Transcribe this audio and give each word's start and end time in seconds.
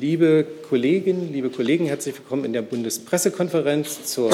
Liebe 0.00 0.46
Kolleginnen, 0.68 1.32
liebe 1.32 1.50
Kollegen, 1.50 1.86
herzlich 1.86 2.16
willkommen 2.16 2.44
in 2.44 2.52
der 2.52 2.62
Bundespressekonferenz 2.62 4.04
zur 4.04 4.30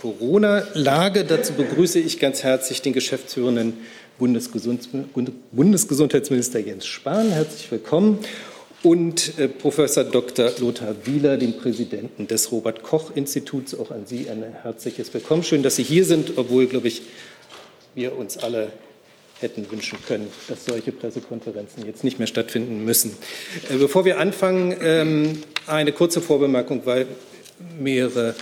Corona-Lage. 0.00 1.24
Dazu 1.24 1.52
begrüße 1.52 2.00
ich 2.00 2.18
ganz 2.18 2.42
herzlich 2.42 2.82
den 2.82 2.92
geschäftsführenden 2.92 3.74
Bundesgesundheitsminister 4.18 6.58
Jens 6.58 6.86
Spahn. 6.86 7.30
Herzlich 7.30 7.70
willkommen. 7.70 8.18
Und 8.82 9.38
äh, 9.38 9.46
Professor 9.46 10.02
Dr. 10.02 10.50
Lothar 10.58 10.96
Wieler, 11.04 11.36
den 11.36 11.56
Präsidenten 11.56 12.26
des 12.26 12.50
Robert-Koch-Instituts. 12.50 13.78
Auch 13.78 13.92
an 13.92 14.06
Sie 14.06 14.28
ein 14.28 14.42
herzliches 14.62 15.14
Willkommen. 15.14 15.44
Schön, 15.44 15.62
dass 15.62 15.76
Sie 15.76 15.84
hier 15.84 16.04
sind, 16.04 16.32
obwohl, 16.34 16.66
glaube 16.66 16.88
ich, 16.88 17.02
wir 17.94 18.18
uns 18.18 18.38
alle 18.38 18.72
hätten 19.40 19.70
wünschen 19.70 19.98
können, 20.06 20.28
dass 20.48 20.64
solche 20.64 20.92
Pressekonferenzen 20.92 21.84
jetzt 21.84 22.04
nicht 22.04 22.18
mehr 22.18 22.26
stattfinden 22.26 22.84
müssen. 22.84 23.16
Äh, 23.70 23.76
bevor 23.76 24.04
wir 24.04 24.18
anfangen, 24.18 24.74
ähm, 24.80 25.42
eine 25.66 25.92
kurze 25.92 26.20
Vorbemerkung, 26.20 26.82
weil 26.84 27.06
mehrere 27.78 28.34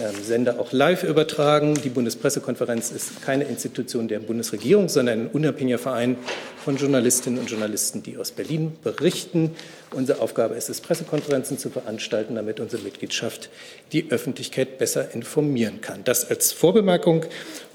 ähm, 0.00 0.24
Sender 0.24 0.58
auch 0.58 0.72
live 0.72 1.04
übertragen. 1.04 1.74
Die 1.84 1.88
Bundespressekonferenz 1.88 2.90
ist 2.90 3.22
keine 3.22 3.44
Institution 3.44 4.08
der 4.08 4.18
Bundesregierung, 4.18 4.88
sondern 4.88 5.20
ein 5.20 5.26
unabhängiger 5.28 5.78
Verein 5.78 6.16
von 6.64 6.76
Journalistinnen 6.76 7.38
und 7.38 7.48
Journalisten, 7.48 8.02
die 8.02 8.16
aus 8.16 8.32
Berlin 8.32 8.72
berichten. 8.82 9.52
Unsere 9.92 10.20
Aufgabe 10.20 10.56
ist 10.56 10.68
es, 10.68 10.80
Pressekonferenzen 10.80 11.58
zu 11.58 11.70
veranstalten, 11.70 12.34
damit 12.34 12.58
unsere 12.58 12.82
Mitgliedschaft 12.82 13.50
die 13.92 14.10
Öffentlichkeit 14.10 14.78
besser 14.78 15.14
informieren 15.14 15.80
kann. 15.80 16.02
Das 16.02 16.28
als 16.28 16.50
Vorbemerkung. 16.50 17.24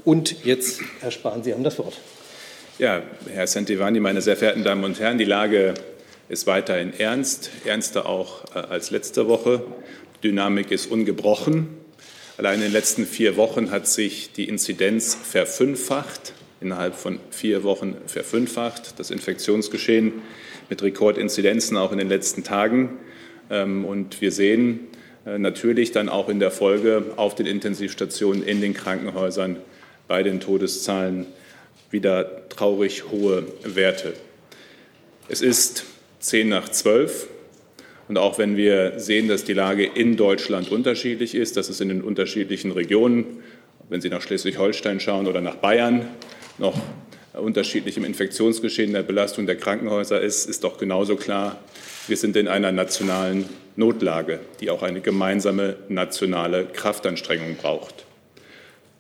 Und 0.04 0.44
jetzt, 0.44 0.82
Herr 1.00 1.12
Spahn, 1.12 1.44
Sie 1.44 1.54
haben 1.54 1.64
das 1.64 1.78
Wort. 1.78 1.94
Ja, 2.80 3.04
Herr 3.30 3.46
Santivani, 3.46 4.00
meine 4.00 4.22
sehr 4.22 4.38
verehrten 4.38 4.64
Damen 4.64 4.86
und 4.86 5.02
Herren, 5.02 5.18
die 5.18 5.26
Lage 5.26 5.74
ist 6.30 6.48
weiterhin 6.48 6.94
ernst, 6.98 7.52
ernster 7.66 8.06
auch 8.06 8.56
äh, 8.56 8.60
als 8.60 8.90
letzte 8.90 9.28
Woche. 9.28 9.62
Die 10.16 10.30
Dynamik 10.30 10.72
ist 10.72 10.90
ungebrochen. 10.90 11.68
Allein 12.38 12.60
in 12.60 12.62
den 12.62 12.72
letzten 12.72 13.06
vier 13.06 13.36
Wochen 13.36 13.70
hat 13.72 13.86
sich 13.86 14.32
die 14.32 14.48
Inzidenz 14.48 15.14
verfünffacht, 15.14 16.32
innerhalb 16.62 16.96
von 16.96 17.20
vier 17.32 17.66
Wochen 17.66 17.98
verfünffacht. 18.08 18.98
Das 18.98 19.12
Infektionsgeschehen 19.12 20.14
mit 20.70 20.82
Rekordinzidenzen 20.82 21.76
auch 21.76 21.92
in 21.92 21.98
den 21.98 22.08
letzten 22.08 22.46
Tagen. 22.46 22.98
Ähm, 23.50 23.84
und 23.84 24.22
wir 24.22 24.32
sehen 24.32 24.88
äh, 25.26 25.38
natürlich 25.38 25.92
dann 25.92 26.08
auch 26.08 26.30
in 26.30 26.40
der 26.40 26.52
Folge 26.52 27.04
auf 27.18 27.36
den 27.36 27.46
Intensivstationen, 27.46 28.42
in 28.42 28.62
den 28.62 28.74
Krankenhäusern, 28.74 29.58
bei 30.08 30.24
den 30.24 30.40
Todeszahlen 30.40 31.26
wieder 31.92 32.48
traurig 32.50 33.10
hohe 33.12 33.46
Werte. 33.64 34.14
Es 35.28 35.42
ist 35.42 35.86
zehn 36.20 36.50
nach 36.50 36.70
zwölf. 36.70 37.28
Und 38.08 38.18
auch 38.18 38.40
wenn 38.40 38.58
wir 38.58 39.00
sehen, 39.00 39.28
dass 39.28 39.44
die 39.44 39.54
Lage 39.54 39.86
in 39.86 40.18
Deutschland 40.18 40.72
unterschiedlich 40.72 41.36
ist, 41.36 41.58
dass 41.58 41.70
es 41.70 41.80
in 41.80 41.90
den 41.90 42.02
unterschiedlichen 42.02 42.72
Regionen, 42.72 43.44
wenn 43.88 44.02
Sie 44.02 44.10
nach 44.10 44.22
Schleswig-Holstein 44.22 45.00
schauen 45.00 45.28
oder 45.28 45.42
nach 45.42 45.56
Bayern, 45.56 46.08
noch 46.58 46.80
unterschiedlich 47.34 47.98
im 47.98 48.04
Infektionsgeschehen 48.04 48.94
der 48.94 49.04
Belastung 49.04 49.46
der 49.46 49.58
Krankenhäuser 49.58 50.20
ist, 50.20 50.50
ist 50.50 50.64
doch 50.64 50.78
genauso 50.78 51.16
klar, 51.16 51.60
wir 52.08 52.18
sind 52.18 52.36
in 52.36 52.48
einer 52.48 52.72
nationalen 52.72 53.46
Notlage, 53.76 54.40
die 54.60 54.72
auch 54.72 54.82
eine 54.82 55.02
gemeinsame 55.02 55.78
nationale 55.88 56.66
Kraftanstrengung 56.66 57.56
braucht. 57.56 58.06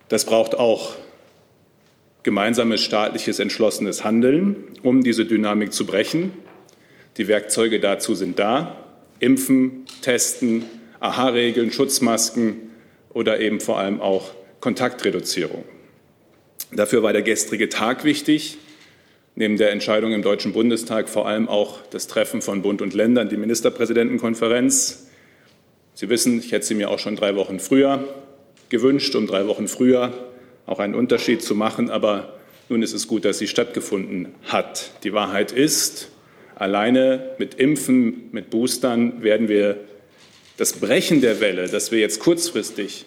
Das 0.07 0.25
braucht 0.25 0.55
auch 0.55 0.95
gemeinsames 2.23 2.81
staatliches 2.81 3.39
entschlossenes 3.39 4.03
Handeln, 4.03 4.55
um 4.83 5.03
diese 5.03 5.25
Dynamik 5.25 5.73
zu 5.73 5.85
brechen. 5.85 6.33
Die 7.17 7.27
Werkzeuge 7.27 7.79
dazu 7.79 8.15
sind 8.15 8.39
da. 8.39 8.85
Impfen, 9.19 9.85
Testen, 10.01 10.65
AHA-Regeln, 10.99 11.71
Schutzmasken 11.71 12.55
oder 13.13 13.39
eben 13.39 13.59
vor 13.59 13.79
allem 13.79 14.01
auch 14.01 14.31
Kontaktreduzierung. 14.59 15.63
Dafür 16.71 17.03
war 17.03 17.13
der 17.13 17.21
gestrige 17.21 17.69
Tag 17.69 18.03
wichtig, 18.03 18.57
neben 19.35 19.57
der 19.57 19.71
Entscheidung 19.71 20.11
im 20.11 20.21
Deutschen 20.21 20.53
Bundestag 20.53 21.09
vor 21.09 21.27
allem 21.27 21.47
auch 21.49 21.79
das 21.89 22.07
Treffen 22.07 22.41
von 22.41 22.61
Bund 22.61 22.81
und 22.81 22.93
Ländern, 22.93 23.29
die 23.29 23.37
Ministerpräsidentenkonferenz. 23.37 25.07
Sie 25.93 26.09
wissen, 26.09 26.39
ich 26.39 26.51
hätte 26.51 26.65
sie 26.65 26.75
mir 26.75 26.89
auch 26.89 26.99
schon 26.99 27.15
drei 27.15 27.35
Wochen 27.35 27.59
früher 27.59 28.03
gewünscht, 28.69 29.15
um 29.15 29.25
drei 29.25 29.47
Wochen 29.47 29.67
früher 29.67 30.28
auch 30.69 30.79
einen 30.79 30.93
Unterschied 30.93 31.41
zu 31.41 31.55
machen. 31.55 31.89
Aber 31.89 32.35
nun 32.69 32.83
ist 32.83 32.93
es 32.93 33.07
gut, 33.07 33.25
dass 33.25 33.39
sie 33.39 33.47
stattgefunden 33.47 34.29
hat. 34.45 34.91
Die 35.03 35.13
Wahrheit 35.13 35.51
ist, 35.51 36.09
alleine 36.55 37.31
mit 37.39 37.55
Impfen, 37.55 38.29
mit 38.31 38.51
Boostern 38.51 39.23
werden 39.23 39.49
wir 39.49 39.77
das 40.57 40.73
Brechen 40.73 41.21
der 41.21 41.41
Welle, 41.41 41.67
das 41.67 41.91
wir 41.91 41.99
jetzt 41.99 42.19
kurzfristig 42.19 43.05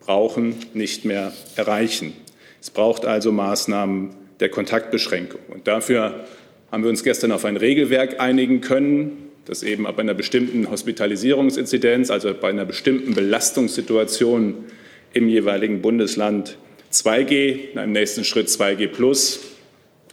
brauchen, 0.00 0.54
nicht 0.72 1.04
mehr 1.04 1.32
erreichen. 1.56 2.14
Es 2.60 2.70
braucht 2.70 3.04
also 3.04 3.32
Maßnahmen 3.32 4.14
der 4.40 4.48
Kontaktbeschränkung. 4.48 5.40
Und 5.48 5.66
dafür 5.66 6.24
haben 6.72 6.82
wir 6.82 6.90
uns 6.90 7.04
gestern 7.04 7.32
auf 7.32 7.44
ein 7.44 7.58
Regelwerk 7.58 8.20
einigen 8.20 8.62
können, 8.62 9.30
das 9.44 9.62
eben 9.62 9.86
ab 9.86 9.98
einer 9.98 10.14
bestimmten 10.14 10.70
Hospitalisierungsinzidenz, 10.70 12.10
also 12.10 12.32
bei 12.32 12.48
einer 12.48 12.64
bestimmten 12.64 13.14
Belastungssituation 13.14 14.64
im 15.12 15.28
jeweiligen 15.28 15.82
Bundesland 15.82 16.56
2G, 16.94 17.72
in 17.72 17.78
einem 17.78 17.92
nächsten 17.92 18.24
Schritt 18.24 18.48
2G 18.48 18.86
plus, 18.86 19.40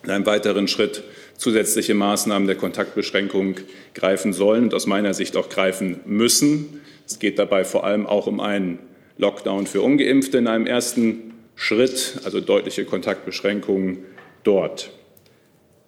in 0.03 0.09
einem 0.09 0.25
weiteren 0.25 0.67
Schritt 0.67 1.03
zusätzliche 1.37 1.93
Maßnahmen 1.93 2.47
der 2.47 2.55
Kontaktbeschränkung 2.55 3.55
greifen 3.93 4.33
sollen 4.33 4.65
und 4.65 4.73
aus 4.73 4.87
meiner 4.87 5.13
Sicht 5.13 5.37
auch 5.37 5.49
greifen 5.49 5.99
müssen. 6.05 6.81
Es 7.05 7.19
geht 7.19 7.37
dabei 7.37 7.65
vor 7.65 7.83
allem 7.83 8.07
auch 8.07 8.25
um 8.25 8.39
einen 8.39 8.79
Lockdown 9.17 9.67
für 9.67 9.81
ungeimpfte 9.81 10.39
in 10.39 10.47
einem 10.47 10.65
ersten 10.65 11.33
Schritt, 11.55 12.19
also 12.23 12.41
deutliche 12.41 12.85
Kontaktbeschränkungen 12.85 13.99
dort. 14.43 14.91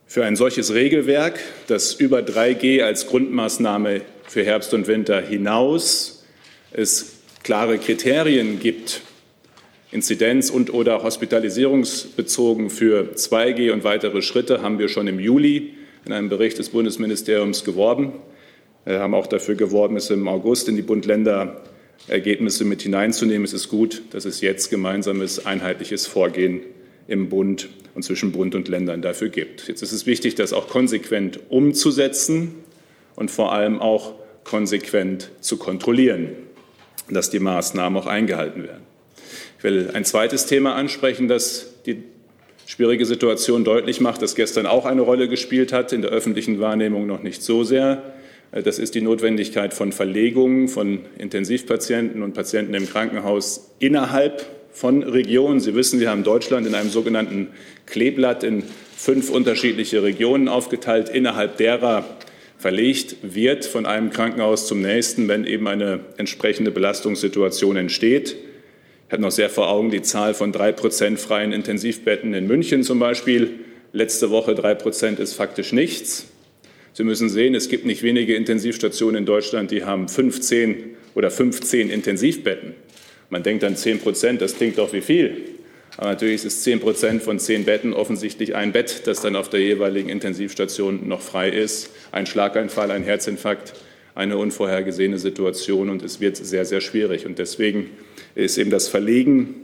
Für 0.06 0.26
ein 0.26 0.36
solches 0.36 0.76
Regelwerk, 0.76 1.40
das 1.68 1.94
über 1.94 2.20
3G 2.20 2.84
als 2.84 3.08
Grundmaßnahme 3.08 4.02
für 4.28 4.44
Herbst 4.44 4.74
und 4.76 4.88
Winter 4.88 5.22
hinaus 5.22 6.24
es 6.72 7.18
klare 7.44 7.78
Kriterien 7.78 8.60
gibt, 8.60 9.02
Inzidenz- 9.94 10.50
und/oder 10.50 11.04
hospitalisierungsbezogen 11.04 12.72
für 12.72 13.12
2G 13.16 13.72
und 13.72 13.84
weitere 13.84 14.24
Schritte 14.24 14.64
haben 14.64 14.80
wir 14.80 14.88
schon 14.88 15.08
im 15.08 15.20
Juli 15.20 15.76
in 16.06 16.12
einem 16.12 16.30
Bericht 16.30 16.58
des 16.58 16.70
Bundesministeriums 16.70 17.64
geworben. 17.64 18.14
Wir 18.86 19.00
haben 19.00 19.14
auch 19.14 19.28
dafür 19.28 19.54
geworben, 19.54 19.96
es 19.96 20.10
im 20.10 20.28
August 20.28 20.68
in 20.68 20.76
die 20.76 20.82
Bund-Länder-Ergebnisse 20.82 22.66
mit 22.66 22.82
hineinzunehmen. 22.82 23.46
Es 23.46 23.54
ist 23.54 23.70
gut, 23.70 24.02
dass 24.10 24.26
es 24.26 24.42
jetzt 24.42 24.72
gemeinsames, 24.72 25.46
einheitliches 25.46 26.08
Vorgehen 26.08 26.62
im 27.08 27.30
Bund 27.30 27.70
und 27.94 28.02
zwischen 28.02 28.32
Bund 28.32 28.56
und 28.56 28.68
Ländern 28.68 29.04
dafür 29.04 29.30
gibt. 29.30 29.68
Jetzt 29.68 29.84
ist 29.84 29.92
es 29.92 30.08
wichtig, 30.08 30.34
das 30.34 30.54
auch 30.54 30.68
konsequent 30.68 31.40
umzusetzen 31.50 32.56
und 33.16 33.30
vor 33.30 33.54
allem 33.54 33.80
auch 33.80 34.16
konsequent 34.44 35.30
zu 35.40 35.58
kontrollieren, 35.58 36.30
dass 37.10 37.30
die 37.30 37.40
Maßnahmen 37.40 38.02
auch 38.02 38.08
eingehalten 38.08 38.64
werden. 38.64 38.93
Ich 39.64 39.70
will 39.72 39.92
ein 39.94 40.04
zweites 40.04 40.46
Thema 40.46 40.76
ansprechen, 40.76 41.30
das 41.30 41.76
die 41.86 42.04
schwierige 42.66 43.06
Situation 43.06 43.64
deutlich 43.64 44.02
macht, 44.02 44.22
das 44.22 44.36
gestern 44.36 44.66
auch 44.66 44.86
eine 44.86 45.04
Rolle 45.04 45.30
gespielt 45.30 45.72
hat, 45.72 45.94
in 45.94 46.02
der 46.02 46.12
öffentlichen 46.12 46.60
Wahrnehmung 46.60 47.08
noch 47.08 47.24
nicht 47.24 47.42
so 47.42 47.64
sehr. 47.64 48.04
Das 48.52 48.78
ist 48.78 48.94
die 48.94 49.00
Notwendigkeit 49.00 49.74
von 49.74 49.94
Verlegungen 49.94 50.68
von 50.68 51.06
Intensivpatienten 51.18 52.24
und 52.24 52.34
Patienten 52.34 52.74
im 52.74 52.90
Krankenhaus 52.90 53.72
innerhalb 53.80 54.46
von 54.74 55.02
Regionen. 55.02 55.62
Sie 55.62 55.76
wissen, 55.76 56.02
wir 56.02 56.10
haben 56.10 56.26
Deutschland 56.26 56.68
in 56.68 56.76
einem 56.76 56.90
sogenannten 56.90 57.48
Kleeblatt 57.86 58.44
in 58.44 58.64
fünf 58.98 59.30
unterschiedliche 59.30 60.04
Regionen 60.04 60.50
aufgeteilt, 60.50 61.08
innerhalb 61.08 61.56
derer 61.56 62.04
verlegt 62.58 63.16
wird 63.22 63.64
von 63.64 63.86
einem 63.86 64.10
Krankenhaus 64.10 64.68
zum 64.68 64.82
nächsten, 64.82 65.30
wenn 65.30 65.46
eben 65.46 65.70
eine 65.70 66.02
entsprechende 66.18 66.72
Belastungssituation 66.72 67.78
entsteht. 67.78 68.36
Habe 69.14 69.22
noch 69.22 69.30
sehr 69.30 69.52
vor 69.52 69.70
Augen 69.70 69.92
die 69.92 70.02
Zahl 70.02 70.34
von 70.34 70.52
drei 70.52 70.72
Prozent 70.72 71.20
freien 71.20 71.54
Intensivbetten 71.54 72.34
in 72.34 72.48
München 72.48 72.82
zum 72.82 72.98
Beispiel. 72.98 73.60
Letzte 73.92 74.32
Woche 74.32 74.56
drei 74.56 74.74
Prozent 74.74 75.20
ist 75.20 75.36
faktisch 75.36 75.72
nichts. 75.72 76.26
Sie 76.94 77.04
müssen 77.04 77.30
sehen, 77.30 77.54
es 77.54 77.70
gibt 77.70 77.86
nicht 77.86 78.02
wenige 78.02 78.34
Intensivstationen 78.34 79.18
in 79.18 79.26
Deutschland, 79.28 79.70
die 79.70 79.84
haben 79.84 80.10
15 80.10 80.96
oder 81.14 81.30
15 81.30 81.92
Intensivbetten. 81.92 82.74
Man 83.30 83.44
denkt 83.44 83.64
an 83.64 83.76
10 83.76 84.00
Prozent, 84.00 84.42
das 84.42 84.56
klingt 84.56 84.80
doch 84.80 84.94
wie 84.94 85.02
viel. 85.02 85.44
Aber 85.98 86.10
natürlich 86.10 86.44
ist 86.44 86.64
10 86.64 86.80
Prozent 86.80 87.22
von 87.22 87.38
10 87.38 87.66
Betten 87.66 87.94
offensichtlich 87.94 88.56
ein 88.56 88.72
Bett, 88.72 89.04
das 89.06 89.22
dann 89.22 89.36
auf 89.36 89.48
der 89.48 89.60
jeweiligen 89.60 90.10
Intensivstation 90.10 91.08
noch 91.08 91.22
frei 91.22 91.50
ist. 91.50 91.92
Ein 92.12 92.26
Schlaganfall, 92.26 92.90
ein 92.90 93.04
Herzinfarkt, 93.04 93.74
eine 94.16 94.38
unvorhergesehene 94.38 95.18
Situation 95.18 95.90
und 95.90 96.04
es 96.04 96.20
wird 96.20 96.38
sehr, 96.38 96.66
sehr 96.66 96.82
schwierig. 96.82 97.26
Und 97.26 97.40
deswegen 97.40 97.90
ist 98.36 98.58
eben 98.58 98.70
das 98.70 98.88
Verlegen 98.88 99.56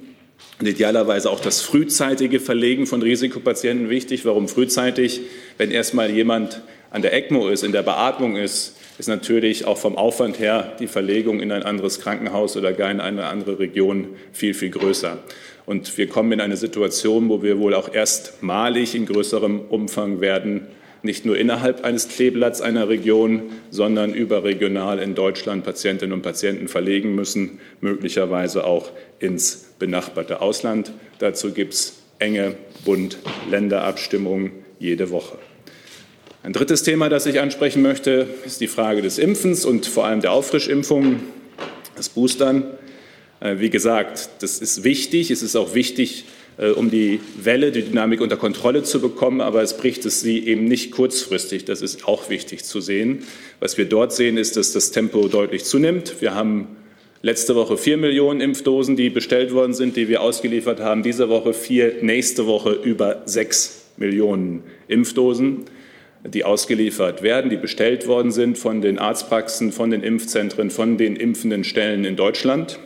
und 0.59 0.67
idealerweise 0.67 1.29
auch 1.29 1.39
das 1.39 1.61
frühzeitige 1.61 2.39
Verlegen 2.39 2.85
von 2.85 3.01
Risikopatienten 3.01 3.89
wichtig. 3.89 4.25
Warum 4.25 4.47
frühzeitig? 4.47 5.21
Wenn 5.57 5.71
erstmal 5.71 6.09
jemand 6.09 6.61
an 6.91 7.01
der 7.01 7.13
ECMO 7.13 7.49
ist, 7.49 7.63
in 7.63 7.71
der 7.71 7.83
Beatmung 7.83 8.35
ist, 8.35 8.77
ist 8.97 9.07
natürlich 9.07 9.65
auch 9.65 9.77
vom 9.77 9.95
Aufwand 9.95 10.39
her 10.39 10.75
die 10.79 10.87
Verlegung 10.87 11.39
in 11.39 11.51
ein 11.51 11.63
anderes 11.63 12.01
Krankenhaus 12.01 12.57
oder 12.57 12.73
gar 12.73 12.91
in 12.91 12.99
eine 12.99 13.27
andere 13.27 13.59
Region 13.59 14.09
viel, 14.33 14.53
viel 14.53 14.69
größer. 14.69 15.19
Und 15.65 15.97
wir 15.97 16.07
kommen 16.07 16.31
in 16.33 16.41
eine 16.41 16.57
Situation, 16.57 17.29
wo 17.29 17.41
wir 17.41 17.59
wohl 17.59 17.73
auch 17.73 17.93
erstmalig 17.93 18.95
in 18.95 19.05
größerem 19.05 19.61
Umfang 19.69 20.19
werden 20.19 20.67
nicht 21.03 21.25
nur 21.25 21.37
innerhalb 21.37 21.83
eines 21.83 22.09
Kleeblatts 22.09 22.61
einer 22.61 22.89
Region, 22.89 23.43
sondern 23.69 24.13
überregional 24.13 24.99
in 24.99 25.15
Deutschland 25.15 25.63
Patientinnen 25.63 26.13
und 26.13 26.21
Patienten 26.21 26.67
verlegen 26.67 27.15
müssen, 27.15 27.59
möglicherweise 27.81 28.65
auch 28.65 28.91
ins 29.19 29.73
benachbarte 29.79 30.41
Ausland. 30.41 30.91
Dazu 31.19 31.53
gibt 31.53 31.73
es 31.73 31.99
enge 32.19 32.55
Bund-Länder-Abstimmungen 32.85 34.51
jede 34.77 35.09
Woche. 35.09 35.37
Ein 36.43 36.53
drittes 36.53 36.83
Thema, 36.83 37.09
das 37.09 37.25
ich 37.25 37.39
ansprechen 37.39 37.81
möchte, 37.81 38.27
ist 38.45 38.61
die 38.61 38.67
Frage 38.67 39.01
des 39.01 39.17
Impfens 39.17 39.65
und 39.65 39.85
vor 39.85 40.05
allem 40.05 40.21
der 40.21 40.31
Auffrischimpfungen, 40.31 41.19
das 41.95 42.09
Boostern. 42.09 42.63
Äh, 43.41 43.59
wie 43.59 43.69
gesagt, 43.69 44.29
das 44.39 44.59
ist 44.59 44.83
wichtig. 44.83 45.31
Es 45.31 45.41
ist 45.41 45.55
auch 45.55 45.73
wichtig, 45.73 46.25
um 46.75 46.89
die 46.91 47.19
Welle, 47.41 47.71
die 47.71 47.83
Dynamik 47.83 48.21
unter 48.21 48.37
Kontrolle 48.37 48.83
zu 48.83 48.99
bekommen, 48.99 49.41
aber 49.41 49.61
es 49.61 49.77
bricht 49.77 50.05
es 50.05 50.21
sie 50.21 50.45
eben 50.45 50.65
nicht 50.65 50.91
kurzfristig. 50.91 51.65
Das 51.65 51.81
ist 51.81 52.07
auch 52.07 52.29
wichtig 52.29 52.65
zu 52.65 52.81
sehen. 52.81 53.23
Was 53.59 53.77
wir 53.77 53.85
dort 53.85 54.11
sehen, 54.13 54.37
ist, 54.37 54.57
dass 54.57 54.73
das 54.73 54.91
Tempo 54.91 55.27
deutlich 55.27 55.63
zunimmt. 55.63 56.21
Wir 56.21 56.35
haben 56.35 56.67
letzte 57.21 57.55
Woche 57.55 57.77
vier 57.77 57.97
Millionen 57.97 58.41
Impfdosen, 58.41 58.95
die 58.95 59.09
bestellt 59.09 59.53
worden 59.53 59.73
sind, 59.73 59.95
die 59.95 60.09
wir 60.09 60.21
ausgeliefert 60.21 60.79
haben. 60.79 61.03
Diese 61.03 61.29
Woche 61.29 61.53
vier, 61.53 61.95
nächste 62.01 62.45
Woche 62.45 62.71
über 62.71 63.23
sechs 63.25 63.85
Millionen 63.97 64.63
Impfdosen 64.87 65.65
die 66.25 66.43
ausgeliefert 66.43 67.21
werden, 67.21 67.49
die 67.49 67.57
bestellt 67.57 68.07
worden 68.07 68.31
sind 68.31 68.57
von 68.57 68.81
den 68.81 68.99
Arztpraxen, 68.99 69.71
von 69.71 69.89
den 69.89 70.03
Impfzentren, 70.03 70.69
von 70.69 70.97
den 70.97 71.15
impfenden 71.15 71.63
Stellen 71.63 72.03
in 72.03 72.15
Deutschland. 72.15 72.79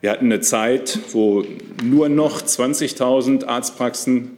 Wir 0.00 0.10
hatten 0.10 0.26
eine 0.26 0.40
Zeit, 0.40 0.98
wo 1.12 1.44
nur 1.82 2.08
noch 2.08 2.42
20.000 2.42 3.46
Arztpraxen 3.46 4.32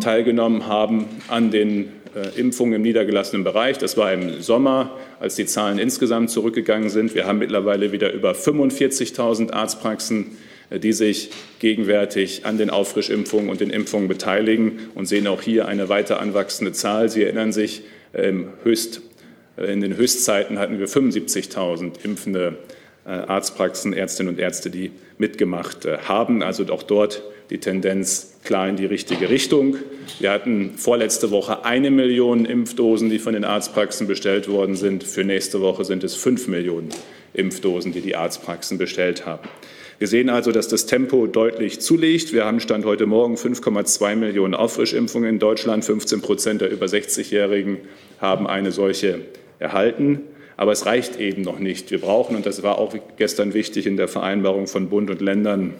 teilgenommen 0.00 0.66
haben 0.66 1.06
an 1.28 1.50
den 1.50 1.92
äh, 2.14 2.38
Impfungen 2.38 2.74
im 2.74 2.82
niedergelassenen 2.82 3.42
Bereich. 3.42 3.78
Das 3.78 3.96
war 3.96 4.12
im 4.12 4.40
Sommer, 4.42 4.96
als 5.18 5.34
die 5.34 5.46
Zahlen 5.46 5.78
insgesamt 5.78 6.30
zurückgegangen 6.30 6.90
sind. 6.90 7.14
Wir 7.14 7.26
haben 7.26 7.38
mittlerweile 7.38 7.92
wieder 7.92 8.12
über 8.12 8.32
45.000 8.32 9.52
Arztpraxen 9.52 10.36
die 10.70 10.92
sich 10.92 11.30
gegenwärtig 11.60 12.44
an 12.44 12.58
den 12.58 12.70
Auffrischimpfungen 12.70 13.48
und 13.48 13.60
den 13.60 13.70
Impfungen 13.70 14.08
beteiligen 14.08 14.90
und 14.94 15.06
sehen 15.06 15.26
auch 15.26 15.40
hier 15.40 15.66
eine 15.66 15.88
weiter 15.88 16.20
anwachsende 16.20 16.72
Zahl. 16.72 17.08
Sie 17.08 17.22
erinnern 17.22 17.52
sich, 17.52 17.82
ähm, 18.14 18.48
höchst, 18.64 19.00
äh, 19.56 19.72
in 19.72 19.80
den 19.80 19.96
Höchstzeiten 19.96 20.58
hatten 20.58 20.78
wir 20.78 20.86
75.000 20.86 22.04
impfende 22.04 22.48
äh, 22.48 22.77
Arztpraxen, 23.12 23.92
Ärztinnen 23.92 24.34
und 24.34 24.40
Ärzte, 24.40 24.70
die 24.70 24.90
mitgemacht 25.18 25.84
äh, 25.84 25.98
haben. 26.06 26.42
Also 26.42 26.64
auch 26.72 26.82
dort 26.82 27.22
die 27.50 27.58
Tendenz 27.58 28.34
klar 28.44 28.68
in 28.68 28.76
die 28.76 28.84
richtige 28.84 29.30
Richtung. 29.30 29.76
Wir 30.18 30.30
hatten 30.30 30.74
vorletzte 30.76 31.30
Woche 31.30 31.64
eine 31.64 31.90
Million 31.90 32.44
Impfdosen, 32.44 33.08
die 33.08 33.18
von 33.18 33.32
den 33.32 33.44
Arztpraxen 33.44 34.06
bestellt 34.06 34.48
worden 34.48 34.74
sind. 34.74 35.04
Für 35.04 35.24
nächste 35.24 35.60
Woche 35.60 35.84
sind 35.84 36.04
es 36.04 36.14
fünf 36.14 36.46
Millionen 36.48 36.90
Impfdosen, 37.32 37.92
die 37.92 38.00
die 38.00 38.16
Arztpraxen 38.16 38.78
bestellt 38.78 39.24
haben. 39.24 39.48
Wir 39.98 40.06
sehen 40.06 40.28
also, 40.28 40.52
dass 40.52 40.68
das 40.68 40.86
Tempo 40.86 41.26
deutlich 41.26 41.80
zulegt. 41.80 42.32
Wir 42.32 42.44
haben 42.44 42.60
Stand 42.60 42.84
heute 42.84 43.06
Morgen 43.06 43.34
5,2 43.34 44.14
Millionen 44.14 44.54
Auffrischimpfungen 44.54 45.28
in 45.28 45.38
Deutschland. 45.38 45.84
15 45.84 46.20
Prozent 46.20 46.60
der 46.60 46.70
über 46.70 46.86
60-Jährigen 46.86 47.78
haben 48.20 48.46
eine 48.46 48.70
solche 48.70 49.22
erhalten. 49.58 50.20
Aber 50.58 50.72
es 50.72 50.86
reicht 50.86 51.20
eben 51.20 51.42
noch 51.42 51.60
nicht. 51.60 51.92
Wir 51.92 52.00
brauchen, 52.00 52.34
und 52.34 52.44
das 52.44 52.64
war 52.64 52.78
auch 52.78 52.92
gestern 53.16 53.54
wichtig 53.54 53.86
in 53.86 53.96
der 53.96 54.08
Vereinbarung 54.08 54.66
von 54.66 54.88
Bund 54.88 55.08
und 55.08 55.20
Ländern, 55.20 55.74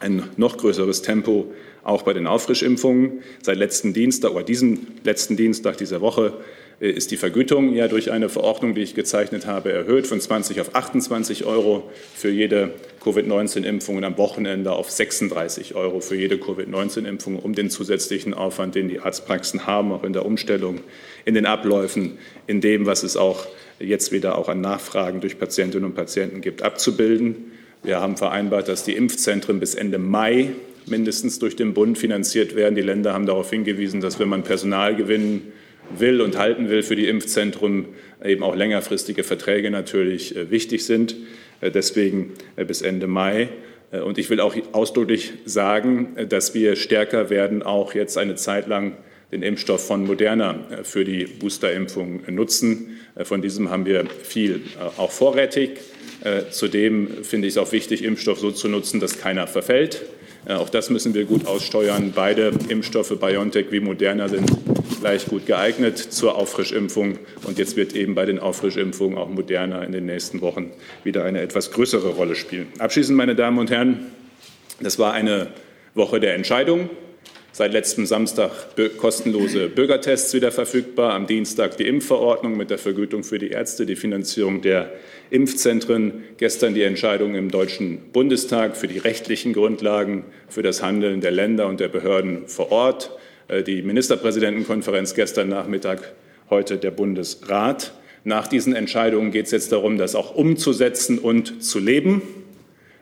ein 0.00 0.24
noch 0.36 0.56
größeres 0.58 1.02
Tempo 1.02 1.46
auch 1.84 2.02
bei 2.02 2.12
den 2.12 2.26
Auffrischimpfungen. 2.26 3.22
Seit 3.40 3.56
letzten 3.56 3.92
Dienstag 3.92 4.32
oder 4.32 4.42
diesem 4.42 4.88
letzten 5.04 5.36
Dienstag 5.36 5.76
dieser 5.76 6.00
Woche 6.00 6.32
äh, 6.80 6.90
ist 6.90 7.12
die 7.12 7.16
Vergütung 7.16 7.72
ja 7.72 7.86
durch 7.86 8.10
eine 8.10 8.28
Verordnung, 8.28 8.74
die 8.74 8.80
ich 8.80 8.96
gezeichnet 8.96 9.46
habe, 9.46 9.70
erhöht 9.70 10.08
von 10.08 10.20
20 10.20 10.60
auf 10.60 10.74
28 10.74 11.44
Euro 11.44 11.88
für 12.12 12.30
jede 12.30 12.72
Covid-19-Impfung 13.04 13.96
und 13.96 14.02
am 14.02 14.18
Wochenende 14.18 14.72
auf 14.72 14.90
36 14.90 15.76
Euro 15.76 16.00
für 16.00 16.16
jede 16.16 16.36
Covid-19-Impfung, 16.36 17.38
um 17.38 17.54
den 17.54 17.70
zusätzlichen 17.70 18.34
Aufwand, 18.34 18.74
den 18.74 18.88
die 18.88 18.98
Arztpraxen 18.98 19.68
haben, 19.68 19.92
auch 19.92 20.02
in 20.02 20.12
der 20.12 20.26
Umstellung, 20.26 20.80
in 21.24 21.34
den 21.34 21.46
Abläufen, 21.46 22.18
in 22.48 22.60
dem, 22.60 22.86
was 22.86 23.04
es 23.04 23.16
auch 23.16 23.46
jetzt 23.80 24.12
wieder 24.12 24.36
auch 24.38 24.48
an 24.48 24.60
Nachfragen 24.60 25.20
durch 25.20 25.38
Patientinnen 25.38 25.84
und 25.84 25.94
Patienten 25.94 26.40
gibt, 26.40 26.62
abzubilden. 26.62 27.52
Wir 27.82 28.00
haben 28.00 28.16
vereinbart, 28.16 28.68
dass 28.68 28.84
die 28.84 28.94
Impfzentren 28.94 29.58
bis 29.58 29.74
Ende 29.74 29.98
Mai 29.98 30.50
mindestens 30.86 31.38
durch 31.38 31.56
den 31.56 31.72
Bund 31.72 31.98
finanziert 31.98 32.54
werden. 32.54 32.74
Die 32.74 32.82
Länder 32.82 33.14
haben 33.14 33.26
darauf 33.26 33.50
hingewiesen, 33.50 34.00
dass 34.00 34.18
wenn 34.18 34.28
man 34.28 34.42
Personal 34.42 34.94
gewinnen 34.96 35.52
will 35.98 36.20
und 36.20 36.38
halten 36.38 36.68
will 36.68 36.82
für 36.82 36.96
die 36.96 37.08
Impfzentren, 37.08 37.86
eben 38.24 38.42
auch 38.42 38.54
längerfristige 38.54 39.24
Verträge 39.24 39.70
natürlich 39.70 40.36
äh, 40.36 40.50
wichtig 40.50 40.84
sind. 40.84 41.16
Äh, 41.60 41.70
deswegen 41.70 42.32
äh, 42.56 42.64
bis 42.64 42.82
Ende 42.82 43.06
Mai. 43.06 43.48
Und 44.04 44.18
ich 44.18 44.30
will 44.30 44.38
auch 44.38 44.54
ausdrücklich 44.70 45.32
sagen, 45.44 46.14
dass 46.28 46.54
wir 46.54 46.76
stärker 46.76 47.28
werden, 47.28 47.64
auch 47.64 47.92
jetzt 47.92 48.18
eine 48.18 48.36
Zeit 48.36 48.68
lang 48.68 48.92
den 49.32 49.42
Impfstoff 49.42 49.86
von 49.86 50.06
Moderna 50.06 50.58
für 50.82 51.04
die 51.04 51.24
Boosterimpfung 51.24 52.22
nutzen. 52.28 52.98
Von 53.22 53.42
diesem 53.42 53.70
haben 53.70 53.86
wir 53.86 54.06
viel 54.06 54.62
auch 54.96 55.10
vorrätig. 55.10 55.78
Zudem 56.50 57.22
finde 57.22 57.48
ich 57.48 57.54
es 57.54 57.58
auch 57.58 57.72
wichtig, 57.72 58.04
Impfstoff 58.04 58.40
so 58.40 58.50
zu 58.50 58.68
nutzen, 58.68 59.00
dass 59.00 59.18
keiner 59.18 59.46
verfällt. 59.46 60.02
Auch 60.48 60.70
das 60.70 60.90
müssen 60.90 61.14
wir 61.14 61.24
gut 61.24 61.46
aussteuern. 61.46 62.12
Beide 62.14 62.52
Impfstoffe 62.68 63.18
BioNTech 63.20 63.66
wie 63.70 63.80
Moderna 63.80 64.28
sind 64.28 64.50
gleich 65.00 65.26
gut 65.26 65.46
geeignet 65.46 65.98
zur 65.98 66.36
Auffrischimpfung. 66.36 67.18
Und 67.44 67.58
jetzt 67.58 67.76
wird 67.76 67.94
eben 67.94 68.14
bei 68.14 68.24
den 68.24 68.38
Auffrischimpfungen 68.38 69.18
auch 69.18 69.28
Moderna 69.28 69.82
in 69.82 69.92
den 69.92 70.06
nächsten 70.06 70.40
Wochen 70.40 70.72
wieder 71.04 71.24
eine 71.24 71.40
etwas 71.40 71.70
größere 71.72 72.10
Rolle 72.10 72.34
spielen. 72.34 72.68
Abschließend, 72.78 73.16
meine 73.16 73.34
Damen 73.34 73.58
und 73.58 73.70
Herren, 73.70 74.06
das 74.80 74.98
war 74.98 75.12
eine 75.12 75.48
Woche 75.94 76.20
der 76.20 76.34
Entscheidung. 76.34 76.88
Seit 77.52 77.72
letztem 77.72 78.06
Samstag 78.06 78.50
kostenlose 78.96 79.68
Bürgertests 79.68 80.32
wieder 80.34 80.52
verfügbar. 80.52 81.14
Am 81.14 81.26
Dienstag 81.26 81.76
die 81.76 81.86
Impfverordnung 81.88 82.56
mit 82.56 82.70
der 82.70 82.78
Vergütung 82.78 83.24
für 83.24 83.40
die 83.40 83.50
Ärzte, 83.50 83.86
die 83.86 83.96
Finanzierung 83.96 84.62
der 84.62 84.92
Impfzentren. 85.30 86.24
Gestern 86.36 86.74
die 86.74 86.82
Entscheidung 86.82 87.34
im 87.34 87.50
Deutschen 87.50 87.98
Bundestag 88.12 88.76
für 88.76 88.86
die 88.86 88.98
rechtlichen 88.98 89.52
Grundlagen 89.52 90.24
für 90.48 90.62
das 90.62 90.80
Handeln 90.80 91.20
der 91.20 91.32
Länder 91.32 91.66
und 91.66 91.80
der 91.80 91.88
Behörden 91.88 92.46
vor 92.46 92.70
Ort. 92.70 93.10
Äh, 93.48 93.64
die 93.64 93.82
Ministerpräsidentenkonferenz 93.82 95.14
gestern 95.14 95.48
Nachmittag, 95.48 96.12
heute 96.50 96.78
der 96.78 96.92
Bundesrat. 96.92 97.92
Nach 98.22 98.46
diesen 98.46 98.76
Entscheidungen 98.76 99.32
geht 99.32 99.46
es 99.46 99.52
jetzt 99.52 99.72
darum, 99.72 99.98
das 99.98 100.14
auch 100.14 100.36
umzusetzen 100.36 101.18
und 101.18 101.64
zu 101.64 101.80
leben 101.80 102.22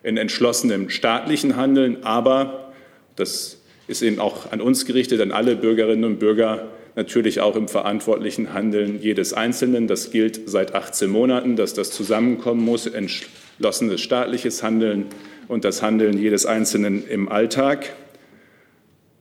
in 0.03 0.17
entschlossenem 0.17 0.89
staatlichen 0.89 1.57
Handeln. 1.57 2.03
Aber 2.03 2.73
das 3.17 3.58
ist 3.89 4.03
eben 4.03 4.21
auch 4.21 4.53
an 4.53 4.61
uns 4.61 4.85
gerichtet, 4.87 5.21
an 5.21 5.33
alle 5.33 5.57
Bürgerinnen 5.57 6.05
und 6.05 6.19
Bürger, 6.19 6.69
natürlich 6.95 7.41
auch 7.41 7.57
im 7.57 7.69
verantwortlichen 7.69 8.53
Handeln 8.53 9.01
jedes 9.01 9.33
Einzelnen. 9.33 9.89
Das 9.89 10.11
gilt 10.11 10.41
seit 10.47 10.75
18 10.75 11.09
Monaten, 11.09 11.57
dass 11.57 11.75
das 11.75 11.91
zusammenkommen 11.91 12.65
muss, 12.65 12.87
entschlossenes 12.87 14.01
staatliches 14.01 14.63
Handeln 14.63 15.07
und 15.49 15.65
das 15.65 15.83
Handeln 15.83 16.19
jedes 16.19 16.45
Einzelnen 16.45 17.09
im 17.09 17.29
Alltag. 17.29 17.95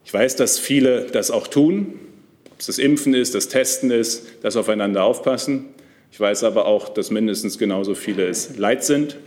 Ich 0.03 0.13
weiß, 0.13 0.35
dass 0.35 0.59
viele 0.59 1.07
das 1.11 1.31
auch 1.31 1.47
tun, 1.47 1.99
ob 2.51 2.59
es 2.59 2.65
das 2.65 2.77
Impfen 2.77 3.13
ist, 3.13 3.35
das 3.35 3.47
Testen 3.47 3.91
ist, 3.91 4.25
das 4.41 4.57
Aufeinander 4.57 5.03
aufpassen. 5.03 5.65
Ich 6.11 6.19
weiß 6.19 6.43
aber 6.43 6.65
auch, 6.65 6.89
dass 6.89 7.11
mindestens 7.11 7.57
genauso 7.57 7.95
viele 7.95 8.27
es 8.27 8.57
leid 8.57 8.83
sind. 8.83 9.17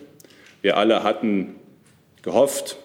Wir 0.61 0.77
alle 0.77 1.03
hatten 1.03 1.55
gehofft 2.23 2.77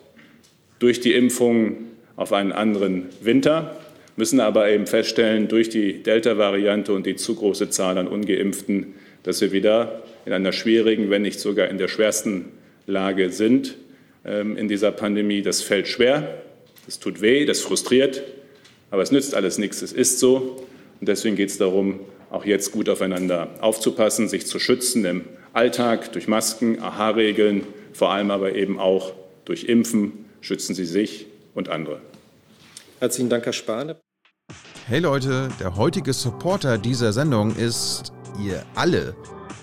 durch 0.80 1.00
die 1.02 1.14
Impfung 1.14 1.78
auf 2.16 2.34
einen 2.34 2.52
anderen 2.52 3.08
Winter, 3.22 3.78
müssen 4.16 4.40
aber 4.40 4.70
eben 4.70 4.88
feststellen, 4.88 5.48
durch 5.48 5.70
die 5.70 6.02
Delta-Variante 6.02 6.94
und 6.94 7.06
die 7.06 7.16
zu 7.16 7.36
große 7.36 7.70
Zahl 7.70 7.98
an 7.98 8.08
ungeimpften, 8.08 8.96
dass 9.24 9.42
wir 9.42 9.52
wieder 9.52 10.04
in 10.26 10.34
einer 10.34 10.52
schwierigen, 10.52 11.10
wenn 11.10 11.22
nicht 11.22 11.40
sogar 11.40 11.68
in 11.68 11.78
der 11.78 11.88
schwersten 11.88 12.46
Lage 12.88 13.30
sind 13.30 13.76
ähm, 14.24 14.58
in 14.58 14.68
dieser 14.68 14.92
Pandemie. 14.92 15.42
Das 15.42 15.62
fällt 15.62 15.88
schwer. 15.88 16.42
Das 16.86 17.00
tut 17.00 17.22
weh, 17.22 17.46
das 17.46 17.62
frustriert, 17.62 18.22
aber 18.92 19.02
es 19.02 19.12
nützt 19.12 19.34
alles 19.34 19.58
nichts. 19.58 19.82
Es 19.82 19.92
ist 19.92 20.20
so. 20.20 20.64
Und 21.00 21.10
deswegen 21.10 21.36
geht 21.36 21.50
es 21.50 21.58
darum, 21.58 22.00
auch 22.30 22.46
jetzt 22.46 22.72
gut 22.72 22.90
aufeinander 22.90 23.50
aufzupassen, 23.60 24.28
sich 24.28 24.46
zu 24.46 24.60
schützen 24.60 25.04
im 25.06 25.22
Alltag 25.54 26.12
durch 26.14 26.28
Masken, 26.28 26.80
AHA-Regeln, 26.80 27.64
vor 27.94 28.12
allem 28.12 28.30
aber 28.30 28.56
eben 28.56 28.80
auch 28.80 29.14
durch 29.46 29.64
Impfen. 29.66 30.26
Schützen 30.42 30.76
Sie 30.76 30.86
sich 30.86 31.26
und 31.56 31.70
andere. 31.70 32.02
Herzlichen 33.00 33.30
Dank, 33.30 33.46
Herr 33.46 33.54
Spahn. 33.54 33.96
Hey 34.88 35.00
Leute, 35.00 35.50
der 35.60 35.76
heutige 35.76 36.14
Supporter 36.14 36.78
dieser 36.78 37.12
Sendung 37.12 37.56
ist 37.56 38.14
ihr 38.40 38.64
alle 38.76 39.16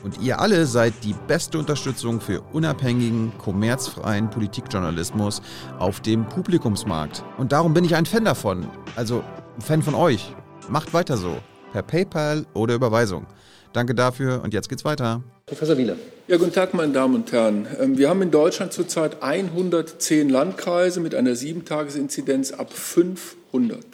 und 0.02 0.20
ihr 0.20 0.40
alle 0.40 0.66
seid 0.66 0.94
die 1.04 1.14
beste 1.28 1.58
Unterstützung 1.58 2.20
für 2.20 2.40
unabhängigen, 2.52 3.32
kommerzfreien 3.38 4.30
Politikjournalismus 4.30 5.42
auf 5.78 6.00
dem 6.00 6.28
Publikumsmarkt. 6.28 7.22
Und 7.38 7.52
darum 7.52 7.72
bin 7.72 7.84
ich 7.84 7.94
ein 7.94 8.06
Fan 8.06 8.24
davon. 8.24 8.66
Also 8.96 9.22
ein 9.54 9.60
Fan 9.60 9.82
von 9.82 9.94
euch. 9.94 10.34
Macht 10.68 10.92
weiter 10.92 11.16
so. 11.16 11.36
Per 11.72 11.82
PayPal 11.82 12.46
oder 12.52 12.74
Überweisung. 12.74 13.26
Danke 13.72 13.94
dafür 13.94 14.42
und 14.42 14.52
jetzt 14.52 14.68
geht's 14.68 14.84
weiter. 14.84 15.22
Professor 15.46 15.78
Wieler. 15.78 15.96
Ja, 16.32 16.38
guten 16.38 16.54
Tag, 16.54 16.72
meine 16.72 16.94
Damen 16.94 17.14
und 17.14 17.30
Herren. 17.30 17.66
Ähm, 17.78 17.98
wir 17.98 18.08
haben 18.08 18.22
in 18.22 18.30
Deutschland 18.30 18.72
zurzeit 18.72 19.22
110 19.22 20.30
Landkreise 20.30 21.00
mit 21.00 21.14
einer 21.14 21.36
Sieben-Tages-Inzidenz 21.36 22.52
ab 22.52 22.72
500. 22.72 23.84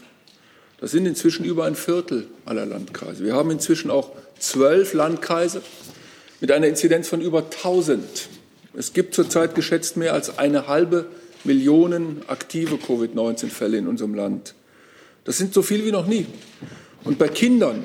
Das 0.80 0.92
sind 0.92 1.04
inzwischen 1.06 1.44
über 1.44 1.64
ein 1.64 1.74
Viertel 1.74 2.28
aller 2.44 2.64
Landkreise. 2.64 3.24
Wir 3.24 3.34
haben 3.34 3.50
inzwischen 3.50 3.90
auch 3.90 4.12
zwölf 4.38 4.94
Landkreise 4.94 5.62
mit 6.40 6.52
einer 6.52 6.68
Inzidenz 6.68 7.08
von 7.08 7.20
über 7.20 7.40
1000. 7.40 8.28
Es 8.72 8.92
gibt 8.92 9.16
zurzeit 9.16 9.56
geschätzt 9.56 9.96
mehr 9.96 10.14
als 10.14 10.38
eine 10.38 10.68
halbe 10.68 11.06
Million 11.42 12.22
aktive 12.28 12.76
Covid-19-Fälle 12.76 13.78
in 13.78 13.88
unserem 13.88 14.14
Land. 14.14 14.54
Das 15.24 15.38
sind 15.38 15.52
so 15.52 15.62
viel 15.62 15.84
wie 15.84 15.90
noch 15.90 16.06
nie. 16.06 16.26
Und 17.02 17.18
bei 17.18 17.26
Kindern 17.26 17.84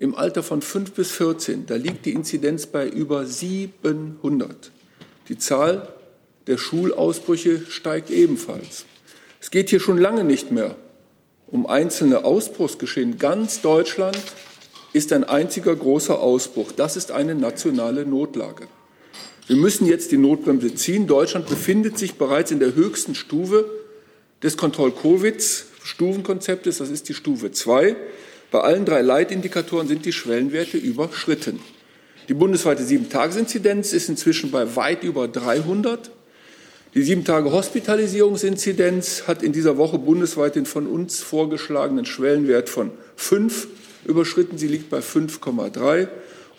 im 0.00 0.16
Alter 0.16 0.42
von 0.42 0.60
5 0.62 0.92
bis 0.92 1.12
14, 1.12 1.66
da 1.66 1.76
liegt 1.76 2.06
die 2.06 2.12
Inzidenz 2.12 2.64
bei 2.66 2.88
über 2.88 3.26
700. 3.26 4.72
Die 5.28 5.38
Zahl 5.38 5.88
der 6.46 6.56
Schulausbrüche 6.56 7.66
steigt 7.68 8.08
ebenfalls. 8.10 8.86
Es 9.40 9.50
geht 9.50 9.68
hier 9.70 9.78
schon 9.78 9.98
lange 9.98 10.24
nicht 10.24 10.50
mehr 10.50 10.74
um 11.48 11.66
einzelne 11.66 12.24
Ausbruchsgeschehen. 12.24 13.18
Ganz 13.18 13.60
Deutschland 13.60 14.18
ist 14.94 15.12
ein 15.12 15.24
einziger 15.24 15.76
großer 15.76 16.18
Ausbruch. 16.18 16.72
Das 16.72 16.96
ist 16.96 17.12
eine 17.12 17.34
nationale 17.34 18.06
Notlage. 18.06 18.68
Wir 19.48 19.56
müssen 19.56 19.86
jetzt 19.86 20.12
die 20.12 20.18
Notbremse 20.18 20.74
ziehen. 20.74 21.08
Deutschland 21.08 21.46
befindet 21.46 21.98
sich 21.98 22.14
bereits 22.14 22.52
in 22.52 22.60
der 22.60 22.74
höchsten 22.74 23.14
Stufe 23.14 23.66
des 24.42 24.56
Kontroll-Covid-Stufenkonzeptes. 24.56 26.78
Das 26.78 26.88
ist 26.88 27.10
die 27.10 27.14
Stufe 27.14 27.52
2. 27.52 27.96
Bei 28.50 28.62
allen 28.62 28.84
drei 28.84 29.02
Leitindikatoren 29.02 29.86
sind 29.86 30.04
die 30.04 30.12
Schwellenwerte 30.12 30.76
überschritten. 30.76 31.60
Die 32.28 32.34
bundesweite 32.34 32.82
Sieben-Tages-Inzidenz 32.82 33.92
ist 33.92 34.08
inzwischen 34.08 34.50
bei 34.50 34.74
weit 34.74 35.04
über 35.04 35.28
300. 35.28 36.10
Die 36.94 37.02
Sieben-Tage-Hospitalisierungsinzidenz 37.02 39.28
hat 39.28 39.44
in 39.44 39.52
dieser 39.52 39.76
Woche 39.76 39.98
bundesweit 39.98 40.56
den 40.56 40.66
von 40.66 40.88
uns 40.88 41.20
vorgeschlagenen 41.20 42.06
Schwellenwert 42.06 42.68
von 42.68 42.90
5 43.14 43.68
überschritten. 44.04 44.58
Sie 44.58 44.66
liegt 44.66 44.90
bei 44.90 44.98
5,3. 44.98 46.08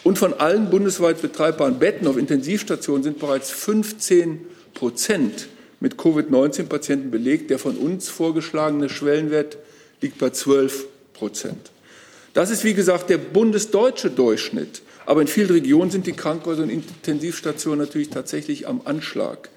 Und 0.06 0.18
von 0.18 0.34
allen 0.34 0.70
bundesweit 0.70 1.22
betreibbaren 1.22 1.80
Betten 1.80 2.08
auf 2.08 2.16
Intensivstationen 2.16 3.04
sind 3.04 3.20
bereits 3.20 3.52
15 3.52 4.46
Prozent 4.74 5.50
mit 5.82 5.98
Covid-19-Patienten 5.98 7.12
belegt. 7.12 7.50
Der 7.50 7.60
von 7.60 7.76
uns 7.76 8.08
vorgeschlagene 8.08 8.88
Schwellenwert 8.88 9.58
liegt 10.00 10.20
bei 10.20 10.30
12 10.30 10.86
Prozent. 11.14 11.72
Das 12.34 12.50
ist, 12.50 12.64
wie 12.64 12.74
gesagt, 12.74 13.10
der 13.10 13.18
bundesdeutsche 13.18 14.10
Durchschnitt. 14.10 14.82
Aber 15.06 15.22
in 15.22 15.28
vielen 15.28 15.52
Regionen 15.52 15.92
sind 15.92 16.08
die 16.08 16.14
Krankenhäuser 16.14 16.64
und 16.64 16.70
Intensivstationen 16.70 17.80
natürlich 17.80 18.10
tatsächlich 18.10 18.68
am 18.68 18.82
Anschlag. 18.86 19.50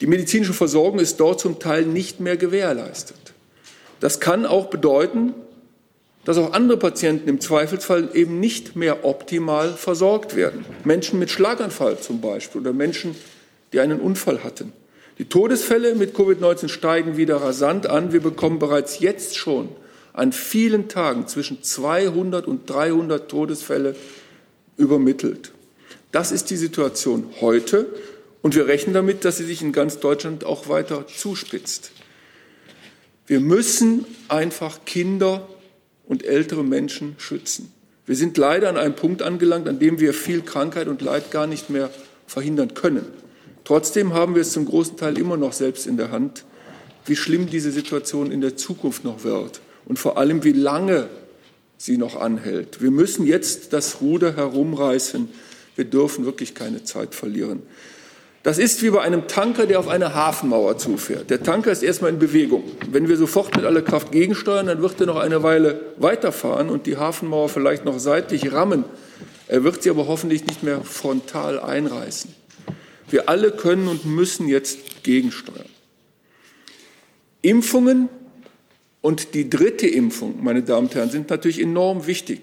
Die 0.00 0.06
medizinische 0.06 0.54
Versorgung 0.54 1.00
ist 1.00 1.18
dort 1.18 1.40
zum 1.40 1.58
Teil 1.58 1.84
nicht 1.84 2.20
mehr 2.20 2.36
gewährleistet. 2.36 3.16
Das 4.00 4.20
kann 4.20 4.46
auch 4.46 4.66
bedeuten, 4.66 5.34
dass 6.24 6.38
auch 6.38 6.52
andere 6.52 6.78
Patienten 6.78 7.28
im 7.28 7.40
Zweifelsfall 7.40 8.10
eben 8.14 8.38
nicht 8.38 8.76
mehr 8.76 9.04
optimal 9.04 9.72
versorgt 9.72 10.36
werden. 10.36 10.64
Menschen 10.84 11.18
mit 11.18 11.30
Schlaganfall 11.30 11.98
zum 11.98 12.20
Beispiel 12.20 12.60
oder 12.60 12.72
Menschen, 12.72 13.16
die 13.72 13.80
einen 13.80 14.00
Unfall 14.00 14.44
hatten. 14.44 14.72
Die 15.18 15.24
Todesfälle 15.24 15.96
mit 15.96 16.14
Covid-19 16.14 16.68
steigen 16.68 17.16
wieder 17.16 17.36
rasant 17.36 17.86
an. 17.86 18.12
Wir 18.12 18.20
bekommen 18.20 18.60
bereits 18.60 19.00
jetzt 19.00 19.36
schon 19.36 19.68
an 20.18 20.32
vielen 20.32 20.88
Tagen 20.88 21.28
zwischen 21.28 21.62
200 21.62 22.48
und 22.48 22.68
300 22.68 23.30
Todesfälle 23.30 23.94
übermittelt. 24.76 25.52
Das 26.10 26.32
ist 26.32 26.50
die 26.50 26.56
Situation 26.56 27.28
heute 27.40 27.86
und 28.42 28.56
wir 28.56 28.66
rechnen 28.66 28.94
damit, 28.94 29.24
dass 29.24 29.36
sie 29.36 29.44
sich 29.44 29.62
in 29.62 29.72
ganz 29.72 30.00
Deutschland 30.00 30.44
auch 30.44 30.68
weiter 30.68 31.06
zuspitzt. 31.06 31.92
Wir 33.28 33.38
müssen 33.38 34.06
einfach 34.26 34.84
Kinder 34.86 35.48
und 36.06 36.24
ältere 36.24 36.64
Menschen 36.64 37.14
schützen. 37.18 37.72
Wir 38.04 38.16
sind 38.16 38.36
leider 38.38 38.70
an 38.70 38.76
einem 38.76 38.96
Punkt 38.96 39.22
angelangt, 39.22 39.68
an 39.68 39.78
dem 39.78 40.00
wir 40.00 40.14
viel 40.14 40.42
Krankheit 40.42 40.88
und 40.88 41.00
Leid 41.00 41.30
gar 41.30 41.46
nicht 41.46 41.70
mehr 41.70 41.90
verhindern 42.26 42.74
können. 42.74 43.06
Trotzdem 43.64 44.14
haben 44.14 44.34
wir 44.34 44.42
es 44.42 44.52
zum 44.52 44.64
großen 44.64 44.96
Teil 44.96 45.16
immer 45.16 45.36
noch 45.36 45.52
selbst 45.52 45.86
in 45.86 45.96
der 45.96 46.10
Hand, 46.10 46.44
wie 47.04 47.16
schlimm 47.16 47.48
diese 47.48 47.70
Situation 47.70 48.32
in 48.32 48.40
der 48.40 48.56
Zukunft 48.56 49.04
noch 49.04 49.22
wird 49.22 49.60
und 49.88 49.98
vor 49.98 50.18
allem, 50.18 50.44
wie 50.44 50.52
lange 50.52 51.08
sie 51.78 51.96
noch 51.96 52.20
anhält. 52.20 52.82
Wir 52.82 52.90
müssen 52.90 53.26
jetzt 53.26 53.72
das 53.72 54.00
Ruder 54.00 54.36
herumreißen. 54.36 55.28
Wir 55.76 55.84
dürfen 55.84 56.24
wirklich 56.24 56.54
keine 56.54 56.84
Zeit 56.84 57.14
verlieren. 57.14 57.62
Das 58.42 58.58
ist 58.58 58.82
wie 58.82 58.90
bei 58.90 59.00
einem 59.00 59.26
Tanker, 59.28 59.66
der 59.66 59.80
auf 59.80 59.88
eine 59.88 60.14
Hafenmauer 60.14 60.78
zufährt. 60.78 61.30
Der 61.30 61.42
Tanker 61.42 61.72
ist 61.72 61.82
erstmal 61.82 62.10
in 62.10 62.18
Bewegung. 62.18 62.64
Wenn 62.90 63.08
wir 63.08 63.16
sofort 63.16 63.56
mit 63.56 63.64
aller 63.64 63.82
Kraft 63.82 64.12
gegensteuern, 64.12 64.66
dann 64.66 64.80
wird 64.82 65.00
er 65.00 65.06
noch 65.06 65.16
eine 65.16 65.42
Weile 65.42 65.80
weiterfahren 65.96 66.68
und 66.70 66.86
die 66.86 66.96
Hafenmauer 66.96 67.48
vielleicht 67.48 67.84
noch 67.84 67.98
seitlich 67.98 68.52
rammen. 68.52 68.84
Er 69.48 69.64
wird 69.64 69.82
sie 69.82 69.90
aber 69.90 70.06
hoffentlich 70.06 70.46
nicht 70.46 70.62
mehr 70.62 70.82
frontal 70.82 71.58
einreißen. 71.58 72.34
Wir 73.10 73.28
alle 73.28 73.50
können 73.50 73.88
und 73.88 74.04
müssen 74.04 74.48
jetzt 74.48 75.02
gegensteuern. 75.02 75.68
Impfungen 77.42 78.08
und 79.00 79.34
die 79.34 79.48
dritte 79.48 79.86
Impfung, 79.86 80.42
meine 80.42 80.62
Damen 80.62 80.88
und 80.88 80.94
Herren, 80.94 81.10
sind 81.10 81.30
natürlich 81.30 81.60
enorm 81.60 82.06
wichtig. 82.06 82.40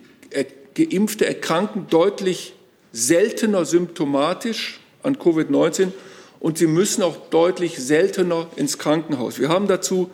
Geimpfte 0.75 1.25
erkranken 1.25 1.87
deutlich 1.89 2.53
seltener 2.91 3.65
symptomatisch 3.65 4.79
an 5.03 5.17
Covid-19 5.17 5.91
und 6.39 6.57
sie 6.57 6.67
müssen 6.67 7.01
auch 7.01 7.15
deutlich 7.29 7.77
seltener 7.79 8.47
ins 8.55 8.77
Krankenhaus. 8.77 9.39
Wir 9.39 9.49
haben 9.49 9.67
dazu 9.67 10.09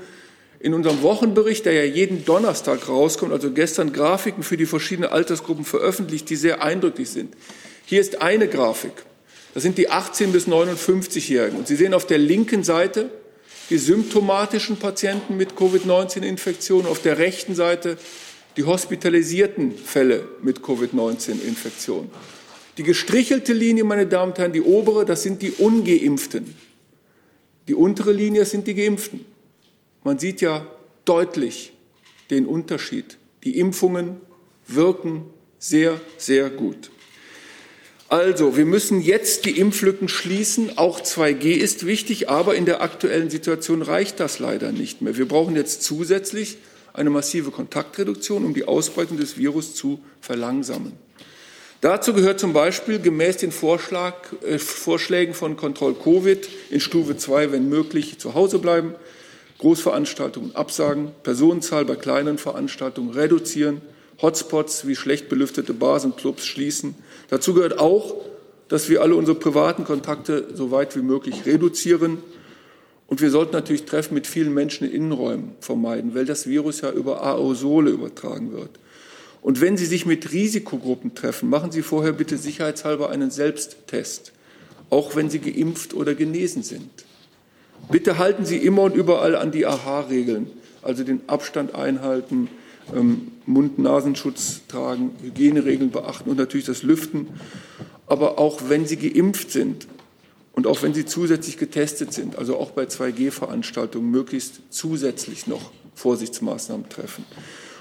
in 0.60 0.74
unserem 0.74 1.02
Wochenbericht, 1.02 1.66
der 1.66 1.74
ja 1.74 1.84
jeden 1.84 2.26
Donnerstag 2.26 2.88
rauskommt, 2.88 3.32
also 3.32 3.52
gestern 3.52 3.94
Grafiken 3.94 4.44
für 4.44 4.58
die 4.58 4.68
verschiedenen 4.68 5.10
Altersgruppen 5.10 5.66
veröffentlicht, 5.66 6.30
die 6.30 6.36
sehr 6.36 6.64
eindrücklich 6.64 7.10
sind. 7.10 7.34
Hier 7.86 8.00
ist 8.00 8.22
eine 8.22 8.48
Grafik. 8.48 8.94
Das 9.54 9.64
sind 9.64 9.78
die 9.78 9.90
18 9.90 10.32
bis 10.32 10.48
59-Jährigen. 10.48 11.58
Und 11.58 11.68
Sie 11.68 11.76
sehen 11.76 11.94
auf 11.94 12.06
der 12.06 12.20
linken 12.20 12.64
Seite 12.64 13.10
die 13.72 13.78
symptomatischen 13.78 14.76
Patienten 14.76 15.38
mit 15.38 15.56
Covid-19-Infektion, 15.56 16.86
auf 16.86 17.02
der 17.02 17.18
rechten 17.18 17.56
Seite 17.56 17.98
die 18.58 18.66
hospitalisierten 18.66 19.72
Fälle 19.78 20.28
mit 20.42 20.62
Covid-19-Infektion. 20.62 22.12
Die 22.78 22.84
gestrichelte 22.84 23.54
Linie, 23.54 23.86
meine 23.86 24.08
Damen 24.08 24.34
und 24.34 24.38
Herren, 24.38 24.52
die 24.52 24.62
obere, 24.62 25.06
das 25.06 25.24
sind 25.24 25.42
die 25.42 25.52
ungeimpften. 25.52 26.54
Die 27.70 27.74
untere 27.74 28.12
Linie 28.12 28.44
sind 28.44 28.68
die 28.68 28.76
geimpften. 28.76 29.24
Man 30.04 30.20
sieht 30.20 30.42
ja 30.42 30.68
deutlich 31.06 31.72
den 32.30 32.48
Unterschied. 32.48 33.18
Die 33.46 33.58
Impfungen 33.58 34.18
wirken 34.68 35.28
sehr, 35.60 36.02
sehr 36.18 36.50
gut. 36.50 36.92
Also, 38.12 38.58
wir 38.58 38.66
müssen 38.66 39.00
jetzt 39.00 39.46
die 39.46 39.58
Impflücken 39.58 40.10
schließen. 40.10 40.78
Auch 40.78 41.00
2G 41.00 41.54
ist 41.54 41.86
wichtig, 41.86 42.30
aber 42.30 42.56
in 42.56 42.66
der 42.66 42.82
aktuellen 42.82 43.30
Situation 43.30 43.82
reicht 43.82 44.20
das 44.20 44.38
leider 44.38 44.74
nicht 44.74 45.02
mehr. 45.02 45.16
Wir 45.16 45.26
brauchen 45.26 45.56
jetzt 45.56 45.84
zusätzlich 45.84 46.58
eine 46.92 47.10
massive 47.10 47.52
Kontaktreduktion, 47.52 48.44
um 48.44 48.54
die 48.54 48.66
Ausbreitung 48.66 49.16
des 49.16 49.38
Virus 49.38 49.76
zu 49.76 50.02
verlangsamen. 50.20 50.92
Dazu 51.80 52.12
gehört 52.12 52.42
zum 52.42 52.52
Beispiel 52.52 53.00
gemäß 53.00 53.38
den 53.38 53.54
Vorschlag, 53.54 54.18
äh, 54.46 54.60
Vorschlägen 54.60 55.34
von 55.34 55.56
Kontroll 55.56 55.96
Covid 55.96 56.50
in 56.70 56.82
Stufe 56.82 57.16
2, 57.16 57.54
wenn 57.54 57.70
möglich, 57.70 58.20
zu 58.20 58.34
Hause 58.34 58.60
bleiben, 58.60 58.94
Großveranstaltungen 59.60 60.54
absagen, 60.54 61.12
Personenzahl 61.24 61.86
bei 61.86 61.96
kleinen 61.96 62.38
Veranstaltungen 62.38 63.12
reduzieren, 63.12 63.80
Hotspots 64.22 64.86
wie 64.86 64.98
schlecht 64.98 65.30
belüftete 65.30 65.74
Bars 65.74 66.04
und 66.04 66.18
Clubs 66.18 66.46
schließen. 66.46 66.96
Dazu 67.32 67.54
gehört 67.54 67.80
auch, 67.80 68.16
dass 68.68 68.90
wir 68.90 69.02
alle 69.02 69.16
unsere 69.16 69.40
privaten 69.40 69.86
Kontakte 69.86 70.50
so 70.54 70.70
weit 70.70 70.98
wie 70.98 71.02
möglich 71.02 71.46
reduzieren. 71.46 72.18
Und 73.08 73.22
wir 73.22 73.32
sollten 73.32 73.54
natürlich 73.54 73.86
Treffen 73.86 74.16
mit 74.16 74.28
vielen 74.28 74.54
Menschen 74.54 74.86
in 74.86 74.94
Innenräumen 74.94 75.52
vermeiden, 75.62 76.14
weil 76.14 76.26
das 76.26 76.46
Virus 76.46 76.82
ja 76.82 76.92
über 76.92 77.24
Aerosole 77.24 77.90
übertragen 77.90 78.52
wird. 78.52 78.72
Und 79.42 79.62
wenn 79.62 79.78
Sie 79.78 79.86
sich 79.86 80.06
mit 80.06 80.34
Risikogruppen 80.34 81.16
treffen, 81.16 81.50
machen 81.50 81.72
Sie 81.72 81.84
vorher 81.84 82.12
bitte 82.12 82.36
sicherheitshalber 82.36 83.10
einen 83.10 83.32
Selbsttest, 83.32 84.34
auch 84.90 85.16
wenn 85.16 85.30
Sie 85.30 85.40
geimpft 85.40 85.94
oder 85.94 86.16
genesen 86.16 86.64
sind. 86.64 87.06
Bitte 87.90 88.18
halten 88.18 88.44
Sie 88.46 88.58
immer 88.58 88.84
und 88.84 88.96
überall 88.96 89.38
an 89.38 89.52
die 89.52 89.66
AHA-Regeln, 89.66 90.48
also 90.82 91.06
den 91.06 91.22
Abstand 91.28 91.76
einhalten, 91.76 92.50
ähm, 92.94 93.32
Mund-Nasenschutz 93.52 94.62
tragen, 94.68 95.12
Hygieneregeln 95.22 95.92
beachten 95.92 96.30
und 96.30 96.38
natürlich 96.38 96.66
das 96.66 96.84
Lüften. 96.84 97.28
Aber 98.08 98.40
auch 98.40 98.64
wenn 98.68 98.86
sie 98.86 98.98
geimpft 98.98 99.52
sind 99.52 99.88
und 100.54 100.68
auch 100.68 100.82
wenn 100.84 100.94
sie 100.94 101.06
zusätzlich 101.06 101.58
getestet 101.58 102.14
sind, 102.14 102.38
also 102.38 102.58
auch 102.58 102.72
bei 102.72 102.84
2G-Veranstaltungen, 102.84 104.10
möglichst 104.10 104.62
zusätzlich 104.70 105.48
noch 105.48 105.72
Vorsichtsmaßnahmen 105.96 106.90
treffen. 106.90 107.26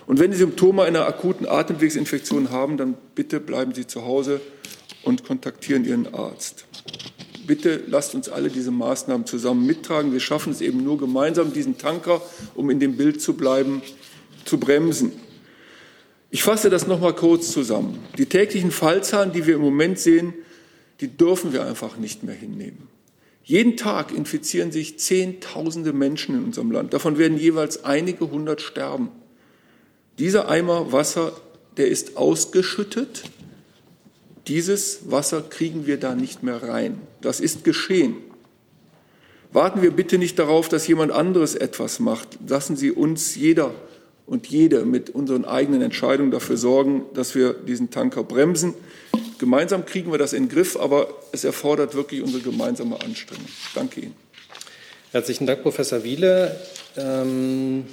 Und 0.07 0.19
wenn 0.19 0.33
Sie 0.33 0.39
Symptome 0.39 0.83
einer 0.83 1.07
akuten 1.07 1.47
Atemwegsinfektion 1.47 2.51
haben, 2.51 2.77
dann 2.77 2.97
bitte 3.15 3.39
bleiben 3.39 3.75
Sie 3.75 3.87
zu 3.87 4.05
Hause 4.05 4.41
und 5.05 5.25
kontaktieren 5.25 5.85
Ihren 5.85 6.13
Arzt. 6.13 6.67
Bitte 7.47 7.83
lasst 7.87 8.15
uns 8.15 8.29
alle 8.29 8.49
diese 8.49 8.71
Maßnahmen 8.71 9.27
zusammen 9.27 9.67
mittragen. 9.67 10.13
Wir 10.13 10.21
schaffen 10.21 10.53
es 10.53 10.61
eben 10.61 10.83
nur 10.85 10.99
gemeinsam, 10.99 11.53
diesen 11.53 11.79
Tanker, 11.79 12.23
um 12.55 12.71
in 12.71 12.81
dem 12.81 12.97
Bild 12.97 13.21
zu 13.21 13.35
bleiben, 13.35 13.83
zu 14.45 14.59
bremsen. 14.59 15.13
Ich 16.31 16.43
fasse 16.45 16.71
das 16.71 16.87
noch 16.87 17.01
mal 17.01 17.15
kurz 17.15 17.51
zusammen. 17.51 17.99
Die 18.17 18.27
täglichen 18.27 18.71
Fallzahlen, 18.71 19.33
die 19.33 19.47
wir 19.47 19.57
im 19.57 19.61
Moment 19.61 19.99
sehen, 19.99 20.33
die 21.01 21.09
dürfen 21.09 21.53
wir 21.53 21.65
einfach 21.65 21.97
nicht 21.97 22.23
mehr 22.23 22.35
hinnehmen. 22.35 22.89
Jeden 23.43 23.77
Tag 23.77 24.13
infizieren 24.13 24.71
sich 24.71 24.99
Zehntausende 24.99 25.93
Menschen 25.93 26.37
in 26.37 26.45
unserem 26.45 26.71
Land. 26.71 26.95
Davon 26.95 27.19
werden 27.19 27.37
jeweils 27.37 27.85
einige 27.85 28.31
hundert 28.31 28.61
sterben. 28.61 29.09
Dieser 30.19 30.49
Eimer 30.49 30.93
Wasser, 30.93 31.33
der 31.77 31.89
ist 31.89 32.17
ausgeschüttet. 32.17 33.25
Dieses 34.47 35.11
Wasser 35.11 35.43
kriegen 35.43 35.87
wir 35.87 35.99
da 35.99 36.15
nicht 36.15 36.43
mehr 36.43 36.63
rein. 36.63 37.01
Das 37.23 37.41
ist 37.41 37.65
geschehen. 37.65 38.17
Warten 39.53 39.83
wir 39.83 39.91
bitte 39.91 40.17
nicht 40.17 40.39
darauf, 40.39 40.69
dass 40.69 40.87
jemand 40.87 41.11
anderes 41.11 41.57
etwas 41.57 41.99
macht. 41.99 42.39
Lassen 42.47 42.77
Sie 42.77 42.93
uns 42.93 43.35
jeder 43.35 43.75
und 44.31 44.47
jede 44.47 44.85
mit 44.85 45.11
unseren 45.11 45.45
eigenen 45.45 45.83
Entscheidungen 45.83 46.31
dafür 46.31 46.57
sorgen, 46.57 47.03
dass 47.15 47.35
wir 47.35 47.53
diesen 47.53 47.91
Tanker 47.91 48.23
bremsen. 48.23 48.75
Gemeinsam 49.39 49.85
kriegen 49.85 50.13
wir 50.13 50.19
das 50.19 50.33
in 50.33 50.45
den 50.45 50.49
Griff, 50.49 50.77
aber 50.79 51.09
es 51.33 51.43
erfordert 51.43 51.97
wirklich 51.97 52.23
unsere 52.23 52.41
gemeinsame 52.41 53.01
Anstrengung. 53.01 53.49
Danke 53.75 54.03
Ihnen. 54.03 54.15
Herzlichen 55.11 55.47
Dank, 55.47 55.63
Professor 55.63 56.05
Wieler. 56.05 56.55
Ähm, 56.97 57.87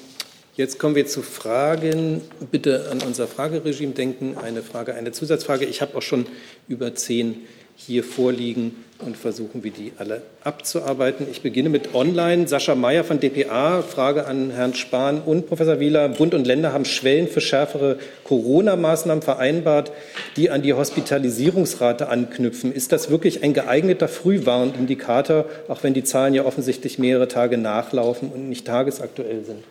jetzt 0.55 0.77
kommen 0.77 0.93
wir 0.93 1.07
zu 1.07 1.23
Fragen. 1.23 2.21
Bitte 2.51 2.91
an 2.91 3.01
unser 3.01 3.25
Frageregime 3.25 3.93
denken. 3.93 4.37
Eine 4.37 4.61
Frage, 4.61 4.93
eine 4.93 5.11
Zusatzfrage. 5.11 5.65
Ich 5.65 5.81
habe 5.81 5.97
auch 5.97 6.03
schon 6.03 6.27
über 6.67 6.93
zehn 6.93 7.47
hier 7.79 8.03
vorliegen 8.03 8.83
und 9.05 9.15
versuchen 9.15 9.63
wir 9.63 9.69
die 9.69 9.91
alle 9.97 10.23
abzuarbeiten. 10.43 11.27
Ich 11.29 11.41
beginne 11.41 11.69
mit 11.69 11.93
Online. 11.93 12.47
Sascha 12.47 12.73
Mayer 12.73 13.03
von 13.03 13.19
dpa, 13.19 13.83
Frage 13.83 14.25
an 14.25 14.49
Herrn 14.49 14.73
Spahn 14.73 15.21
und 15.21 15.47
Professor 15.47 15.79
Wieler. 15.79 16.09
Bund 16.09 16.33
und 16.33 16.47
Länder 16.47 16.73
haben 16.73 16.85
Schwellen 16.85 17.27
für 17.27 17.39
schärfere 17.39 17.99
Corona-Maßnahmen 18.23 19.21
vereinbart, 19.21 19.91
die 20.35 20.49
an 20.49 20.63
die 20.63 20.73
Hospitalisierungsrate 20.73 22.09
anknüpfen. 22.09 22.73
Ist 22.73 22.91
das 22.91 23.11
wirklich 23.11 23.43
ein 23.43 23.53
geeigneter 23.53 24.07
Frühwarnindikator, 24.07 25.45
auch 25.67 25.83
wenn 25.83 25.93
die 25.93 26.03
Zahlen 26.03 26.33
ja 26.33 26.45
offensichtlich 26.45 26.97
mehrere 26.97 27.27
Tage 27.27 27.59
nachlaufen 27.59 28.31
und 28.31 28.49
nicht 28.49 28.65
tagesaktuell 28.65 29.45
sind? 29.45 29.63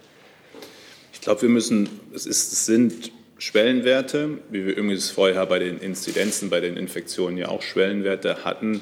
Ich 1.12 1.20
glaube, 1.20 1.42
wir 1.42 1.48
müssen, 1.48 1.88
es, 2.14 2.24
ist, 2.24 2.52
es 2.52 2.66
sind 2.66 3.10
Schwellenwerte, 3.38 4.38
wie 4.50 4.64
wir 4.64 4.76
übrigens 4.76 5.10
vorher 5.10 5.44
bei 5.46 5.58
den 5.58 5.78
Inzidenzen, 5.78 6.48
bei 6.48 6.60
den 6.60 6.76
Infektionen 6.76 7.36
ja 7.36 7.48
auch 7.48 7.62
Schwellenwerte 7.62 8.44
hatten, 8.44 8.80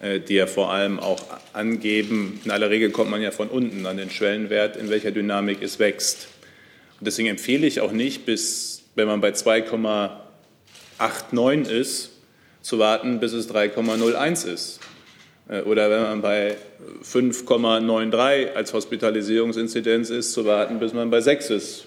äh, 0.00 0.18
die 0.20 0.34
ja 0.34 0.46
vor 0.46 0.70
allem 0.70 1.00
auch 1.00 1.24
angeben, 1.54 2.38
in 2.44 2.50
aller 2.50 2.68
Regel 2.68 2.90
kommt 2.90 3.10
man 3.10 3.22
ja 3.22 3.30
von 3.30 3.48
unten 3.48 3.86
an 3.86 3.96
den 3.96 4.10
Schwellenwert, 4.10 4.76
in 4.76 4.90
welcher 4.90 5.12
Dynamik 5.12 5.62
es 5.62 5.78
wächst. 5.78 6.28
Und 7.00 7.06
deswegen 7.06 7.28
empfehle 7.28 7.66
ich 7.66 7.80
auch 7.80 7.92
nicht, 7.92 8.26
bis, 8.26 8.82
wenn 8.96 9.06
man 9.06 9.22
bei 9.22 9.30
2,89 9.30 11.70
ist, 11.70 12.10
zu 12.60 12.78
warten, 12.78 13.18
bis 13.20 13.32
es 13.32 13.48
3,01 13.48 14.52
ist. 14.52 14.80
Äh, 15.48 15.62
oder 15.62 15.90
wenn 15.90 16.02
man 16.02 16.20
bei 16.20 16.58
5,93 17.02 18.52
als 18.52 18.74
Hospitalisierungsinzidenz 18.74 20.10
ist, 20.10 20.34
zu 20.34 20.44
warten, 20.44 20.78
bis 20.78 20.92
man 20.92 21.08
bei 21.08 21.22
6 21.22 21.48
ist. 21.48 21.86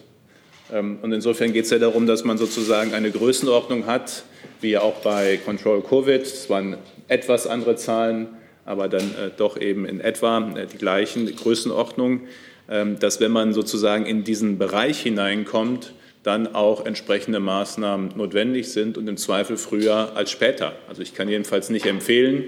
Ähm, 0.72 1.00
und 1.02 1.12
insofern 1.12 1.54
geht 1.54 1.66
es 1.66 1.72
ja 1.72 1.80
darum, 1.80 2.08
dass 2.08 2.24
man 2.24 2.38
sozusagen 2.38 2.94
eine 2.94 3.12
Größenordnung 3.12 3.86
hat, 3.86 4.24
wie 4.62 4.78
auch 4.78 4.96
bei 5.02 5.38
Control 5.38 5.82
Covid. 5.82 6.22
Es 6.22 6.50
waren 6.50 6.78
etwas 7.08 7.48
andere 7.48 7.76
Zahlen, 7.76 8.28
aber 8.66 8.88
dann 8.88 9.04
äh, 9.04 9.32
doch 9.36 9.60
eben 9.60 9.86
in 9.86 10.00
etwa 10.00 10.52
äh, 10.56 10.68
die 10.68 10.78
gleichen 10.78 11.34
Größenordnung, 11.36 12.22
ähm, 12.70 13.00
dass 13.00 13.20
wenn 13.20 13.32
man 13.32 13.54
sozusagen 13.54 14.06
in 14.06 14.24
diesen 14.24 14.58
Bereich 14.58 15.00
hineinkommt, 15.02 15.94
dann 16.24 16.54
auch 16.54 16.86
entsprechende 16.86 17.40
Maßnahmen 17.40 18.12
notwendig 18.16 18.70
sind 18.72 18.98
und 18.98 19.08
im 19.08 19.18
Zweifel 19.18 19.58
früher 19.58 20.16
als 20.16 20.32
später. 20.32 20.74
Also 20.88 21.02
ich 21.02 21.14
kann 21.14 21.30
jedenfalls 21.30 21.70
nicht 21.70 21.86
empfehlen, 21.86 22.44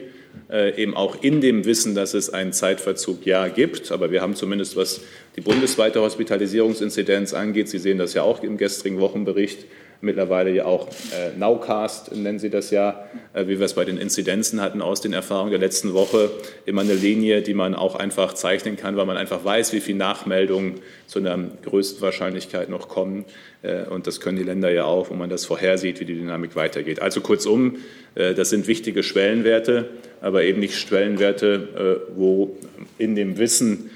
eben 0.76 0.96
auch 0.96 1.22
in 1.24 1.40
dem 1.40 1.66
Wissen, 1.66 1.96
dass 1.96 2.14
es 2.14 2.30
einen 2.30 2.52
Zeitverzug 2.52 3.26
ja 3.26 3.48
gibt. 3.48 3.92
Aber 3.92 4.12
wir 4.12 4.22
haben 4.22 4.36
zumindest, 4.36 4.76
was 4.76 5.02
die 5.36 5.42
bundesweite 5.42 6.02
Hospitalisierungsinzidenz 6.02 7.34
angeht, 7.34 7.70
Sie 7.70 7.80
sehen 7.80 7.98
das 7.98 8.14
ja 8.14 8.24
auch 8.24 8.44
im 8.44 8.58
gestrigen 8.58 9.00
Wochenbericht, 9.00 9.66
mittlerweile 10.02 10.52
ja 10.52 10.66
auch 10.66 10.88
äh, 10.88 11.38
Nowcast, 11.38 12.16
nennen 12.16 12.40
Sie 12.40 12.50
das 12.50 12.72
ja, 12.72 13.06
äh, 13.34 13.48
wie 13.48 13.60
wir 13.60 13.66
es 13.66 13.74
bei 13.74 13.86
den 13.86 13.98
Inzidenzen 13.98 14.62
hatten 14.62 14.82
aus 14.82 15.02
den 15.02 15.14
Erfahrungen 15.14 15.52
der 15.52 15.60
letzten 15.60 15.94
Woche, 15.94 16.32
immer 16.66 16.82
eine 16.82 16.94
Linie, 16.94 17.42
die 17.42 17.54
man 17.54 17.76
auch 17.76 17.96
einfach 17.96 18.34
zeichnen 18.34 18.78
kann, 18.78 18.98
weil 18.98 19.06
man 19.06 19.18
einfach 19.18 19.46
weiß, 19.46 19.74
wie 19.74 19.80
viele 19.80 20.00
Nachmeldungen 20.00 20.82
zu 21.08 21.20
einer 21.20 21.38
größten 21.64 22.02
Wahrscheinlichkeit 22.02 22.70
noch 22.70 22.88
kommen. 22.88 23.26
Äh, 23.62 23.84
und 23.84 24.08
das 24.08 24.20
können 24.20 24.38
die 24.38 24.44
Länder 24.44 24.72
ja 24.72 24.86
auch, 24.86 25.10
wo 25.10 25.14
man 25.14 25.30
das 25.30 25.46
vorhersieht, 25.46 26.00
wie 26.00 26.06
die 26.06 26.16
Dynamik 26.16 26.56
weitergeht. 26.56 27.02
Also 27.02 27.22
kurzum, 27.22 27.78
äh, 28.16 28.34
das 28.34 28.50
sind 28.50 28.68
wichtige 28.68 29.04
Schwellenwerte, 29.04 29.90
aber 30.22 30.44
eben 30.44 30.60
nicht 30.60 30.76
Schwellenwerte, 30.76 32.02
äh, 32.08 32.18
wo 32.18 32.58
in 32.98 33.16
dem 33.16 33.38
Wissen, 33.38 33.92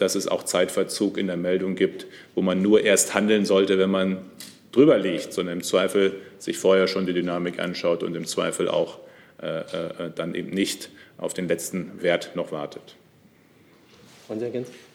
dass 0.00 0.16
es 0.16 0.26
auch 0.26 0.42
Zeitverzug 0.42 1.16
in 1.16 1.28
der 1.28 1.36
Meldung 1.36 1.76
gibt, 1.76 2.08
wo 2.34 2.42
man 2.42 2.62
nur 2.62 2.82
erst 2.82 3.14
handeln 3.14 3.44
sollte, 3.44 3.78
wenn 3.78 3.90
man 3.90 4.18
drüber 4.76 4.98
liegt, 4.98 5.32
sondern 5.32 5.58
im 5.58 5.62
Zweifel 5.64 6.20
sich 6.38 6.58
vorher 6.58 6.86
schon 6.86 7.06
die 7.06 7.12
Dynamik 7.12 7.58
anschaut 7.58 8.02
und 8.02 8.14
im 8.14 8.26
Zweifel 8.26 8.68
auch 8.68 8.98
dann 9.38 10.34
eben 10.34 10.50
nicht 10.50 10.88
auf 11.18 11.34
den 11.34 11.46
letzten 11.46 12.02
Wert 12.02 12.30
noch 12.36 12.52
wartet. 12.52 12.96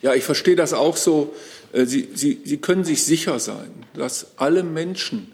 Ja, 0.02 0.16
ich 0.16 0.24
verstehe 0.24 0.56
das 0.56 0.74
auch 0.74 0.98
so. 0.98 1.36
Sie, 1.74 2.10
Sie, 2.16 2.42
Sie 2.44 2.58
können 2.58 2.84
sich 2.84 3.04
sicher 3.04 3.40
sein, 3.40 3.72
dass 3.94 4.32
alle 4.38 4.64
Menschen, 4.64 5.32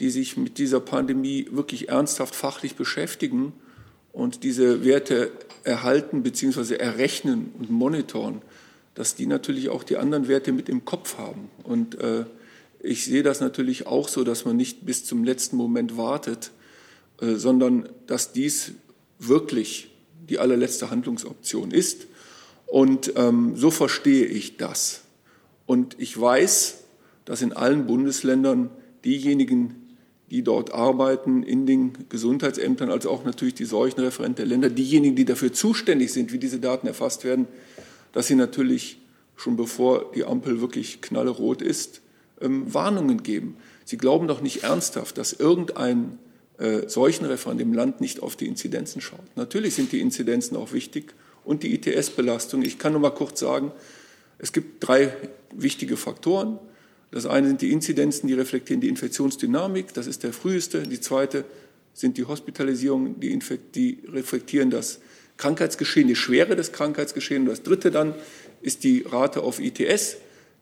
die 0.00 0.10
sich 0.10 0.36
mit 0.36 0.58
dieser 0.58 0.80
Pandemie 0.80 1.46
wirklich 1.50 1.88
ernsthaft 1.88 2.34
fachlich 2.34 2.74
beschäftigen 2.74 3.52
und 4.12 4.42
diese 4.44 4.84
Werte 4.84 5.30
erhalten 5.64 6.22
bzw. 6.22 6.76
errechnen 6.76 7.52
und 7.58 7.70
monitoren, 7.70 8.42
dass 8.94 9.14
die 9.14 9.26
natürlich 9.26 9.68
auch 9.68 9.84
die 9.84 9.96
anderen 9.96 10.28
Werte 10.28 10.52
mit 10.52 10.68
im 10.68 10.84
Kopf 10.84 11.18
haben. 11.18 11.50
Und 11.64 12.00
äh, 12.00 12.24
ich 12.86 13.04
sehe 13.04 13.22
das 13.22 13.40
natürlich 13.40 13.86
auch 13.86 14.08
so, 14.08 14.24
dass 14.24 14.44
man 14.44 14.56
nicht 14.56 14.86
bis 14.86 15.04
zum 15.04 15.24
letzten 15.24 15.56
Moment 15.56 15.96
wartet, 15.96 16.52
äh, 17.20 17.34
sondern 17.34 17.88
dass 18.06 18.32
dies 18.32 18.72
wirklich 19.18 19.90
die 20.28 20.38
allerletzte 20.38 20.90
Handlungsoption 20.90 21.70
ist. 21.70 22.06
Und 22.66 23.12
ähm, 23.16 23.56
so 23.56 23.70
verstehe 23.70 24.26
ich 24.26 24.56
das. 24.56 25.02
Und 25.66 25.96
ich 25.98 26.18
weiß, 26.18 26.78
dass 27.24 27.42
in 27.42 27.52
allen 27.52 27.86
Bundesländern 27.86 28.70
diejenigen, 29.04 29.96
die 30.30 30.42
dort 30.42 30.72
arbeiten, 30.72 31.42
in 31.42 31.66
den 31.66 31.92
Gesundheitsämtern, 32.08 32.90
als 32.90 33.06
auch 33.06 33.24
natürlich 33.24 33.54
die 33.54 33.64
Seuchenreferenten 33.64 34.36
der 34.36 34.46
Länder, 34.46 34.70
diejenigen, 34.70 35.14
die 35.14 35.24
dafür 35.24 35.52
zuständig 35.52 36.12
sind, 36.12 36.32
wie 36.32 36.38
diese 36.38 36.58
Daten 36.58 36.86
erfasst 36.86 37.24
werden, 37.24 37.46
dass 38.12 38.26
sie 38.26 38.34
natürlich 38.34 38.98
schon 39.36 39.56
bevor 39.56 40.12
die 40.14 40.24
Ampel 40.24 40.60
wirklich 40.60 41.00
knallerot 41.00 41.62
ist, 41.62 42.00
ähm, 42.40 42.72
Warnungen 42.72 43.22
geben. 43.22 43.56
Sie 43.84 43.98
glauben 43.98 44.28
doch 44.28 44.40
nicht 44.40 44.62
ernsthaft, 44.62 45.18
dass 45.18 45.32
irgendein 45.32 46.18
äh, 46.58 46.88
Seuchenreferent 46.88 47.60
im 47.60 47.72
Land 47.72 48.00
nicht 48.00 48.22
auf 48.22 48.36
die 48.36 48.46
Inzidenzen 48.46 49.00
schaut. 49.00 49.36
Natürlich 49.36 49.74
sind 49.74 49.92
die 49.92 50.00
Inzidenzen 50.00 50.56
auch 50.56 50.72
wichtig 50.72 51.14
und 51.44 51.62
die 51.62 51.74
ITS-Belastung. 51.74 52.62
Ich 52.62 52.78
kann 52.78 52.92
nur 52.92 53.00
mal 53.00 53.10
kurz 53.10 53.40
sagen, 53.40 53.72
es 54.38 54.52
gibt 54.52 54.86
drei 54.86 55.14
wichtige 55.54 55.96
Faktoren. 55.96 56.58
Das 57.10 57.26
eine 57.26 57.46
sind 57.46 57.62
die 57.62 57.72
Inzidenzen, 57.72 58.26
die 58.26 58.34
reflektieren 58.34 58.80
die 58.80 58.88
Infektionsdynamik, 58.88 59.94
das 59.94 60.06
ist 60.06 60.22
der 60.22 60.32
früheste. 60.32 60.82
Die 60.82 61.00
zweite 61.00 61.44
sind 61.94 62.18
die 62.18 62.24
Hospitalisierungen, 62.24 63.20
die, 63.20 63.38
die 63.74 63.98
reflektieren 64.12 64.70
das 64.70 65.00
Krankheitsgeschehen, 65.36 66.08
die 66.08 66.16
Schwere 66.16 66.56
des 66.56 66.72
Krankheitsgeschehens. 66.72 67.42
Und 67.42 67.48
das 67.48 67.62
dritte 67.62 67.90
dann 67.90 68.14
ist 68.60 68.84
die 68.84 69.04
Rate 69.08 69.42
auf 69.42 69.60
ITS. 69.60 70.16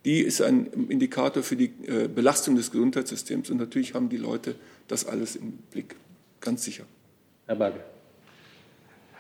Die 0.05 0.21
ist 0.21 0.43
ein 0.43 0.67
Indikator 0.89 1.43
für 1.43 1.57
die 1.57 1.73
äh, 1.87 2.09
Belastung 2.09 2.57
des 2.57 2.71
Gesundheitssystems. 2.71 3.49
Und 3.51 3.57
natürlich 3.57 3.95
haben 3.95 4.09
die 4.09 4.19
Leute 4.19 4.55
das 4.87 5.07
alles 5.07 5.35
im 5.37 5.53
Blick, 5.71 5.97
ganz 6.41 6.65
sicher. 6.65 6.85
Herr 7.47 7.57
Bagel. 7.57 7.81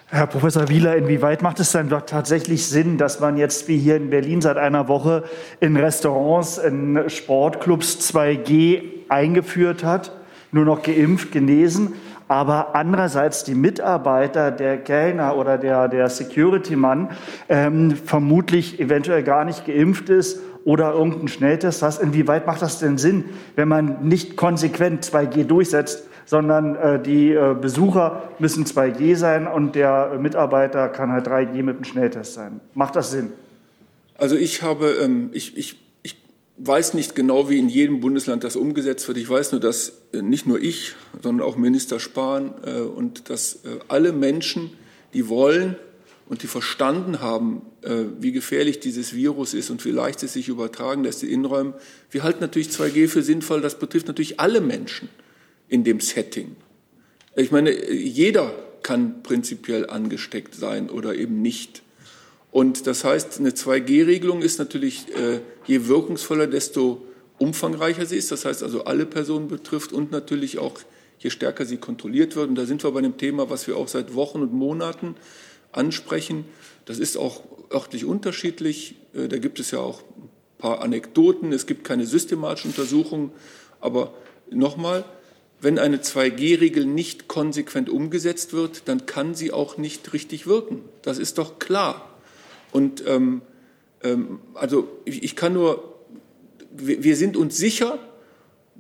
Herr 0.09 0.27
Professor 0.27 0.68
Wieler, 0.68 0.97
inwieweit 0.97 1.42
macht 1.42 1.59
es 1.61 1.73
dann 1.73 1.88
doch 1.88 2.03
tatsächlich 2.03 2.66
Sinn, 2.66 2.99
dass 2.99 3.20
man 3.20 3.38
jetzt 3.38 3.66
wie 3.68 3.79
hier 3.79 3.97
in 3.97 4.11
Berlin 4.11 4.42
seit 4.42 4.59
einer 4.59 4.87
Woche 4.87 5.25
in 5.61 5.77
Restaurants, 5.77 6.59
in 6.59 7.09
Sportclubs 7.09 8.12
2G 8.12 8.83
eingeführt 9.09 9.83
hat, 9.83 10.12
nur 10.53 10.66
noch 10.66 10.83
geimpft, 10.83 11.33
genesen, 11.33 11.94
aber 12.29 12.75
andererseits 12.75 13.44
die 13.44 13.55
Mitarbeiter, 13.55 14.51
der 14.51 14.77
Kellner 14.77 15.37
oder 15.37 15.59
der, 15.59 15.88
der 15.88 16.09
Security-Mann 16.11 17.11
ähm, 17.49 17.97
vermutlich 17.97 18.79
eventuell 18.81 19.23
gar 19.23 19.44
nicht 19.44 19.66
geimpft 19.66 20.11
ist 20.11 20.38
oder 20.64 20.92
irgendeinen 20.92 21.29
Schnelltest 21.29 21.83
hast. 21.83 22.00
Inwieweit 22.00 22.46
macht 22.46 22.62
das 22.62 22.79
denn 22.79 22.98
Sinn, 22.98 23.24
wenn 23.57 23.68
man 23.68 24.09
nicht 24.09 24.37
konsequent 24.37 25.05
2G 25.05 25.44
durchsetzt, 25.44 26.05
sondern 26.27 26.77
äh, 26.77 27.03
die 27.03 27.33
äh, 27.33 27.55
Besucher 27.61 28.31
müssen 28.38 28.64
2G 28.64 29.16
sein 29.16 29.46
und 29.46 29.74
der 29.74 30.18
Mitarbeiter 30.18 30.88
kann 30.88 31.12
halt 31.12 31.29
3G 31.29 31.62
mit 31.62 31.77
einem 31.77 31.85
Schnelltest 31.85 32.35
sein. 32.35 32.61
Macht 32.72 32.96
das 32.96 33.11
Sinn? 33.11 33.33
Also 34.16 34.37
ich 34.37 34.62
habe, 34.62 34.96
ähm, 35.03 35.31
ich, 35.33 35.57
ich, 35.57 35.77
ich 36.03 36.16
weiß 36.57 36.94
nicht 36.94 37.14
genau, 37.14 37.50
wie 37.50 37.59
in 37.59 37.68
jedem 37.68 38.00
Bundesland 38.00 38.44
das 38.44 38.57
umgesetzt 38.57 39.07
wird. 39.07 39.18
Ich 39.18 39.29
weiß 39.29 39.53
nur, 39.53 39.61
dass 39.61 40.00
äh, 40.12 40.22
nicht 40.22 40.46
nur 40.46 40.61
ich, 40.61 40.94
sondern 41.22 41.46
auch 41.46 41.57
Minister 41.57 42.00
Spahn 42.00 42.55
äh, 42.64 42.81
und 42.81 43.29
dass 43.29 43.57
äh, 43.64 43.81
alle 43.88 44.12
Menschen, 44.12 44.70
die 45.12 45.29
wollen 45.29 45.77
und 46.27 46.43
die 46.43 46.47
verstanden 46.47 47.21
haben, 47.21 47.63
äh, 47.83 48.05
wie 48.19 48.33
gefährlich 48.33 48.81
dieses 48.81 49.15
Virus 49.15 49.55
ist 49.55 49.71
und 49.71 49.85
wie 49.85 49.91
leicht 49.91 50.23
es 50.23 50.33
sich 50.33 50.49
übertragen 50.49 51.05
lässt, 51.05 51.23
die 51.23 51.33
Innenräume, 51.33 51.75
wir 52.11 52.23
halten 52.23 52.41
natürlich 52.41 52.69
2G 52.69 53.09
für 53.09 53.23
sinnvoll. 53.23 53.61
Das 53.61 53.79
betrifft 53.79 54.07
natürlich 54.07 54.41
alle 54.41 54.61
Menschen 54.61 55.09
in 55.69 55.85
dem 55.85 56.01
Setting. 56.01 56.57
Ich 57.37 57.51
meine, 57.51 57.93
jeder 57.93 58.55
kann 58.83 59.23
prinzipiell 59.23 59.89
angesteckt 59.91 60.55
sein 60.55 60.89
oder 60.89 61.15
eben 61.15 61.43
nicht. 61.43 61.83
Und 62.53 62.87
das 62.87 63.03
heißt, 63.03 63.41
eine 63.41 63.51
2G-Regelung 63.51 64.41
ist 64.41 64.59
natürlich, 64.59 65.07
äh, 65.17 65.41
je 65.67 65.89
wirkungsvoller, 65.89 66.47
desto 66.47 67.05
umfangreicher 67.39 68.07
sie 68.07 68.17
ist. 68.17 68.31
Das 68.31 68.45
heißt 68.45 68.63
also, 68.63 68.85
alle 68.85 69.07
Personen 69.07 69.49
betrifft 69.49 69.93
und 69.93 70.13
natürlich 70.13 70.59
auch, 70.59 70.79
je 71.19 71.31
stärker 71.31 71.65
sie 71.65 71.79
kontrolliert 71.79 72.37
wird. 72.37 72.49
Und 72.49 72.55
da 72.55 72.65
sind 72.65 72.85
wir 72.85 72.93
bei 72.93 73.01
einem 73.01 73.17
Thema, 73.17 73.51
was 73.51 73.67
wir 73.67 73.77
auch 73.77 73.89
seit 73.89 74.15
Wochen 74.15 74.41
und 74.41 74.53
Monaten 74.53 75.17
ansprechen. 75.77 76.45
Das 76.85 76.99
ist 76.99 77.17
auch 77.17 77.43
örtlich 77.71 78.05
unterschiedlich. 78.05 78.97
Äh, 79.15 79.29
da 79.29 79.39
gibt 79.39 79.61
es 79.61 79.71
ja 79.71 79.81
auch 79.81 80.01
ein 80.01 80.29
paar 80.59 80.81
Anekdoten. 80.81 81.53
Es 81.53 81.67
gibt 81.67 81.85
keine 81.85 82.07
systematischen 82.07 82.71
Untersuchungen. 82.71 83.31
Aber 83.81 84.15
nochmal, 84.51 85.05
wenn 85.61 85.79
eine 85.79 85.99
2G-Regel 85.99 86.87
nicht 86.87 87.29
konsequent 87.29 87.89
umgesetzt 87.89 88.53
wird, 88.53 88.83
dann 88.87 89.07
kann 89.07 89.35
sie 89.35 89.53
auch 89.53 89.79
nicht 89.79 90.13
richtig 90.13 90.47
wirken. 90.47 90.83
Das 91.03 91.19
ist 91.19 91.39
doch 91.39 91.59
klar. 91.59 92.11
Und 92.73 93.05
ähm, 93.07 93.43
ähm, 94.03 94.41
also 94.55 94.89
ich, 95.05 95.23
ich, 95.23 95.37
kann 95.37 95.55
nur, 95.55 95.95
wir, 96.71 97.03
wir 97.03 97.17
sind 97.17 97.37
uns 97.37 97.57
sicher, 97.57 97.99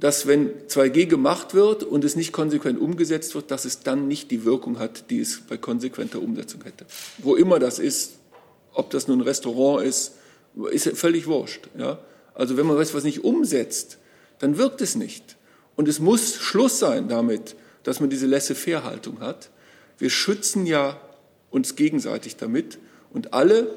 dass 0.04 0.26
wenn 0.26 0.50
2G 0.68 1.06
gemacht 1.06 1.54
wird 1.54 1.82
und 1.82 2.04
es 2.04 2.14
nicht 2.14 2.30
konsequent 2.30 2.78
umgesetzt 2.78 3.34
wird, 3.34 3.50
dass 3.50 3.64
es 3.64 3.80
dann 3.80 4.06
nicht 4.06 4.30
die 4.30 4.44
Wirkung 4.44 4.78
hat, 4.78 5.08
die 5.08 5.18
es 5.18 5.40
bei 5.48 5.56
konsequenter 5.56 6.20
Umsetzung 6.20 6.62
hätte. 6.62 6.84
Wo 7.16 7.36
immer 7.36 7.58
das 7.58 7.78
ist, 7.78 8.16
ob 8.74 8.90
das 8.90 9.08
nun 9.08 9.20
ein 9.20 9.22
Restaurant 9.22 9.82
ist, 9.82 10.12
ist 10.70 10.88
völlig 10.88 11.26
wurscht. 11.26 11.70
Ja? 11.78 12.00
Also 12.34 12.58
wenn 12.58 12.66
man 12.66 12.76
was 12.76 13.02
nicht 13.02 13.24
umsetzt, 13.24 13.96
dann 14.40 14.58
wirkt 14.58 14.82
es 14.82 14.94
nicht. 14.94 15.38
Und 15.74 15.88
es 15.88 16.00
muss 16.00 16.36
Schluss 16.36 16.78
sein 16.78 17.08
damit, 17.08 17.56
dass 17.82 18.00
man 18.00 18.10
diese 18.10 18.26
Laissez-faire-Haltung 18.26 19.20
hat. 19.20 19.48
Wir 19.96 20.10
schützen 20.10 20.66
ja 20.66 21.00
uns 21.48 21.76
gegenseitig 21.76 22.36
damit 22.36 22.78
und 23.10 23.32
alle 23.32 23.74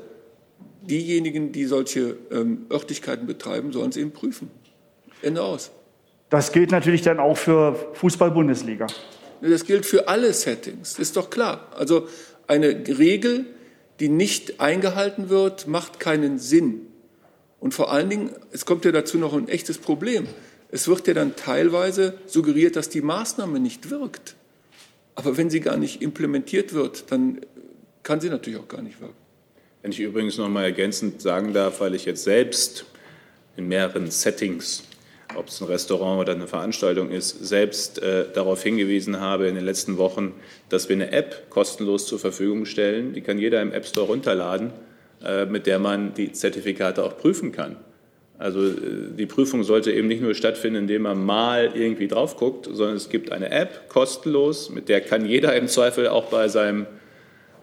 diejenigen, 0.81 1.53
die 1.53 1.63
solche 1.63 2.17
ähm, 2.31 2.65
Örtlichkeiten 2.69 3.27
betreiben, 3.27 3.71
sollen 3.71 3.91
es 3.91 3.95
eben 3.95 4.11
prüfen. 4.11 4.51
Ende 5.21 5.41
aus. 5.41 5.71
Das 6.29 6.51
gilt 6.51 6.71
natürlich 6.71 7.01
dann 7.01 7.19
auch 7.19 7.37
für 7.37 7.75
Fußball-Bundesliga. 7.93 8.87
Das 9.41 9.65
gilt 9.65 9.85
für 9.85 10.07
alle 10.07 10.33
Settings, 10.33 10.99
ist 10.99 11.15
doch 11.15 11.29
klar. 11.29 11.71
Also 11.75 12.07
eine 12.47 12.69
Regel, 12.87 13.45
die 13.99 14.09
nicht 14.09 14.59
eingehalten 14.59 15.29
wird, 15.29 15.67
macht 15.67 15.99
keinen 15.99 16.39
Sinn. 16.39 16.81
Und 17.59 17.73
vor 17.73 17.91
allen 17.91 18.09
Dingen, 18.09 18.31
es 18.51 18.65
kommt 18.65 18.85
ja 18.85 18.91
dazu 18.91 19.17
noch 19.17 19.33
ein 19.33 19.47
echtes 19.47 19.77
Problem. 19.77 20.27
Es 20.69 20.87
wird 20.87 21.07
ja 21.07 21.13
dann 21.13 21.35
teilweise 21.35 22.17
suggeriert, 22.25 22.75
dass 22.75 22.89
die 22.89 23.01
Maßnahme 23.01 23.59
nicht 23.59 23.89
wirkt. 23.89 24.35
Aber 25.15 25.37
wenn 25.37 25.49
sie 25.49 25.61
gar 25.61 25.77
nicht 25.77 26.01
implementiert 26.01 26.73
wird, 26.73 27.11
dann 27.11 27.41
kann 28.03 28.21
sie 28.21 28.29
natürlich 28.29 28.59
auch 28.59 28.67
gar 28.67 28.81
nicht 28.81 29.01
wirken. 29.01 29.15
Wenn 29.81 29.91
ich 29.91 29.99
übrigens 29.99 30.37
noch 30.37 30.49
mal 30.49 30.63
ergänzend 30.63 31.21
sagen 31.21 31.53
darf, 31.53 31.79
weil 31.79 31.95
ich 31.95 32.05
jetzt 32.05 32.23
selbst 32.23 32.85
in 33.55 33.67
mehreren 33.67 34.11
Settings, 34.11 34.83
ob 35.35 35.47
es 35.47 35.61
ein 35.61 35.67
Restaurant 35.67 36.21
oder 36.21 36.33
eine 36.33 36.47
Veranstaltung 36.47 37.09
ist, 37.09 37.45
selbst 37.45 38.01
äh, 38.01 38.25
darauf 38.33 38.63
hingewiesen 38.63 39.19
habe 39.19 39.47
in 39.47 39.55
den 39.55 39.65
letzten 39.65 39.97
Wochen, 39.97 40.33
dass 40.69 40.89
wir 40.89 40.95
eine 40.95 41.11
App 41.11 41.49
kostenlos 41.49 42.05
zur 42.07 42.19
Verfügung 42.19 42.65
stellen. 42.65 43.13
Die 43.13 43.21
kann 43.21 43.37
jeder 43.37 43.61
im 43.61 43.71
App 43.71 43.85
Store 43.85 44.07
runterladen, 44.07 44.71
äh, 45.23 45.45
mit 45.45 45.67
der 45.67 45.79
man 45.79 46.13
die 46.13 46.31
Zertifikate 46.31 47.03
auch 47.03 47.17
prüfen 47.17 47.51
kann. 47.51 47.75
Also 48.39 48.67
äh, 48.67 48.73
die 49.17 49.25
Prüfung 49.25 49.63
sollte 49.63 49.91
eben 49.91 50.07
nicht 50.07 50.21
nur 50.21 50.35
stattfinden, 50.35 50.83
indem 50.83 51.03
man 51.03 51.23
mal 51.23 51.71
irgendwie 51.73 52.07
drauf 52.07 52.37
guckt, 52.37 52.67
sondern 52.71 52.95
es 52.95 53.09
gibt 53.09 53.31
eine 53.31 53.51
App, 53.51 53.89
kostenlos, 53.89 54.69
mit 54.69 54.89
der 54.89 55.01
kann 55.01 55.25
jeder 55.25 55.55
im 55.55 55.67
Zweifel 55.67 56.07
auch 56.07 56.25
bei 56.25 56.47
seinem, 56.47 56.85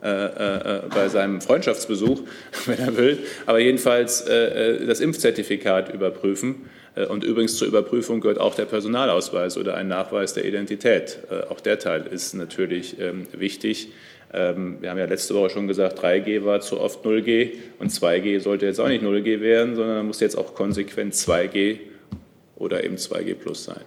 äh, 0.03 0.09
äh, 0.09 0.83
bei 0.93 1.09
seinem 1.09 1.41
Freundschaftsbesuch, 1.41 2.23
wenn 2.67 2.79
er 2.79 2.97
will, 2.97 3.19
aber 3.47 3.61
jedenfalls 3.61 4.23
äh, 4.23 4.85
das 4.85 5.01
Impfzertifikat 5.01 5.95
überprüfen. 5.95 6.67
Äh, 6.95 7.07
und 7.07 7.25
übrigens 7.25 7.57
zur 7.57 7.69
Überprüfung 7.69 8.21
gehört 8.21 8.39
auch 8.39 8.55
der 8.55 8.65
Personalausweis 8.65 9.57
oder 9.57 9.75
ein 9.75 9.89
Nachweis 9.89 10.35
der 10.35 10.45
Identität. 10.45 11.19
Äh, 11.31 11.53
auch 11.53 11.61
der 11.61 11.79
Teil 11.79 12.07
ist 12.07 12.35
natürlich 12.35 12.99
ähm, 13.01 13.27
wichtig. 13.33 13.89
Ähm, 14.33 14.79
wir 14.81 14.91
haben 14.91 14.99
ja 14.99 15.05
letzte 15.05 15.35
Woche 15.35 15.51
schon 15.51 15.69
gesagt, 15.69 16.01
3G 16.01 16.45
war 16.45 16.61
zu 16.61 16.81
oft 16.81 17.05
0G 17.05 17.53
und 17.79 17.91
2G 17.91 18.41
sollte 18.41 18.67
jetzt 18.67 18.81
auch 18.81 18.89
nicht 18.89 19.05
0G 19.05 19.41
werden, 19.41 19.77
sondern 19.77 20.07
muss 20.07 20.21
jetzt 20.21 20.37
auch 20.37 20.55
konsequent 20.55 21.15
2G 21.15 21.79
oder 22.57 22.85
eben 22.85 22.97
2G 22.97 23.35
plus 23.35 23.65
sein. 23.65 23.83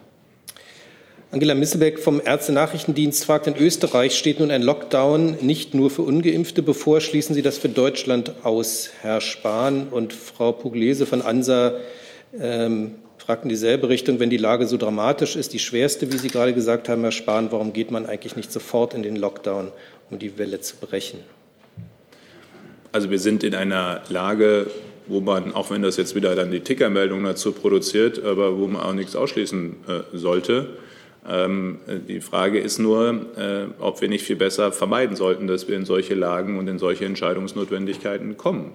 Angela 1.30 1.56
Missebeck 1.56 2.00
vom 2.00 2.22
Ärzte-Nachrichtendienst 2.24 3.26
fragt, 3.26 3.48
in 3.48 3.58
Österreich 3.58 4.18
steht 4.18 4.40
nun 4.40 4.50
ein 4.50 4.62
Lockdown 4.62 5.40
nicht 5.42 5.74
nur 5.74 5.90
für 5.90 6.04
Ungeimpfte 6.04 6.64
bevor. 6.64 7.02
Schließen 7.02 7.36
Sie 7.36 7.42
das 7.42 7.58
für 7.58 7.68
Deutschland 7.68 8.32
aus, 8.46 8.92
Herr 9.02 9.20
Spahn? 9.20 9.88
Und 9.92 10.14
Frau 10.14 10.54
Puglese 10.54 11.06
von 11.06 11.22
ANSA 11.22 11.74
ähm, 12.40 12.96
fragt 13.18 13.44
in 13.44 13.50
dieselbe 13.50 13.90
Richtung, 13.90 14.20
wenn 14.20 14.30
die 14.30 14.38
Lage 14.38 14.68
so 14.68 14.78
dramatisch 14.78 15.36
ist, 15.36 15.54
die 15.54 15.60
schwerste, 15.60 16.12
wie 16.12 16.18
Sie 16.18 16.30
gerade 16.30 16.54
gesagt 16.54 16.90
haben, 16.90 17.02
Herr 17.02 17.12
Spahn, 17.12 17.52
warum 17.52 17.74
geht 17.74 17.92
man 17.92 18.06
eigentlich 18.06 18.36
nicht 18.36 18.52
sofort 18.52 18.94
in 18.94 19.04
den 19.04 19.16
Lockdown? 19.16 19.72
um 20.10 20.20
die 20.20 20.38
Welle 20.38 20.60
zu 20.62 20.78
brechen? 20.78 21.20
Also 22.92 23.10
wir 23.12 23.20
sind 23.20 23.44
in 23.44 23.54
einer 23.54 24.02
Lage, 24.10 24.68
wo 25.08 25.20
man, 25.20 25.54
auch 25.54 25.70
wenn 25.70 25.82
das 25.82 25.98
jetzt 25.98 26.16
wieder 26.16 26.36
dann 26.36 26.52
die 26.52 26.62
Tickermeldung 26.62 27.24
dazu 27.24 27.52
produziert, 27.52 28.24
aber 28.24 28.58
wo 28.58 28.68
man 28.68 28.82
auch 28.82 28.94
nichts 28.94 29.16
ausschließen 29.16 29.76
äh, 29.88 30.18
sollte. 30.18 30.78
Ähm, 31.28 31.80
die 32.08 32.22
Frage 32.22 32.60
ist 32.60 32.80
nur, 32.80 33.26
äh, 33.38 33.66
ob 33.80 34.02
wir 34.02 34.08
nicht 34.08 34.24
viel 34.24 34.38
besser 34.38 34.72
vermeiden 34.72 35.16
sollten, 35.16 35.48
dass 35.48 35.68
wir 35.68 35.76
in 35.76 35.86
solche 35.86 36.16
Lagen 36.16 36.58
und 36.58 36.68
in 36.68 36.80
solche 36.80 37.06
Entscheidungsnotwendigkeiten 37.06 38.38
kommen. 38.38 38.72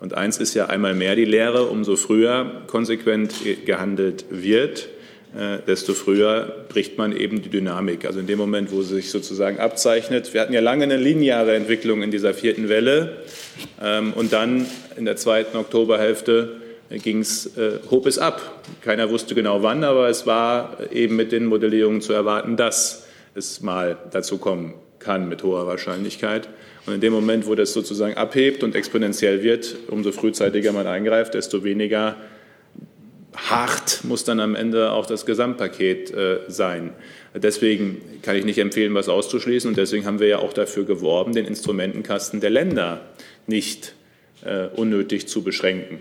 Und 0.00 0.14
eins 0.14 0.38
ist 0.38 0.54
ja 0.54 0.66
einmal 0.66 0.94
mehr 0.94 1.16
die 1.16 1.24
Lehre, 1.24 1.64
umso 1.64 1.96
früher 1.96 2.62
konsequent 2.66 3.34
gehandelt 3.66 4.26
wird, 4.30 4.88
äh, 5.36 5.58
desto 5.66 5.92
früher 5.92 6.64
bricht 6.68 6.96
man 6.96 7.14
eben 7.14 7.42
die 7.42 7.50
Dynamik. 7.50 8.06
Also 8.06 8.20
in 8.20 8.26
dem 8.26 8.38
Moment, 8.38 8.72
wo 8.72 8.80
sie 8.82 8.94
sich 8.94 9.10
sozusagen 9.10 9.58
abzeichnet. 9.58 10.32
Wir 10.32 10.40
hatten 10.40 10.54
ja 10.54 10.60
lange 10.60 10.84
eine 10.84 10.96
lineare 10.96 11.54
Entwicklung 11.54 12.02
in 12.02 12.10
dieser 12.10 12.32
vierten 12.32 12.68
Welle 12.68 13.18
ähm, 13.82 14.12
und 14.14 14.32
dann 14.32 14.66
in 14.96 15.04
der 15.04 15.16
zweiten 15.16 15.56
Oktoberhälfte 15.56 16.56
ging 16.90 17.20
es, 17.20 17.58
äh, 17.58 17.80
hob 17.90 18.06
es 18.06 18.18
ab. 18.18 18.64
Keiner 18.82 19.10
wusste 19.10 19.34
genau 19.34 19.62
wann, 19.62 19.84
aber 19.84 20.08
es 20.08 20.26
war 20.26 20.78
eben 20.92 21.16
mit 21.16 21.32
den 21.32 21.44
Modellierungen 21.44 22.00
zu 22.00 22.14
erwarten, 22.14 22.56
dass 22.56 23.06
es 23.34 23.60
mal 23.60 23.98
dazu 24.10 24.38
kommen 24.38 24.74
kann 24.98 25.28
mit 25.28 25.42
hoher 25.42 25.66
Wahrscheinlichkeit. 25.66 26.48
Und 26.88 26.94
in 26.94 27.00
dem 27.02 27.12
Moment, 27.12 27.46
wo 27.46 27.54
das 27.54 27.74
sozusagen 27.74 28.14
abhebt 28.14 28.62
und 28.64 28.74
exponentiell 28.74 29.42
wird, 29.42 29.76
umso 29.88 30.10
frühzeitiger 30.10 30.72
man 30.72 30.86
eingreift, 30.86 31.34
desto 31.34 31.62
weniger 31.62 32.16
hart 33.36 34.00
muss 34.04 34.24
dann 34.24 34.40
am 34.40 34.54
Ende 34.54 34.92
auch 34.92 35.04
das 35.04 35.26
Gesamtpaket 35.26 36.10
äh, 36.10 36.38
sein. 36.48 36.94
Deswegen 37.34 38.00
kann 38.22 38.36
ich 38.36 38.46
nicht 38.46 38.58
empfehlen, 38.58 38.94
was 38.94 39.10
auszuschließen. 39.10 39.68
Und 39.68 39.76
deswegen 39.76 40.06
haben 40.06 40.18
wir 40.18 40.28
ja 40.28 40.38
auch 40.38 40.54
dafür 40.54 40.84
geworben, 40.84 41.34
den 41.34 41.44
Instrumentenkasten 41.44 42.40
der 42.40 42.48
Länder 42.48 43.02
nicht 43.46 43.94
äh, 44.46 44.68
unnötig 44.74 45.28
zu 45.28 45.42
beschränken. 45.42 46.00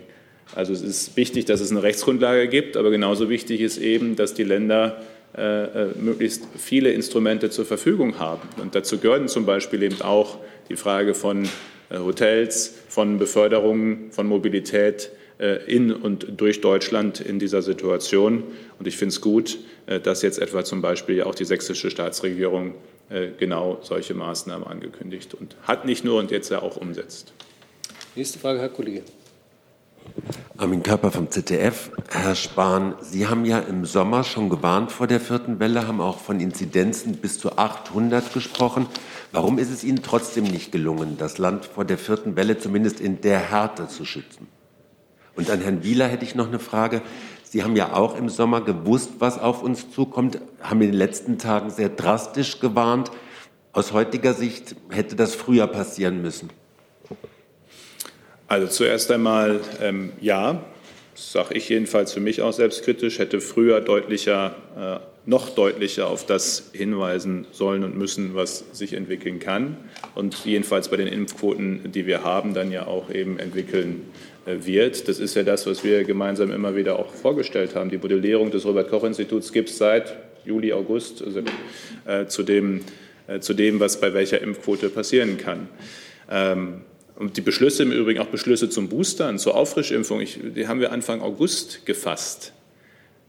Also 0.55 0.71
es 0.71 0.81
ist 0.81 1.17
wichtig, 1.17 1.43
dass 1.43 1.59
es 1.59 1.69
eine 1.69 1.83
Rechtsgrundlage 1.83 2.47
gibt, 2.47 2.77
aber 2.77 2.91
genauso 2.91 3.29
wichtig 3.29 3.59
ist 3.59 3.77
eben, 3.77 4.15
dass 4.15 4.33
die 4.33 4.45
Länder 4.45 5.01
äh, 5.35 5.87
möglichst 5.99 6.47
viele 6.57 6.91
Instrumente 6.91 7.49
zur 7.49 7.65
Verfügung 7.65 8.17
haben. 8.17 8.47
Und 8.61 8.73
dazu 8.73 8.97
gehören 8.97 9.27
zum 9.27 9.45
Beispiel 9.45 9.83
eben 9.83 10.01
auch 10.01 10.37
die 10.69 10.75
Frage 10.75 11.13
von 11.13 11.47
Hotels, 11.91 12.75
von 12.89 13.17
Beförderungen, 13.17 14.11
von 14.11 14.27
Mobilität 14.27 15.11
in 15.67 15.91
und 15.91 16.27
durch 16.37 16.61
Deutschland 16.61 17.21
in 17.21 17.39
dieser 17.39 17.61
Situation. 17.61 18.43
Und 18.79 18.87
ich 18.87 18.97
finde 18.97 19.13
es 19.13 19.21
gut, 19.21 19.59
dass 20.03 20.21
jetzt 20.21 20.39
etwa 20.39 20.63
zum 20.63 20.81
Beispiel 20.81 21.21
auch 21.23 21.35
die 21.35 21.45
sächsische 21.45 21.91
Staatsregierung 21.91 22.73
genau 23.37 23.77
solche 23.83 24.13
Maßnahmen 24.15 24.67
angekündigt 24.67 25.33
und 25.33 25.55
hat 25.63 25.85
nicht 25.85 26.03
nur 26.03 26.19
und 26.19 26.31
jetzt 26.31 26.49
ja 26.49 26.61
auch 26.61 26.75
umsetzt. 26.75 27.31
Nächste 28.15 28.39
Frage, 28.39 28.59
Herr 28.59 28.69
Kollege. 28.69 29.03
Armin 30.57 30.83
Körper 30.83 31.11
vom 31.11 31.29
ZDF. 31.29 31.91
Herr 32.09 32.33
Spahn, 32.33 32.95
Sie 33.01 33.27
haben 33.27 33.45
ja 33.45 33.59
im 33.59 33.85
Sommer 33.85 34.23
schon 34.23 34.49
gewarnt 34.49 34.91
vor 34.91 35.05
der 35.05 35.19
vierten 35.19 35.59
Welle, 35.59 35.87
haben 35.87 36.01
auch 36.01 36.19
von 36.19 36.39
Inzidenzen 36.39 37.17
bis 37.17 37.39
zu 37.39 37.57
800 37.57 38.33
gesprochen. 38.33 38.87
Warum 39.31 39.59
ist 39.59 39.71
es 39.71 39.83
Ihnen 39.83 40.01
trotzdem 40.03 40.45
nicht 40.45 40.71
gelungen, 40.71 41.17
das 41.17 41.37
Land 41.37 41.65
vor 41.65 41.85
der 41.85 41.97
vierten 41.97 42.35
Welle 42.35 42.57
zumindest 42.57 42.99
in 42.99 43.21
der 43.21 43.39
Härte 43.39 43.87
zu 43.87 44.05
schützen? 44.05 44.47
Und 45.35 45.49
an 45.49 45.61
Herrn 45.61 45.83
Wieler 45.83 46.07
hätte 46.07 46.25
ich 46.25 46.33
noch 46.33 46.47
eine 46.47 46.59
Frage. 46.59 47.01
Sie 47.43 47.63
haben 47.63 47.75
ja 47.75 47.93
auch 47.93 48.17
im 48.17 48.27
Sommer 48.27 48.61
gewusst, 48.61 49.11
was 49.19 49.39
auf 49.39 49.61
uns 49.63 49.91
zukommt, 49.91 50.39
haben 50.61 50.81
in 50.81 50.91
den 50.91 50.97
letzten 50.97 51.37
Tagen 51.37 51.69
sehr 51.69 51.89
drastisch 51.89 52.59
gewarnt. 52.59 53.11
Aus 53.71 53.93
heutiger 53.93 54.33
Sicht 54.33 54.75
hätte 54.89 55.15
das 55.15 55.35
früher 55.35 55.67
passieren 55.67 56.21
müssen. 56.21 56.49
Also 58.47 58.67
zuerst 58.67 59.11
einmal 59.11 59.59
ähm, 59.81 60.13
ja, 60.21 60.63
sage 61.15 61.53
ich 61.55 61.69
jedenfalls 61.69 62.13
für 62.13 62.19
mich 62.19 62.41
auch 62.41 62.53
selbstkritisch, 62.53 63.19
hätte 63.19 63.41
früher 63.41 63.81
deutlicher, 63.81 64.55
äh, 64.77 65.16
noch 65.27 65.49
deutlicher 65.49 66.07
auf 66.07 66.25
das 66.25 66.69
hinweisen 66.71 67.45
sollen 67.51 67.83
und 67.83 67.97
müssen, 67.97 68.33
was 68.33 68.63
sich 68.71 68.93
entwickeln 68.93 69.39
kann 69.39 69.75
und 70.15 70.45
jedenfalls 70.45 70.87
bei 70.87 70.95
den 70.95 71.07
Impfquoten, 71.07 71.91
die 71.91 72.07
wir 72.07 72.23
haben, 72.23 72.53
dann 72.53 72.71
ja 72.71 72.87
auch 72.87 73.11
eben 73.11 73.37
entwickeln 73.37 74.03
äh, 74.45 74.65
wird. 74.65 75.09
Das 75.09 75.19
ist 75.19 75.35
ja 75.35 75.43
das, 75.43 75.67
was 75.67 75.83
wir 75.83 76.05
gemeinsam 76.05 76.49
immer 76.51 76.77
wieder 76.77 76.97
auch 76.97 77.13
vorgestellt 77.13 77.75
haben. 77.75 77.89
Die 77.89 77.97
Modellierung 77.97 78.51
des 78.51 78.65
Robert-Koch-Instituts 78.65 79.51
gibt 79.51 79.69
es 79.69 79.77
seit 79.77 80.15
Juli, 80.45 80.71
August 80.71 81.21
also, 81.21 81.41
äh, 82.05 82.27
zu, 82.27 82.43
dem, 82.43 82.79
äh, 83.27 83.41
zu 83.41 83.53
dem, 83.53 83.81
was 83.81 83.99
bei 83.99 84.13
welcher 84.13 84.41
Impfquote 84.41 84.87
passieren 84.87 85.37
kann. 85.37 85.67
Ähm, 86.31 86.83
und 87.17 87.35
die 87.35 87.41
Beschlüsse 87.41 87.83
im 87.83 87.91
Übrigen, 87.91 88.21
auch 88.21 88.27
Beschlüsse 88.27 88.69
zum 88.69 88.87
Boostern, 88.87 89.39
zur 89.39 89.57
Auffrischimpfung, 89.57 90.21
ich, 90.21 90.39
die 90.55 90.69
haben 90.69 90.79
wir 90.79 90.93
Anfang 90.93 91.21
August 91.21 91.85
gefasst. 91.85 92.53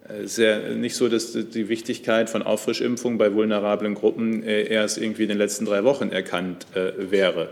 Es 0.09 0.33
ist 0.33 0.39
ja 0.39 0.59
nicht 0.75 0.97
so, 0.97 1.09
dass 1.09 1.33
die 1.33 1.69
Wichtigkeit 1.69 2.31
von 2.31 2.43
Auffrischimpfungen 2.43 3.19
bei 3.19 3.35
vulnerablen 3.35 3.95
Gruppen 3.95 4.43
äh, 4.43 4.63
erst 4.63 4.99
irgendwie 4.99 5.25
in 5.25 5.29
den 5.29 5.39
letzten 5.39 5.67
drei 5.67 5.85
Wochen 5.85 6.11
erkannt 6.11 6.67
äh, 6.75 7.11
wäre. 7.11 7.51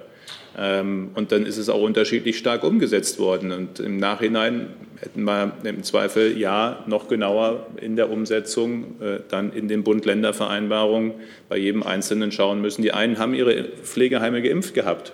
Ähm, 0.57 1.11
und 1.15 1.33
dann 1.33 1.45
ist 1.45 1.59
es 1.59 1.69
auch 1.69 1.83
unterschiedlich 1.83 2.39
stark 2.39 2.65
umgesetzt 2.65 3.19
worden. 3.19 3.53
Und 3.53 3.79
im 3.79 3.99
Nachhinein 3.99 4.69
hätten 5.01 5.25
wir 5.25 5.53
im 5.65 5.83
Zweifel 5.83 6.39
ja 6.39 6.83
noch 6.87 7.09
genauer 7.09 7.67
in 7.79 7.97
der 7.97 8.11
Umsetzung 8.11 9.01
äh, 9.03 9.19
dann 9.29 9.53
in 9.53 9.69
den 9.69 9.85
Bund-Länder-Vereinbarungen 9.85 11.13
bei 11.51 11.59
jedem 11.59 11.83
Einzelnen 11.83 12.33
schauen 12.33 12.63
müssen. 12.63 12.81
Die 12.81 12.93
einen 12.93 13.19
haben 13.19 13.35
ihre 13.35 13.65
Pflegeheime 13.65 14.41
geimpft 14.41 14.73
gehabt 14.73 15.13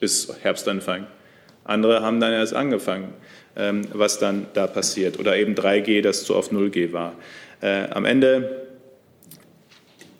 bis 0.00 0.32
Herbstanfang. 0.42 1.06
Andere 1.64 2.02
haben 2.02 2.18
dann 2.18 2.32
erst 2.32 2.54
angefangen, 2.54 3.12
was 3.92 4.18
dann 4.18 4.46
da 4.54 4.66
passiert. 4.66 5.18
Oder 5.18 5.36
eben 5.36 5.54
3G, 5.54 6.00
das 6.00 6.24
zu 6.24 6.36
auf 6.36 6.52
0G 6.52 6.92
war. 6.92 7.14
Äh, 7.60 7.88
am 7.90 8.04
Ende 8.04 8.66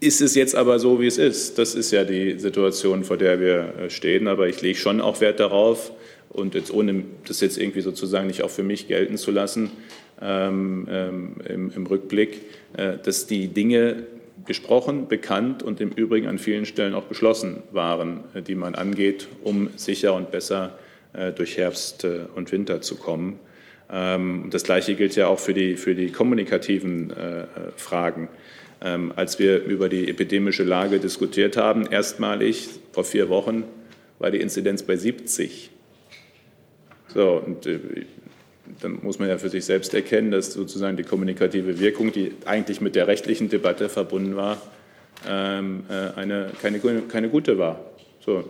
ist 0.01 0.21
es 0.21 0.35
jetzt 0.35 0.55
aber 0.55 0.79
so, 0.79 1.01
wie 1.01 1.07
es 1.07 1.19
ist. 1.19 1.59
Das 1.59 1.75
ist 1.75 1.91
ja 1.91 2.05
die 2.05 2.39
Situation, 2.39 3.05
vor 3.05 3.17
der 3.17 3.41
wir 3.41 3.75
äh, 3.79 3.91
stehen. 3.91 4.29
Aber 4.29 4.49
ich 4.49 4.61
lege 4.61 4.79
schon 4.79 5.01
auch 5.01 5.21
Wert 5.21 5.41
darauf, 5.41 5.93
und 6.31 6.55
jetzt 6.55 6.73
ohne 6.73 7.05
das 7.27 7.41
jetzt 7.41 7.59
irgendwie 7.59 7.81
sozusagen 7.81 8.27
nicht 8.27 8.43
auch 8.43 8.51
für 8.51 8.63
mich 8.63 8.87
gelten 8.87 9.17
zu 9.17 9.31
lassen, 9.31 9.71
ähm, 10.21 10.87
ähm, 10.91 11.37
im, 11.49 11.73
im, 11.75 11.87
Rückblick, 11.87 12.43
äh, 12.77 12.99
dass 13.03 13.27
die 13.27 13.49
Dinge 13.49 14.05
gesprochen, 14.45 15.09
bekannt 15.09 15.63
und 15.63 15.81
im 15.81 15.91
Übrigen 15.91 16.27
an 16.27 16.39
vielen 16.39 16.67
Stellen 16.67 16.95
auch 16.95 17.05
beschlossen 17.05 17.63
waren, 17.73 18.25
äh, 18.35 18.43
die 18.43 18.57
man 18.57 18.75
angeht, 18.75 19.29
um 19.43 19.71
sicher 19.77 20.13
und 20.15 20.31
besser 20.31 20.73
äh, 20.77 20.88
durch 21.37 21.57
Herbst 21.57 22.05
äh, 22.05 22.21
und 22.35 22.53
Winter 22.53 22.81
zu 22.81 22.97
kommen. 22.97 23.39
Ähm, 23.91 24.49
das 24.51 24.65
Gleiche 24.65 24.95
gilt 24.95 25.17
ja 25.17 25.29
auch 25.29 25.39
für 25.39 25.55
die, 25.55 25.77
für 25.77 25.95
die 25.95 26.13
kommunikativen 26.13 27.13
Fragen. 27.77 28.29
Ähm, 28.81 29.13
als 29.17 29.41
wir 29.41 29.65
über 29.65 29.89
die 29.89 30.09
epidemische 30.09 30.63
Lage 30.63 31.01
diskutiert 31.01 31.57
haben, 31.57 31.87
erstmalig 31.87 32.69
vor 32.93 33.05
vier 33.05 33.29
Wochen 33.29 33.65
war 34.21 34.31
die 34.31 34.41
Inzidenz 34.41 34.85
bei 34.85 34.97
70. 34.97 35.71
So, 37.13 37.43
und 37.45 37.67
dann 38.81 38.99
muss 39.03 39.19
man 39.19 39.29
ja 39.29 39.39
für 39.39 39.49
sich 39.49 39.65
selbst 39.65 39.95
erkennen, 39.95 40.31
dass 40.31 40.53
sozusagen 40.53 40.97
die 40.97 41.03
kommunikative 41.03 41.81
Wirkung, 41.81 42.13
die 42.13 42.33
eigentlich 42.45 42.81
mit 42.81 42.95
der 42.95 43.07
rechtlichen 43.07 43.49
Debatte 43.49 43.89
verbunden 43.89 44.37
war, 44.37 44.61
ähm, 45.29 45.85
äh, 45.89 46.19
eine, 46.19 46.51
keine, 46.61 46.79
keine 46.79 47.29
gute 47.29 47.59
war. 47.59 47.81
So, 48.21 48.45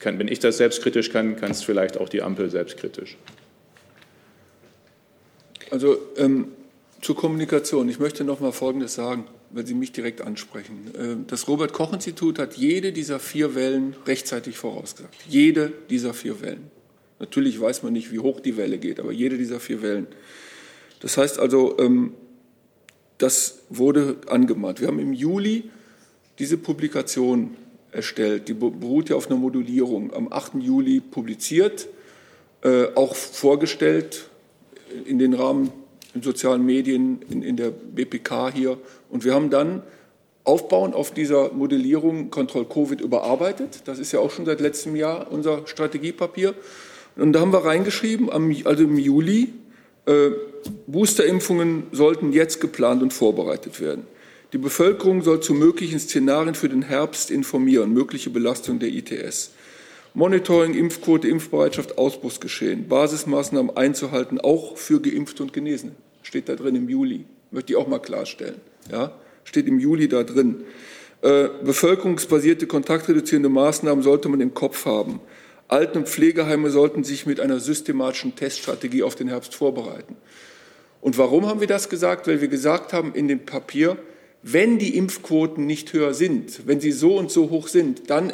kann, 0.00 0.18
wenn 0.18 0.28
ich 0.28 0.38
das 0.38 0.58
selbstkritisch 0.58 1.10
kann, 1.10 1.36
kann 1.36 1.50
es 1.50 1.62
vielleicht 1.62 1.98
auch 1.98 2.08
die 2.08 2.22
Ampel 2.22 2.50
selbstkritisch. 2.50 3.16
Also 5.70 5.98
ähm, 6.16 6.48
zur 7.00 7.16
Kommunikation. 7.16 7.88
Ich 7.88 7.98
möchte 7.98 8.24
noch 8.24 8.40
mal 8.40 8.52
Folgendes 8.52 8.94
sagen, 8.94 9.26
wenn 9.50 9.66
Sie 9.66 9.74
mich 9.74 9.92
direkt 9.92 10.20
ansprechen. 10.20 10.90
Ähm, 10.98 11.24
das 11.26 11.48
Robert-Koch-Institut 11.48 12.38
hat 12.38 12.54
jede 12.54 12.92
dieser 12.92 13.18
vier 13.18 13.54
Wellen 13.54 13.94
rechtzeitig 14.06 14.58
vorausgesagt. 14.58 15.14
Jede 15.28 15.72
dieser 15.90 16.14
vier 16.14 16.40
Wellen. 16.40 16.70
Natürlich 17.18 17.60
weiß 17.60 17.82
man 17.82 17.92
nicht, 17.92 18.12
wie 18.12 18.18
hoch 18.18 18.40
die 18.40 18.56
Welle 18.56 18.78
geht, 18.78 19.00
aber 19.00 19.12
jede 19.12 19.38
dieser 19.38 19.60
vier 19.60 19.82
Wellen. 19.82 20.06
Das 21.00 21.16
heißt 21.16 21.38
also, 21.38 21.78
ähm, 21.78 22.14
das 23.18 23.60
wurde 23.68 24.16
angemahnt. 24.26 24.80
Wir 24.80 24.88
haben 24.88 25.00
im 25.00 25.12
Juli 25.12 25.70
diese 26.38 26.56
Publikation 26.56 27.56
erstellt. 27.98 28.48
Die 28.48 28.54
beruht 28.54 29.10
ja 29.10 29.16
auf 29.16 29.28
einer 29.28 29.38
Modulierung. 29.38 30.14
Am 30.14 30.32
8. 30.32 30.54
Juli 30.60 31.00
publiziert, 31.00 31.88
äh, 32.62 32.86
auch 32.94 33.14
vorgestellt 33.14 34.30
in 35.04 35.18
den 35.18 35.34
Rahmen 35.34 35.70
in 36.14 36.22
sozialen 36.22 36.64
Medien, 36.64 37.20
in, 37.28 37.42
in 37.42 37.56
der 37.56 37.70
BPK 37.70 38.50
hier. 38.50 38.78
Und 39.10 39.24
wir 39.24 39.34
haben 39.34 39.50
dann 39.50 39.82
aufbauend 40.44 40.94
auf 40.94 41.12
dieser 41.12 41.52
Modellierung 41.52 42.30
Control 42.30 42.64
Covid 42.64 43.00
überarbeitet. 43.00 43.82
Das 43.84 43.98
ist 43.98 44.12
ja 44.12 44.20
auch 44.20 44.30
schon 44.30 44.46
seit 44.46 44.60
letztem 44.60 44.96
Jahr 44.96 45.30
unser 45.30 45.66
Strategiepapier. 45.66 46.54
Und 47.16 47.32
da 47.32 47.40
haben 47.40 47.52
wir 47.52 47.64
reingeschrieben, 47.64 48.30
also 48.64 48.84
im 48.84 48.96
Juli, 48.96 49.52
äh, 50.06 50.30
Boosterimpfungen 50.86 51.84
sollten 51.92 52.32
jetzt 52.32 52.60
geplant 52.60 53.02
und 53.02 53.12
vorbereitet 53.12 53.80
werden. 53.80 54.06
Die 54.54 54.58
Bevölkerung 54.58 55.22
soll 55.22 55.40
zu 55.40 55.52
möglichen 55.52 55.98
Szenarien 55.98 56.54
für 56.54 56.70
den 56.70 56.80
Herbst 56.80 57.30
informieren, 57.30 57.92
mögliche 57.92 58.30
Belastung 58.30 58.78
der 58.78 58.88
ITS. 58.88 59.50
Monitoring, 60.14 60.72
Impfquote, 60.72 61.28
Impfbereitschaft, 61.28 61.98
Ausbruchsgeschehen, 61.98 62.88
Basismaßnahmen 62.88 63.76
einzuhalten, 63.76 64.40
auch 64.40 64.78
für 64.78 65.02
Geimpfte 65.02 65.42
und 65.42 65.52
Genesene. 65.52 65.92
Steht 66.22 66.48
da 66.48 66.54
drin 66.54 66.76
im 66.76 66.88
Juli. 66.88 67.26
Möchte 67.50 67.74
ich 67.74 67.76
auch 67.76 67.88
mal 67.88 67.98
klarstellen. 67.98 68.56
Ja? 68.90 69.12
Steht 69.44 69.66
im 69.66 69.78
Juli 69.78 70.08
da 70.08 70.24
drin. 70.24 70.64
Äh, 71.20 71.48
bevölkerungsbasierte 71.62 72.66
kontaktreduzierende 72.66 73.50
Maßnahmen 73.50 74.02
sollte 74.02 74.30
man 74.30 74.40
im 74.40 74.54
Kopf 74.54 74.86
haben. 74.86 75.20
Alten- 75.68 75.98
und 75.98 76.08
Pflegeheime 76.08 76.70
sollten 76.70 77.04
sich 77.04 77.26
mit 77.26 77.38
einer 77.38 77.60
systematischen 77.60 78.34
Teststrategie 78.34 79.02
auf 79.02 79.14
den 79.14 79.28
Herbst 79.28 79.54
vorbereiten. 79.54 80.16
Und 81.02 81.18
warum 81.18 81.46
haben 81.46 81.60
wir 81.60 81.66
das 81.66 81.90
gesagt? 81.90 82.26
Weil 82.26 82.40
wir 82.40 82.48
gesagt 82.48 82.94
haben 82.94 83.12
in 83.14 83.28
dem 83.28 83.44
Papier, 83.44 83.98
wenn 84.42 84.78
die 84.78 84.96
Impfquoten 84.96 85.66
nicht 85.66 85.92
höher 85.92 86.14
sind, 86.14 86.66
wenn 86.66 86.80
sie 86.80 86.92
so 86.92 87.16
und 87.16 87.30
so 87.30 87.50
hoch 87.50 87.68
sind, 87.68 88.08
dann 88.10 88.32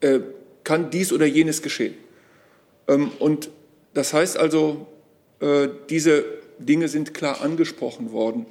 äh, 0.00 0.20
kann 0.64 0.90
dies 0.90 1.12
oder 1.12 1.26
jenes 1.26 1.62
geschehen. 1.62 1.94
Ähm, 2.88 3.10
und 3.18 3.50
das 3.94 4.12
heißt 4.12 4.36
also, 4.36 4.86
äh, 5.40 5.68
diese 5.90 6.24
Dinge 6.58 6.88
sind 6.88 7.14
klar 7.14 7.42
angesprochen 7.42 8.12
worden. 8.12 8.46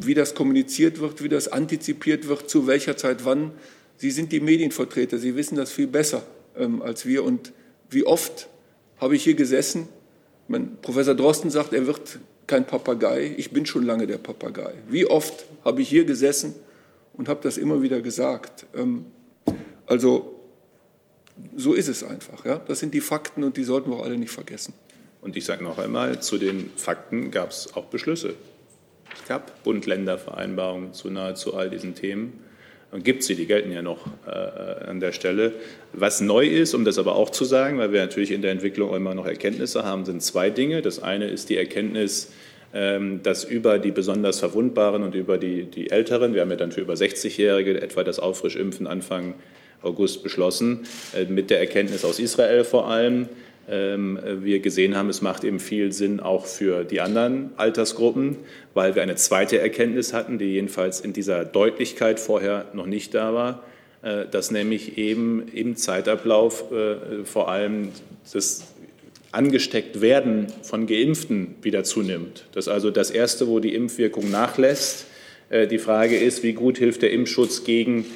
Wie 0.00 0.14
das 0.14 0.34
kommuniziert 0.34 1.00
wird, 1.00 1.22
wie 1.22 1.28
das 1.28 1.48
antizipiert 1.48 2.26
wird, 2.26 2.50
zu 2.50 2.66
welcher 2.66 2.96
Zeit 2.96 3.24
wann. 3.24 3.52
Sie 3.96 4.10
sind 4.10 4.32
die 4.32 4.40
Medienvertreter, 4.40 5.18
Sie 5.18 5.36
wissen 5.36 5.56
das 5.56 5.70
viel 5.70 5.86
besser 5.86 6.24
ähm, 6.56 6.82
als 6.82 7.06
wir. 7.06 7.22
Und 7.22 7.52
wie 7.90 8.04
oft 8.04 8.48
habe 8.98 9.14
ich 9.14 9.22
hier 9.22 9.34
gesessen? 9.34 9.88
Mein 10.48 10.76
Professor 10.82 11.14
Drosten 11.14 11.50
sagt, 11.50 11.72
er 11.72 11.86
wird 11.86 12.18
kein 12.46 12.66
Papagei. 12.66 13.34
Ich 13.36 13.50
bin 13.50 13.66
schon 13.66 13.84
lange 13.84 14.06
der 14.06 14.18
Papagei. 14.18 14.74
Wie 14.88 15.06
oft 15.06 15.46
habe 15.64 15.82
ich 15.82 15.88
hier 15.88 16.04
gesessen 16.04 16.54
und 17.14 17.28
habe 17.28 17.40
das 17.42 17.56
immer 17.56 17.82
wieder 17.82 18.00
gesagt? 18.00 18.66
Ähm, 18.74 19.06
also 19.86 20.40
so 21.56 21.74
ist 21.74 21.88
es 21.88 22.04
einfach. 22.04 22.44
Ja? 22.44 22.60
Das 22.66 22.78
sind 22.80 22.94
die 22.94 23.00
Fakten 23.00 23.44
und 23.44 23.56
die 23.56 23.64
sollten 23.64 23.90
wir 23.90 23.96
auch 23.96 24.04
alle 24.04 24.18
nicht 24.18 24.30
vergessen. 24.30 24.74
Und 25.20 25.36
ich 25.36 25.44
sage 25.44 25.64
noch 25.64 25.78
einmal, 25.78 26.20
zu 26.20 26.38
den 26.38 26.70
Fakten 26.76 27.30
gab 27.30 27.50
es 27.50 27.74
auch 27.74 27.86
Beschlüsse. 27.86 28.34
Es 29.14 29.26
gab 29.26 29.62
Bund-Länder-Vereinbarungen 29.64 30.92
zu 30.92 31.08
nahezu 31.10 31.54
all 31.54 31.70
diesen 31.70 31.94
Themen. 31.94 32.43
Und 32.94 33.04
gibt 33.04 33.24
sie, 33.24 33.34
die 33.34 33.46
gelten 33.46 33.72
ja 33.72 33.82
noch 33.82 34.06
äh, 34.24 34.30
an 34.30 35.00
der 35.00 35.10
Stelle. 35.10 35.54
Was 35.92 36.20
neu 36.20 36.46
ist, 36.46 36.74
um 36.74 36.84
das 36.84 36.96
aber 36.96 37.16
auch 37.16 37.30
zu 37.30 37.44
sagen, 37.44 37.76
weil 37.78 37.90
wir 37.90 38.00
natürlich 38.00 38.30
in 38.30 38.40
der 38.40 38.52
Entwicklung 38.52 38.94
immer 38.94 39.14
noch 39.14 39.26
Erkenntnisse 39.26 39.82
haben, 39.82 40.04
sind 40.04 40.22
zwei 40.22 40.48
Dinge. 40.48 40.80
Das 40.80 41.02
eine 41.02 41.26
ist 41.26 41.50
die 41.50 41.56
Erkenntnis, 41.56 42.30
ähm, 42.72 43.20
dass 43.24 43.42
über 43.42 43.80
die 43.80 43.90
besonders 43.90 44.38
Verwundbaren 44.38 45.02
und 45.02 45.16
über 45.16 45.38
die, 45.38 45.64
die 45.64 45.90
Älteren, 45.90 46.34
wir 46.34 46.42
haben 46.42 46.50
ja 46.50 46.56
dann 46.56 46.70
für 46.70 46.82
über 46.82 46.94
60-Jährige 46.94 47.82
etwa 47.82 48.04
das 48.04 48.20
Auffrischimpfen 48.20 48.86
Anfang 48.86 49.34
August 49.82 50.22
beschlossen, 50.22 50.86
äh, 51.16 51.24
mit 51.24 51.50
der 51.50 51.58
Erkenntnis 51.58 52.04
aus 52.04 52.20
Israel 52.20 52.62
vor 52.62 52.88
allem, 52.88 53.28
wir 53.66 54.60
gesehen 54.60 54.94
haben, 54.94 55.08
es 55.08 55.22
macht 55.22 55.42
eben 55.42 55.58
viel 55.58 55.90
Sinn 55.92 56.20
auch 56.20 56.44
für 56.44 56.84
die 56.84 57.00
anderen 57.00 57.50
Altersgruppen, 57.56 58.36
weil 58.74 58.94
wir 58.94 59.02
eine 59.02 59.16
zweite 59.16 59.58
Erkenntnis 59.58 60.12
hatten, 60.12 60.38
die 60.38 60.52
jedenfalls 60.52 61.00
in 61.00 61.12
dieser 61.14 61.44
Deutlichkeit 61.44 62.20
vorher 62.20 62.66
noch 62.74 62.86
nicht 62.86 63.14
da 63.14 63.32
war, 63.32 63.62
äh, 64.02 64.26
dass 64.30 64.50
nämlich 64.50 64.98
eben 64.98 65.48
im 65.48 65.76
Zeitablauf 65.76 66.70
äh, 66.72 67.24
vor 67.24 67.48
allem 67.48 67.88
das 68.32 68.64
angesteckt 69.32 70.02
werden 70.02 70.46
von 70.62 70.86
Geimpften 70.86 71.54
wieder 71.62 71.84
zunimmt. 71.84 72.44
Das 72.52 72.68
also 72.68 72.90
das 72.90 73.10
Erste, 73.10 73.48
wo 73.48 73.60
die 73.60 73.74
Impfwirkung 73.74 74.30
nachlässt. 74.30 75.06
Die 75.50 75.78
Frage 75.78 76.16
ist, 76.16 76.42
wie 76.42 76.52
gut 76.52 76.78
hilft 76.78 77.02
der 77.02 77.10
Impfschutz 77.10 77.64
gegen 77.64 78.06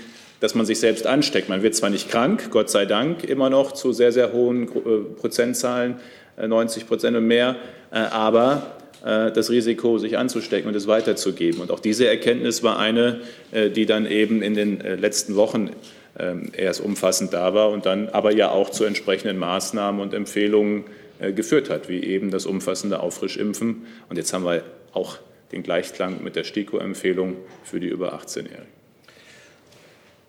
dass 0.40 0.54
man 0.54 0.66
sich 0.66 0.78
selbst 0.78 1.06
ansteckt. 1.06 1.48
Man 1.48 1.62
wird 1.62 1.74
zwar 1.74 1.90
nicht 1.90 2.10
krank, 2.10 2.50
Gott 2.50 2.70
sei 2.70 2.86
Dank, 2.86 3.24
immer 3.24 3.50
noch 3.50 3.72
zu 3.72 3.92
sehr, 3.92 4.12
sehr 4.12 4.32
hohen 4.32 4.64
äh, 4.64 5.18
Prozentzahlen, 5.18 5.96
90 6.40 6.82
äh, 6.82 6.86
Prozent 6.86 7.16
und 7.16 7.26
mehr, 7.26 7.56
äh, 7.90 7.98
aber 7.98 8.74
das 9.00 9.48
Risiko, 9.48 9.98
sich 9.98 10.18
anzustecken 10.18 10.68
und 10.68 10.74
es 10.74 10.88
weiterzugeben. 10.88 11.60
Und 11.60 11.70
auch 11.70 11.78
diese 11.78 12.08
Erkenntnis 12.08 12.64
war 12.64 12.80
eine, 12.80 13.20
die 13.54 13.86
dann 13.86 14.06
eben 14.06 14.42
in 14.42 14.54
den 14.54 14.80
letzten 14.80 15.36
Wochen 15.36 15.70
ähm, 16.18 16.50
erst 16.52 16.80
umfassend 16.80 17.32
da 17.32 17.54
war 17.54 17.70
und 17.70 17.86
dann 17.86 18.08
aber 18.08 18.32
ja 18.32 18.50
auch 18.50 18.70
zu 18.70 18.82
entsprechenden 18.84 19.38
Maßnahmen 19.38 20.00
und 20.00 20.14
Empfehlungen 20.14 20.82
geführt 21.20 21.70
hat, 21.70 21.88
wie 21.88 22.02
eben 22.02 22.32
das 22.32 22.44
umfassende 22.44 22.98
Auffrischimpfen. 22.98 23.86
Und 24.08 24.16
jetzt 24.16 24.32
haben 24.32 24.44
wir 24.44 24.64
auch 24.92 25.18
den 25.52 25.62
Gleichklang 25.62 26.24
mit 26.24 26.34
der 26.34 26.42
STIKO-Empfehlung 26.42 27.36
für 27.62 27.78
die 27.78 27.88
über 27.88 28.14
18-Jährigen. 28.14 28.77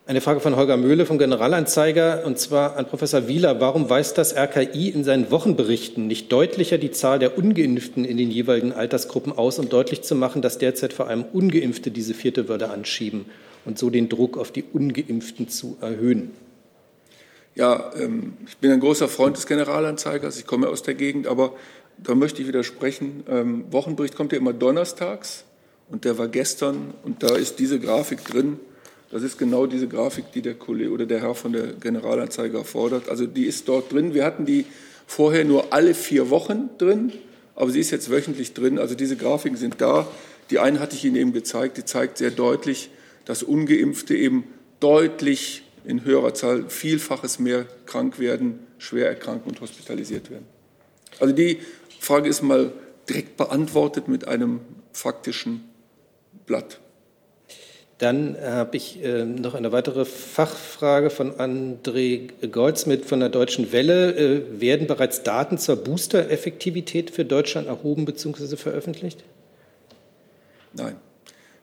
Eine 0.10 0.22
Frage 0.22 0.40
von 0.40 0.56
Holger 0.56 0.76
Möhle 0.76 1.06
vom 1.06 1.20
Generalanzeiger 1.20 2.26
und 2.26 2.40
zwar 2.40 2.78
an 2.78 2.88
Professor 2.88 3.28
Wieler. 3.28 3.62
Warum 3.62 3.92
weist 3.92 4.18
das 4.18 4.36
RKI 4.36 4.90
in 4.90 5.04
seinen 5.04 5.30
Wochenberichten 5.30 6.08
nicht 6.08 6.32
deutlicher 6.32 6.80
die 6.80 6.90
Zahl 6.90 7.20
der 7.20 7.38
Ungeimpften 7.38 8.06
in 8.06 8.18
den 8.18 8.32
jeweiligen 8.32 8.74
Altersgruppen 8.74 9.32
aus, 9.32 9.60
um 9.60 9.70
deutlich 9.70 10.02
zu 10.02 10.16
machen, 10.16 10.42
dass 10.42 10.58
derzeit 10.58 10.94
vor 10.94 11.10
allem 11.10 11.26
Ungeimpfte 11.32 11.92
diese 11.92 12.16
vierte 12.16 12.48
Würde 12.48 12.72
anschieben 12.72 13.26
und 13.66 13.78
so 13.78 13.92
den 13.92 14.10
Druck 14.10 14.40
auf 14.40 14.52
die 14.52 14.64
Ungeimpften 14.74 15.48
zu 15.48 15.78
erhöhen? 15.80 16.32
Ja, 17.54 17.92
ähm, 17.96 18.34
ich 18.48 18.58
bin 18.58 18.72
ein 18.72 18.80
großer 18.80 19.10
Freund 19.10 19.38
des 19.38 19.46
Generalanzeigers. 19.46 20.40
Ich 20.40 20.48
komme 20.48 20.70
aus 20.70 20.82
der 20.82 20.96
Gegend, 20.96 21.28
aber 21.28 21.54
da 22.00 22.16
möchte 22.16 22.42
ich 22.42 22.48
widersprechen. 22.48 23.26
Ähm, 23.30 23.66
Wochenbericht 23.70 24.16
kommt 24.16 24.32
ja 24.32 24.40
immer 24.40 24.54
donnerstags 24.54 25.44
und 25.88 26.04
der 26.04 26.18
war 26.18 26.30
gestern 26.30 26.96
und 27.04 27.22
da 27.22 27.36
ist 27.36 27.60
diese 27.60 27.80
Grafik 27.80 28.26
drin 28.26 28.60
das 29.12 29.24
ist 29.24 29.38
genau 29.38 29.66
diese 29.66 29.88
Grafik, 29.88 30.32
die 30.34 30.42
der 30.42 30.54
Kollege 30.54 30.92
oder 30.92 31.06
der 31.06 31.22
Herr 31.22 31.36
von 31.36 31.52
der 31.52 31.68
Generalanzeiger 31.74 32.64
fordert. 32.64 33.10
Also 33.10 33.26
die 33.26 33.46
ist 33.46 33.68
dort 33.68 33.92
drin. 33.92 34.14
Wir 34.14 34.24
hatten 34.24 34.46
die 34.46 34.66
vorher 35.08 35.46
nur 35.46 35.74
alle 35.74 35.96
vier 35.96 36.30
Wochen 36.30 36.70
drin, 36.78 37.12
aber 37.56 37.72
sie 37.72 37.80
ist 37.80 37.90
jetzt 37.90 38.12
wöchentlich 38.12 38.54
drin. 38.54 38.78
Also 38.78 38.94
diese 38.96 39.16
Grafiken 39.16 39.58
sind 39.58 39.82
da. 39.82 40.08
Die 40.52 40.60
eine 40.60 40.80
hatte 40.80 40.96
ich 40.96 41.06
Ihnen 41.06 41.16
eben 41.16 41.34
gezeigt, 41.34 41.78
die 41.78 41.86
zeigt 41.86 42.18
sehr 42.20 42.32
deutlich, 42.32 42.92
dass 43.26 43.44
ungeimpfte 43.44 44.16
eben 44.16 44.44
deutlich 44.80 45.64
in 45.86 46.04
höherer 46.04 46.34
Zahl 46.34 46.70
vielfaches 46.70 47.40
mehr 47.40 47.66
krank 47.86 48.20
werden, 48.20 48.60
schwer 48.78 49.08
erkranken 49.08 49.50
und 49.50 49.62
hospitalisiert 49.62 50.30
werden. 50.30 50.46
Also 51.20 51.34
die 51.34 51.60
Frage 52.00 52.30
ist 52.30 52.44
mal 52.44 52.72
direkt 53.10 53.38
beantwortet 53.38 54.08
mit 54.08 54.28
einem 54.28 54.62
faktischen 54.94 55.64
Blatt. 56.46 56.80
Dann 58.00 58.38
habe 58.42 58.78
ich 58.78 59.04
äh, 59.04 59.26
noch 59.26 59.56
eine 59.56 59.74
weitere 59.74 60.06
Fachfrage 60.06 61.10
von 61.10 61.34
André 61.34 62.30
Goldsmith 62.48 63.06
von 63.06 63.20
der 63.20 63.28
Deutschen 63.28 63.74
Welle. 63.74 64.16
Äh, 64.16 64.62
werden 64.62 64.88
bereits 64.88 65.24
Daten 65.24 65.58
zur 65.58 65.76
Booster-Effektivität 65.76 67.12
für 67.12 67.26
Deutschland 67.26 67.68
erhoben 67.68 68.06
bzw. 68.06 68.56
veröffentlicht? 68.56 69.26
Nein, 70.72 70.96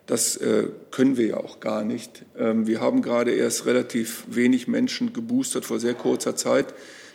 das 0.04 0.36
äh, 0.36 0.64
können 0.90 1.16
wir 1.16 1.26
ja 1.26 1.36
auch 1.38 1.58
gar 1.60 1.84
nicht. 1.84 2.26
Ähm, 2.38 2.66
wir 2.66 2.82
haben 2.82 3.00
gerade 3.00 3.30
erst 3.30 3.64
relativ 3.64 4.24
wenig 4.28 4.68
Menschen 4.68 5.14
geboostert 5.14 5.64
vor 5.64 5.80
sehr 5.80 5.94
kurzer 5.94 6.36
Zeit. 6.36 6.66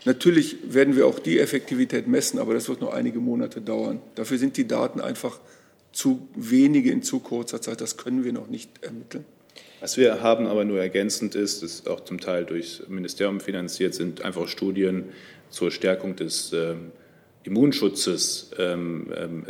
Natürlich 0.04 0.74
werden 0.74 0.96
wir 0.96 1.06
auch 1.06 1.20
die 1.20 1.40
Effektivität 1.40 2.08
messen, 2.08 2.40
aber 2.40 2.56
das 2.56 2.70
wird 2.70 2.82
noch 2.82 2.92
einige 2.92 3.20
Monate 3.20 3.62
dauern. 3.62 4.02
Dafür 4.16 4.40
sind 4.40 4.58
die 4.58 4.68
Daten 4.68 5.00
einfach 5.00 5.40
zu 5.92 6.28
wenige 6.36 6.92
in 6.92 7.04
zu 7.04 7.20
kurzer 7.20 7.62
Zeit. 7.62 7.82
Das 7.82 7.98
können 7.98 8.24
wir 8.24 8.34
noch 8.34 8.48
nicht 8.48 8.70
ermitteln. 8.84 9.26
Was 9.82 9.98
wir 9.98 10.22
haben 10.22 10.46
aber 10.46 10.64
nur 10.64 10.80
ergänzend 10.80 11.34
ist, 11.36 11.64
das 11.64 11.72
ist 11.72 11.90
auch 11.90 12.02
zum 12.02 12.20
Teil 12.20 12.46
durchs 12.46 12.84
Ministerium 12.88 13.40
finanziert, 13.40 13.96
sind 13.96 14.22
einfach 14.22 14.48
Studien 14.48 15.06
zur 15.50 15.72
Stärkung 15.72 16.16
des 16.16 16.54
ähm, 16.54 16.92
Immunschutzes, 17.44 18.52
ähm, 18.60 19.12
ähm, 19.16 19.46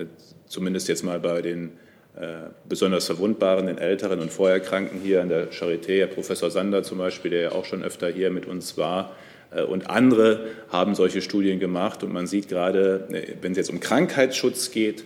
zumindest 0.47 0.87
jetzt 0.87 1.03
mal 1.03 1.19
bei 1.19 1.41
den 1.41 1.71
äh, 2.15 2.49
besonders 2.67 3.05
Verwundbaren, 3.05 3.67
den 3.67 3.77
Älteren 3.77 4.19
und 4.19 4.31
Vorerkrankten 4.31 5.01
hier 5.01 5.21
an 5.21 5.29
der 5.29 5.51
Charité, 5.51 5.99
Herr 5.99 6.07
Professor 6.07 6.49
Sander 6.49 6.83
zum 6.83 6.97
Beispiel, 6.97 7.31
der 7.31 7.41
ja 7.41 7.51
auch 7.51 7.65
schon 7.65 7.83
öfter 7.83 8.09
hier 8.09 8.31
mit 8.31 8.45
uns 8.45 8.77
war, 8.77 9.15
äh, 9.51 9.63
und 9.63 9.89
andere 9.89 10.47
haben 10.69 10.95
solche 10.95 11.21
Studien 11.21 11.59
gemacht. 11.59 12.03
Und 12.03 12.13
man 12.13 12.27
sieht 12.27 12.47
gerade, 12.47 13.07
äh, 13.11 13.35
wenn 13.41 13.51
es 13.51 13.57
jetzt 13.57 13.69
um 13.69 13.79
Krankheitsschutz 13.79 14.71
geht, 14.71 15.01
äh, 15.01 15.03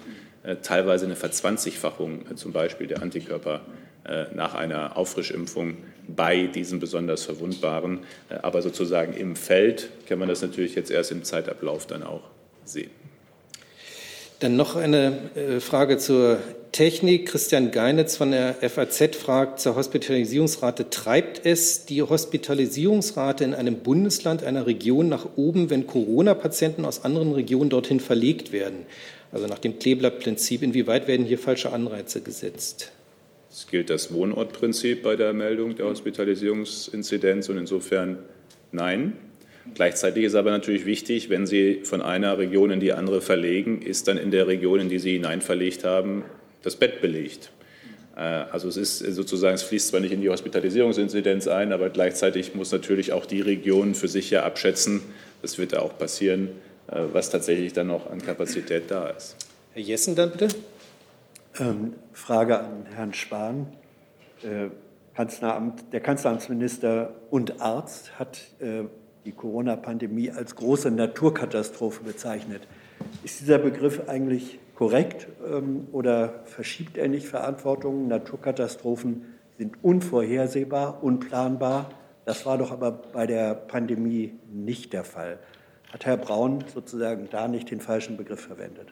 teilweise 0.62 1.06
eine 1.06 1.16
Verzwanzigfachung 1.16 2.26
äh, 2.32 2.36
zum 2.36 2.52
Beispiel 2.52 2.88
der 2.88 3.02
Antikörper 3.02 3.62
äh, 4.08 4.26
nach 4.34 4.54
einer 4.54 4.98
Auffrischimpfung 4.98 5.78
bei 6.08 6.48
diesen 6.48 6.80
besonders 6.80 7.24
Verwundbaren. 7.24 8.00
Aber 8.44 8.62
sozusagen 8.62 9.14
im 9.14 9.36
Feld 9.36 9.90
kann 10.08 10.20
man 10.20 10.30
das 10.30 10.42
natürlich 10.42 10.76
jetzt 10.76 10.92
erst 10.92 11.12
im 11.12 11.24
Zeitablauf 11.24 11.88
dann 11.88 12.04
auch 12.04 12.22
sehen. 12.64 12.92
Dann 14.40 14.56
noch 14.56 14.76
eine 14.76 15.18
Frage 15.62 15.98
zur 15.98 16.40
Technik. 16.76 17.30
Christian 17.30 17.72
Geinitz 17.72 18.18
von 18.18 18.32
der 18.32 18.56
FAZ 18.56 19.16
fragt 19.16 19.62
zur 19.62 19.78
Hospitalisierungsrate. 19.78 20.90
Treibt 20.90 21.46
es 21.46 21.86
die 21.86 22.02
Hospitalisierungsrate 22.02 23.46
in 23.46 23.54
einem 23.54 23.78
Bundesland, 23.78 24.44
einer 24.44 24.68
Region 24.68 25.08
nach 25.08 25.26
oben, 25.38 25.70
wenn 25.70 25.88
Corona-Patienten 25.88 26.84
aus 26.84 27.06
anderen 27.06 27.32
Regionen 27.32 27.70
dorthin 27.70 28.02
verlegt 28.02 28.52
werden? 28.52 28.86
Also 29.36 29.48
nach 29.48 29.60
dem 29.60 29.78
Kleeblattprinzip, 29.80 30.64
inwieweit 30.64 31.10
werden 31.10 31.26
hier 31.26 31.38
falsche 31.38 31.74
Anreize 31.74 32.22
gesetzt? 32.22 32.94
Es 33.52 33.68
gilt 33.68 33.90
das 33.90 34.14
Wohnortprinzip 34.14 35.04
bei 35.04 35.18
der 35.18 35.34
Meldung 35.34 35.76
der 35.76 35.88
Hospitalisierungsinzidenz 35.88 37.50
und 37.50 37.58
insofern 37.58 38.20
nein. 38.72 39.12
Gleichzeitig 39.74 40.24
ist 40.24 40.36
aber 40.36 40.52
natürlich 40.52 40.86
wichtig, 40.86 41.30
wenn 41.30 41.46
Sie 41.46 41.82
von 41.84 42.02
einer 42.02 42.38
Region 42.38 42.72
in 42.72 42.80
die 42.80 42.94
andere 42.94 43.20
verlegen, 43.20 43.82
ist 43.82 44.08
dann 44.08 44.18
in 44.18 44.32
der 44.32 44.48
Region, 44.48 44.80
in 44.80 44.88
die 44.88 45.00
Sie 45.00 45.12
hinein 45.12 45.42
verlegt 45.42 45.84
haben, 45.84 46.24
das 46.64 46.78
Bett 46.78 47.02
belegt. 47.02 47.52
Äh, 48.16 48.22
also 48.22 48.70
es 48.70 48.78
ist 48.78 49.00
sozusagen, 49.00 49.56
es 49.56 49.64
fließt 49.64 49.90
zwar 49.90 50.00
nicht 50.00 50.14
in 50.14 50.22
die 50.22 50.30
Hospitalisierungsinzidenz 50.30 51.50
ein, 51.50 51.74
aber 51.74 51.90
gleichzeitig 51.90 52.56
muss 52.56 52.72
natürlich 52.72 53.12
auch 53.12 53.26
die 53.26 53.42
Region 53.42 53.96
für 53.96 54.08
sich 54.08 54.30
ja 54.30 54.44
abschätzen, 54.44 55.02
das 55.42 55.58
wird 55.58 55.74
da 55.74 55.80
auch 55.80 55.98
passieren, 55.98 56.52
was 56.88 57.30
tatsächlich 57.30 57.74
dann 57.74 57.88
noch 57.88 58.10
an 58.10 58.22
Kapazität 58.22 58.90
da 58.90 59.08
ist. 59.08 59.36
Herr 59.74 59.82
Jessen 59.82 60.16
dann 60.16 60.32
bitte. 60.32 60.48
Ähm, 61.60 61.94
Frage 62.14 62.60
an 62.60 62.86
Herrn 62.96 63.14
Spahn. 63.14 63.68
Äh, 64.44 64.70
Kanzleramt, 65.16 65.94
der 65.94 66.02
Kanzleramtsminister 66.02 67.14
und 67.30 67.62
Arzt 67.62 68.20
hat 68.20 68.42
äh, 68.60 68.84
die 69.24 69.32
Corona-Pandemie 69.32 70.30
als 70.30 70.56
große 70.56 70.92
Naturkatastrophe 70.92 72.04
bezeichnet. 72.04 72.68
Ist 73.24 73.40
dieser 73.40 73.58
Begriff 73.58 74.08
eigentlich 74.08 74.60
korrekt 74.76 75.28
ähm, 75.50 75.88
oder 75.94 76.42
verschiebt 76.46 76.98
er 76.98 77.08
nicht 77.08 77.28
Verantwortung? 77.28 78.10
Naturkatastrophen 78.10 79.26
sind 79.58 79.76
unvorhersehbar, 79.82 81.02
unplanbar. 81.02 81.90
Das 82.26 82.46
war 82.46 82.58
doch 82.58 82.72
aber 82.72 82.92
bei 82.92 83.26
der 83.26 83.56
Pandemie 83.56 84.34
nicht 84.52 84.92
der 84.92 85.06
Fall. 85.06 85.40
Hat 85.96 86.06
Herr 86.06 86.18
Braun 86.18 86.62
sozusagen 86.74 87.30
da 87.32 87.48
nicht 87.48 87.72
den 87.72 87.80
falschen 87.80 88.18
Begriff 88.18 88.42
verwendet? 88.42 88.90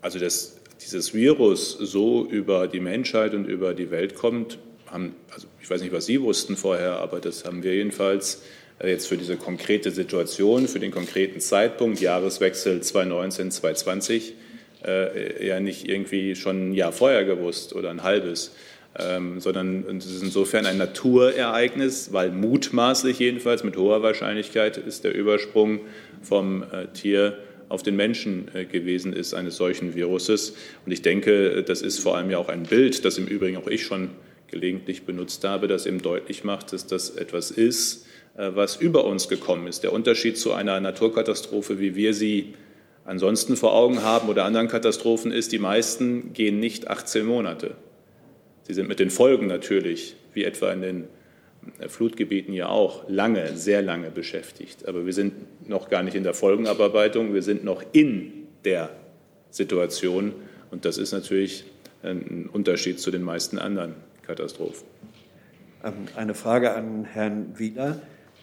Also, 0.00 0.18
dass 0.18 0.56
dieses 0.82 1.12
Virus 1.12 1.72
so 1.72 2.26
über 2.26 2.68
die 2.68 2.80
Menschheit 2.80 3.34
und 3.34 3.44
über 3.44 3.74
die 3.74 3.90
Welt 3.90 4.14
kommt, 4.14 4.56
haben, 4.86 5.14
also 5.30 5.48
ich 5.60 5.68
weiß 5.68 5.82
nicht, 5.82 5.92
was 5.92 6.06
Sie 6.06 6.22
wussten 6.22 6.56
vorher, 6.56 7.00
aber 7.00 7.20
das 7.20 7.44
haben 7.44 7.62
wir 7.62 7.74
jedenfalls 7.74 8.40
äh, 8.78 8.88
jetzt 8.88 9.08
für 9.08 9.18
diese 9.18 9.36
konkrete 9.36 9.90
Situation, 9.90 10.68
für 10.68 10.80
den 10.80 10.90
konkreten 10.90 11.38
Zeitpunkt, 11.38 12.00
Jahreswechsel 12.00 12.80
2019, 12.80 13.50
2020, 13.50 14.34
äh, 14.86 15.46
ja 15.46 15.60
nicht 15.60 15.86
irgendwie 15.86 16.34
schon 16.34 16.70
ein 16.70 16.72
Jahr 16.72 16.92
vorher 16.92 17.26
gewusst 17.26 17.74
oder 17.74 17.90
ein 17.90 18.02
halbes. 18.02 18.52
Ähm, 18.98 19.40
sondern 19.40 19.84
es 19.96 20.04
ist 20.04 20.22
insofern 20.22 20.66
ein 20.66 20.76
Naturereignis, 20.76 22.12
weil 22.12 22.30
mutmaßlich 22.30 23.18
jedenfalls 23.18 23.64
mit 23.64 23.78
hoher 23.78 24.02
Wahrscheinlichkeit 24.02 24.76
ist 24.76 25.04
der 25.04 25.14
Übersprung 25.14 25.80
vom 26.20 26.62
äh, 26.62 26.88
Tier 26.92 27.38
auf 27.70 27.82
den 27.82 27.96
Menschen 27.96 28.48
äh, 28.54 28.66
gewesen 28.66 29.14
ist 29.14 29.32
eines 29.32 29.56
solchen 29.56 29.94
Viruses. 29.94 30.54
Und 30.84 30.92
ich 30.92 31.00
denke, 31.00 31.62
das 31.62 31.80
ist 31.80 32.00
vor 32.00 32.18
allem 32.18 32.30
ja 32.30 32.36
auch 32.36 32.50
ein 32.50 32.64
Bild, 32.64 33.06
das 33.06 33.16
im 33.16 33.26
Übrigen 33.26 33.56
auch 33.56 33.66
ich 33.66 33.82
schon 33.82 34.10
gelegentlich 34.48 35.04
benutzt 35.04 35.42
habe, 35.44 35.68
das 35.68 35.86
eben 35.86 36.02
deutlich 36.02 36.44
macht, 36.44 36.74
dass 36.74 36.86
das 36.86 37.08
etwas 37.10 37.50
ist, 37.50 38.06
äh, 38.36 38.50
was 38.54 38.76
über 38.76 39.06
uns 39.06 39.28
gekommen 39.28 39.66
ist. 39.66 39.84
Der 39.84 39.94
Unterschied 39.94 40.36
zu 40.36 40.52
einer 40.52 40.78
Naturkatastrophe, 40.80 41.80
wie 41.80 41.96
wir 41.96 42.12
sie 42.12 42.52
ansonsten 43.06 43.56
vor 43.56 43.72
Augen 43.72 44.02
haben 44.02 44.28
oder 44.28 44.44
anderen 44.44 44.68
Katastrophen 44.68 45.32
ist, 45.32 45.50
die 45.50 45.58
meisten 45.58 46.34
gehen 46.34 46.60
nicht 46.60 46.88
18 46.88 47.24
Monate. 47.24 47.74
Sie 48.62 48.74
sind 48.74 48.88
mit 48.88 49.00
den 49.00 49.10
Folgen 49.10 49.46
natürlich, 49.46 50.16
wie 50.34 50.44
etwa 50.44 50.72
in 50.72 50.82
den 50.82 51.04
äh, 51.80 51.88
Flutgebieten 51.88 52.54
ja 52.54 52.68
auch, 52.68 53.08
lange, 53.08 53.56
sehr 53.56 53.82
lange 53.82 54.10
beschäftigt. 54.10 54.86
Aber 54.88 55.06
wir 55.06 55.12
sind 55.12 55.68
noch 55.68 55.88
gar 55.88 56.02
nicht 56.02 56.14
in 56.14 56.22
der 56.22 56.34
Folgenabarbeitung, 56.34 57.34
wir 57.34 57.42
sind 57.42 57.64
noch 57.64 57.82
in 57.92 58.46
der 58.64 58.90
Situation. 59.50 60.32
Und 60.70 60.84
das 60.84 60.98
ist 60.98 61.12
natürlich 61.12 61.64
ein 62.02 62.48
Unterschied 62.52 62.98
zu 62.98 63.10
den 63.10 63.22
meisten 63.22 63.58
anderen 63.58 63.94
Katastrophen. 64.22 64.86
Ähm, 65.84 65.94
eine 66.16 66.34
Frage 66.34 66.74
an 66.74 67.04
Herrn 67.04 67.58
Wieler. 67.58 68.00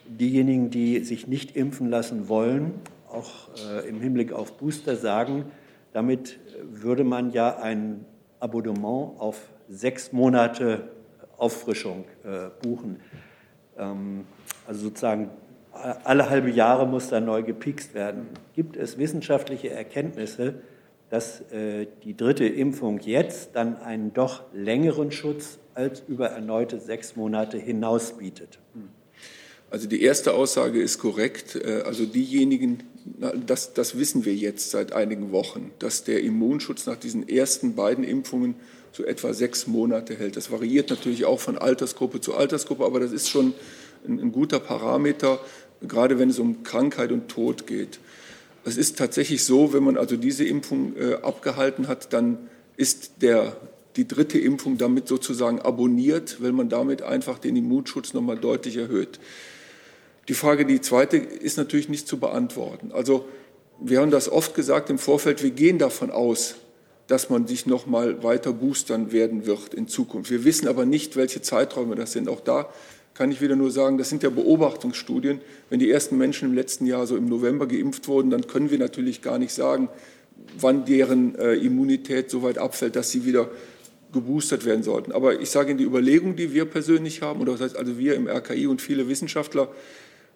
Diejenigen, 0.08 0.72
die 0.72 1.00
sich 1.00 1.28
nicht 1.28 1.56
impfen 1.56 1.90
lassen 1.90 2.30
wollen, 2.30 2.74
auch 3.10 3.50
äh, 3.72 3.88
im 3.88 4.02
Hinblick 4.02 4.32
auf 4.32 4.58
Booster 4.58 4.96
sagen, 4.96 5.46
damit 5.94 6.40
würde 6.64 7.04
man 7.04 7.32
ja 7.32 7.58
ein 7.58 8.06
Abonnement 8.40 9.20
auf 9.20 9.50
sechs 9.70 10.12
Monate 10.12 10.90
Auffrischung 11.38 12.06
äh, 12.24 12.50
buchen. 12.62 13.00
Ähm, 13.78 14.26
also 14.68 14.82
sozusagen 14.82 15.30
alle 16.04 16.30
halbe 16.30 16.50
Jahre 16.50 16.88
muss 16.88 17.10
da 17.10 17.20
neu 17.20 17.44
gepikst 17.44 17.94
werden. 17.94 18.28
Gibt 18.54 18.76
es 18.76 18.98
wissenschaftliche 18.98 19.70
Erkenntnisse, 19.70 20.56
dass 21.10 21.42
äh, 21.52 21.88
die 22.04 22.18
dritte 22.18 22.46
Impfung 22.46 23.00
jetzt 23.00 23.52
dann 23.54 23.78
einen 23.78 24.14
doch 24.14 24.44
längeren 24.54 25.12
Schutz 25.12 25.60
als 25.74 26.04
über 26.08 26.30
erneute 26.30 26.80
sechs 26.80 27.16
Monate 27.16 27.58
hinaus 27.58 28.18
bietet? 28.18 28.60
Also 29.72 29.88
die 29.88 30.02
erste 30.02 30.34
Aussage 30.34 30.82
ist 30.82 30.98
korrekt. 30.98 31.56
Äh, 31.56 31.84
also 31.86 32.06
diejenigen, 32.06 32.84
das, 33.46 33.74
das 33.74 33.98
wissen 33.98 34.26
wir 34.26 34.36
jetzt 34.36 34.72
seit 34.72 34.92
einigen 34.94 35.32
Wochen, 35.32 35.72
dass 35.80 36.04
der 36.04 36.22
Immunschutz 36.22 36.86
nach 36.86 36.98
diesen 36.98 37.30
ersten 37.30 37.76
beiden 37.76 38.04
Impfungen 38.04 38.56
so 38.92 39.04
etwa 39.04 39.34
sechs 39.34 39.68
Monate 39.68 40.16
hält. 40.16 40.36
Das 40.36 40.52
variiert 40.52 40.90
natürlich 40.90 41.26
auch 41.26 41.40
von 41.40 41.58
Altersgruppe 41.58 42.22
zu 42.22 42.34
Altersgruppe, 42.34 42.86
aber 42.86 43.00
das 43.00 43.12
ist 43.12 43.30
schon 43.30 43.54
ein, 44.08 44.20
ein 44.20 44.32
guter 44.32 44.60
Parameter, 44.60 45.40
gerade 45.88 46.20
wenn 46.20 46.30
es 46.30 46.40
um 46.40 46.64
Krankheit 46.64 47.12
und 47.12 47.28
Tod 47.30 47.68
geht. 47.68 48.00
Es 48.66 48.78
ist 48.78 48.98
tatsächlich 48.98 49.44
so, 49.44 49.74
wenn 49.74 49.84
man 49.84 49.98
also 49.98 50.18
diese 50.18 50.44
Impfung 50.44 50.96
äh, 50.98 51.16
abgehalten 51.16 51.88
hat, 51.88 52.14
dann 52.14 52.50
ist 52.78 53.22
der, 53.22 53.56
die 53.96 54.08
dritte 54.08 54.38
Impfung 54.38 54.78
damit 54.78 55.08
sozusagen 55.08 55.60
abonniert, 55.60 56.42
weil 56.42 56.52
man 56.52 56.70
damit 56.70 57.02
einfach 57.02 57.40
den 57.40 57.56
Immunschutz 57.56 58.14
nochmal 58.14 58.38
deutlich 58.38 58.78
erhöht. 58.78 59.20
Die 60.28 60.34
Frage, 60.34 60.66
die 60.66 60.82
zweite, 60.82 61.18
ist 61.18 61.58
natürlich 61.58 61.90
nicht 61.90 62.08
zu 62.08 62.20
beantworten. 62.20 62.92
Also 62.92 63.26
wir 63.82 64.00
haben 64.00 64.12
das 64.12 64.30
oft 64.30 64.54
gesagt 64.54 64.90
im 64.90 65.00
Vorfeld, 65.00 65.42
wir 65.42 65.52
gehen 65.52 65.80
davon 65.80 66.12
aus, 66.12 66.56
dass 67.10 67.30
man 67.30 67.48
sich 67.48 67.66
noch 67.66 67.88
mal 67.88 68.24
weiter 68.24 68.54
boostern 68.54 69.12
werden 69.12 69.48
wird 69.48 69.74
in 69.74 69.88
Zukunft. 69.88 70.30
Wir 70.30 70.46
wissen 70.46 70.68
aber 70.68 70.86
nicht, 70.86 71.16
welche 71.16 71.42
Zeiträume 71.42 71.96
das 71.96 72.14
sind. 72.14 72.30
Auch 72.30 72.40
da 72.40 72.70
kann 73.16 73.32
ich 73.32 73.42
wieder 73.42 73.56
nur 73.56 73.72
sagen, 73.72 73.98
das 73.98 74.10
sind 74.10 74.22
ja 74.22 74.30
Beobachtungsstudien. 74.30 75.42
Wenn 75.72 75.80
die 75.80 75.90
ersten 75.90 76.20
Menschen 76.20 76.50
im 76.50 76.56
letzten 76.56 76.86
Jahr 76.86 77.08
so 77.08 77.18
im 77.18 77.28
November 77.28 77.68
geimpft 77.68 78.08
wurden, 78.08 78.30
dann 78.30 78.46
können 78.46 78.70
wir 78.70 78.78
natürlich 78.78 79.24
gar 79.24 79.40
nicht 79.40 79.52
sagen, 79.52 79.90
wann 80.60 80.86
deren 80.86 81.34
äh, 81.36 81.56
Immunität 81.56 82.30
so 82.30 82.44
weit 82.44 82.60
abfällt, 82.60 82.96
dass 82.96 83.10
sie 83.10 83.26
wieder 83.26 83.50
geboostert 84.14 84.64
werden 84.64 84.84
sollten. 84.84 85.12
Aber 85.12 85.42
ich 85.42 85.50
sage 85.50 85.72
Ihnen, 85.72 85.80
die 85.80 85.86
Überlegung, 85.86 86.36
die 86.36 86.54
wir 86.54 86.66
persönlich 86.66 87.24
haben, 87.24 87.42
oder 87.42 87.54
das 87.54 87.62
heißt 87.62 87.76
also 87.76 87.98
wir 87.98 88.14
im 88.14 88.28
RKI 88.28 88.68
und 88.68 88.84
viele 88.84 89.10
Wissenschaftler, 89.10 89.70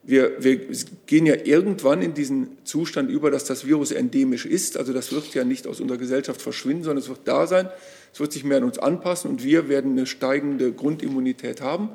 wir, 0.05 0.43
wir, 0.43 0.59
gehen 1.05 1.25
ja 1.25 1.35
irgendwann 1.43 2.01
in 2.01 2.13
diesen 2.13 2.57
Zustand 2.65 3.09
über, 3.09 3.31
dass 3.31 3.45
das 3.45 3.65
Virus 3.65 3.91
endemisch 3.91 4.45
ist. 4.45 4.77
Also 4.77 4.91
das 4.91 5.11
wird 5.13 5.33
ja 5.33 5.43
nicht 5.43 5.65
aus 5.65 5.79
unserer 5.79 5.97
Gesellschaft 5.97 6.41
verschwinden, 6.41 6.83
sondern 6.83 7.01
es 7.03 7.09
wird 7.09 7.21
da 7.25 7.47
sein. 7.47 7.69
Es 8.11 8.19
wird 8.19 8.33
sich 8.33 8.43
mehr 8.43 8.57
an 8.57 8.63
uns 8.63 8.77
anpassen 8.77 9.31
und 9.31 9.43
wir 9.43 9.69
werden 9.69 9.93
eine 9.93 10.05
steigende 10.05 10.71
Grundimmunität 10.71 11.61
haben. 11.61 11.89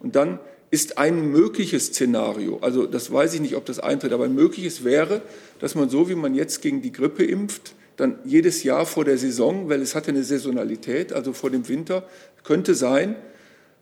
Und 0.00 0.16
dann 0.16 0.40
ist 0.70 0.98
ein 0.98 1.30
mögliches 1.30 1.86
Szenario, 1.86 2.58
also 2.60 2.86
das 2.86 3.12
weiß 3.12 3.34
ich 3.34 3.40
nicht, 3.40 3.56
ob 3.56 3.64
das 3.66 3.80
eintritt, 3.80 4.12
aber 4.12 4.24
ein 4.24 4.34
mögliches 4.34 4.84
wäre, 4.84 5.20
dass 5.58 5.74
man 5.74 5.90
so, 5.90 6.08
wie 6.08 6.14
man 6.14 6.34
jetzt 6.34 6.62
gegen 6.62 6.80
die 6.80 6.92
Grippe 6.92 7.24
impft, 7.24 7.74
dann 7.96 8.18
jedes 8.24 8.62
Jahr 8.62 8.86
vor 8.86 9.04
der 9.04 9.18
Saison, 9.18 9.68
weil 9.68 9.82
es 9.82 9.94
hat 9.94 10.08
eine 10.08 10.22
Saisonalität, 10.22 11.12
also 11.12 11.32
vor 11.32 11.50
dem 11.50 11.68
Winter, 11.68 12.04
könnte 12.44 12.74
sein, 12.74 13.16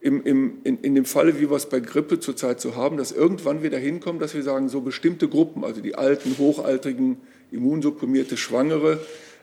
im, 0.01 0.25
im, 0.25 0.59
in, 0.65 0.79
in 0.81 0.95
dem 0.95 1.05
Falle, 1.05 1.41
wie 1.41 1.51
wir 1.51 1.57
es 1.57 1.67
bei 1.67 1.81
Grippe 1.81 2.21
zurzeit 2.21 2.61
so 2.61 2.77
haben, 2.77 2.97
dass 2.97 3.13
irgendwann 3.13 3.63
wieder 3.63 3.79
hinkommen, 3.79 4.21
dass 4.21 4.35
wir 4.35 4.43
sagen, 4.43 4.69
so 4.69 4.81
bestimmte 4.81 5.29
Gruppen, 5.29 5.65
also 5.65 5.81
die 5.81 5.97
alten, 5.97 6.37
hochaltrigen, 6.39 7.17
immunsupprimierte 7.51 8.37
Schwangere, 8.37 9.01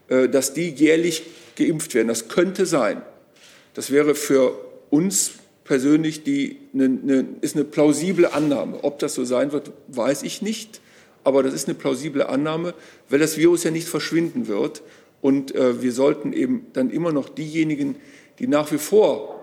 äh, 0.08 0.30
dass 0.30 0.54
die 0.54 0.70
jährlich 0.70 1.24
geimpft 1.56 1.94
werden. 1.94 2.08
Das 2.08 2.30
könnte 2.30 2.66
sein. 2.66 3.02
Das 3.74 3.92
wäre 3.92 4.16
für 4.16 4.54
uns 4.90 5.34
persönlich 5.66 6.24
die, 6.24 6.58
eine, 6.74 6.86
eine, 6.86 7.26
ist 7.42 7.56
eine 7.56 7.66
plausible 7.66 8.32
Annahme. 8.34 8.84
Ob 8.84 9.00
das 9.00 9.16
so 9.16 9.26
sein 9.26 9.52
wird, 9.52 9.72
weiß 9.88 10.24
ich 10.24 10.42
nicht. 10.42 10.80
Aber 11.26 11.44
das 11.44 11.54
ist 11.54 11.68
eine 11.68 11.76
plausible 11.76 12.30
Annahme, 12.30 12.74
weil 13.10 13.20
das 13.20 13.38
Virus 13.38 13.64
ja 13.64 13.72
nicht 13.72 13.88
verschwinden 13.88 14.48
wird. 14.48 14.84
Und 15.22 15.56
äh, 15.56 15.82
wir 15.82 15.92
sollten 15.92 16.34
eben 16.34 16.68
dann 16.74 16.92
immer 16.92 17.12
noch 17.12 17.30
diejenigen, 17.30 17.96
die 18.38 18.48
nach 18.48 18.72
wie 18.72 18.78
vor 18.78 19.35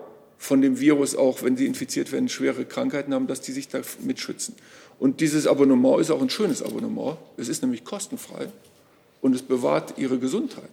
von 0.43 0.61
dem 0.61 0.77
Virus 0.81 1.15
auch, 1.15 1.41
wenn 1.41 1.55
sie 1.55 1.65
infiziert 1.65 2.11
werden, 2.11 2.27
schwere 2.27 2.65
Krankheiten 2.65 3.13
haben, 3.13 3.27
dass 3.27 3.39
die 3.39 3.53
sich 3.53 3.69
damit 3.69 4.19
schützen. 4.19 4.55
Und 4.99 5.21
dieses 5.21 5.47
Abonnement 5.47 6.01
ist 6.01 6.11
auch 6.11 6.21
ein 6.21 6.29
schönes 6.29 6.61
Abonnement. 6.61 7.17
Es 7.37 7.47
ist 7.47 7.61
nämlich 7.61 7.85
kostenfrei 7.85 8.49
und 9.21 9.33
es 9.33 9.41
bewahrt 9.41 9.97
ihre 9.97 10.19
Gesundheit. 10.19 10.69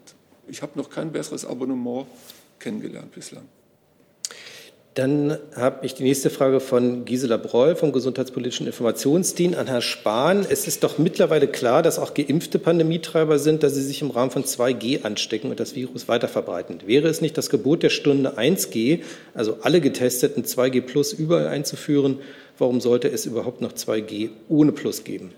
Ich 0.49 0.63
habe 0.63 0.77
noch 0.77 0.91
kein 0.91 1.13
besseres 1.13 1.45
Abonnement 1.45 2.09
kennengelernt 2.59 3.13
bislang. 3.13 3.45
Dann 5.01 5.39
habe 5.57 5.87
ich 5.87 5.95
die 5.95 6.03
nächste 6.03 6.29
Frage 6.29 6.61
von 6.61 7.07
Gisela 7.07 7.39
Breul 7.39 7.75
vom 7.75 7.91
Gesundheitspolitischen 7.91 8.67
Informationsdienst 8.67 9.59
an 9.59 9.67
Herrn 9.67 9.81
Spahn. 9.81 10.45
Es 10.47 10.67
ist 10.67 10.85
doch 10.85 10.99
mittlerweile 10.99 11.49
klar, 11.49 11.83
dass 11.83 11.99
auch 11.99 12.13
geimpfte 12.13 12.59
Pandemietreiber 12.59 13.39
sind, 13.39 13.63
dass 13.63 13.75
sie 13.75 13.83
sich 13.83 14.03
im 14.03 14.11
Rahmen 14.11 14.31
von 14.31 14.45
2G 14.45 15.03
anstecken 15.03 15.49
und 15.49 15.59
das 15.59 15.75
Virus 15.75 16.07
weiterverbreiten. 16.07 16.83
Wäre 16.85 17.09
es 17.09 17.23
nicht 17.23 17.39
das 17.39 17.49
Gebot 17.49 17.83
der 17.83 17.89
Stunde 17.89 18.37
1G, 18.37 19.01
also 19.33 19.57
alle 19.63 19.81
Getesteten 19.81 20.45
2G 20.45 20.83
plus 20.83 21.15
überall 21.15 21.47
einzuführen? 21.47 22.19
Warum 22.59 22.83
sollte 22.83 23.09
es 23.09 23.25
überhaupt 23.25 23.63
noch 23.63 23.73
2G 23.73 24.29
ohne 24.51 24.73
Plus 24.73 25.05
geben? 25.05 25.33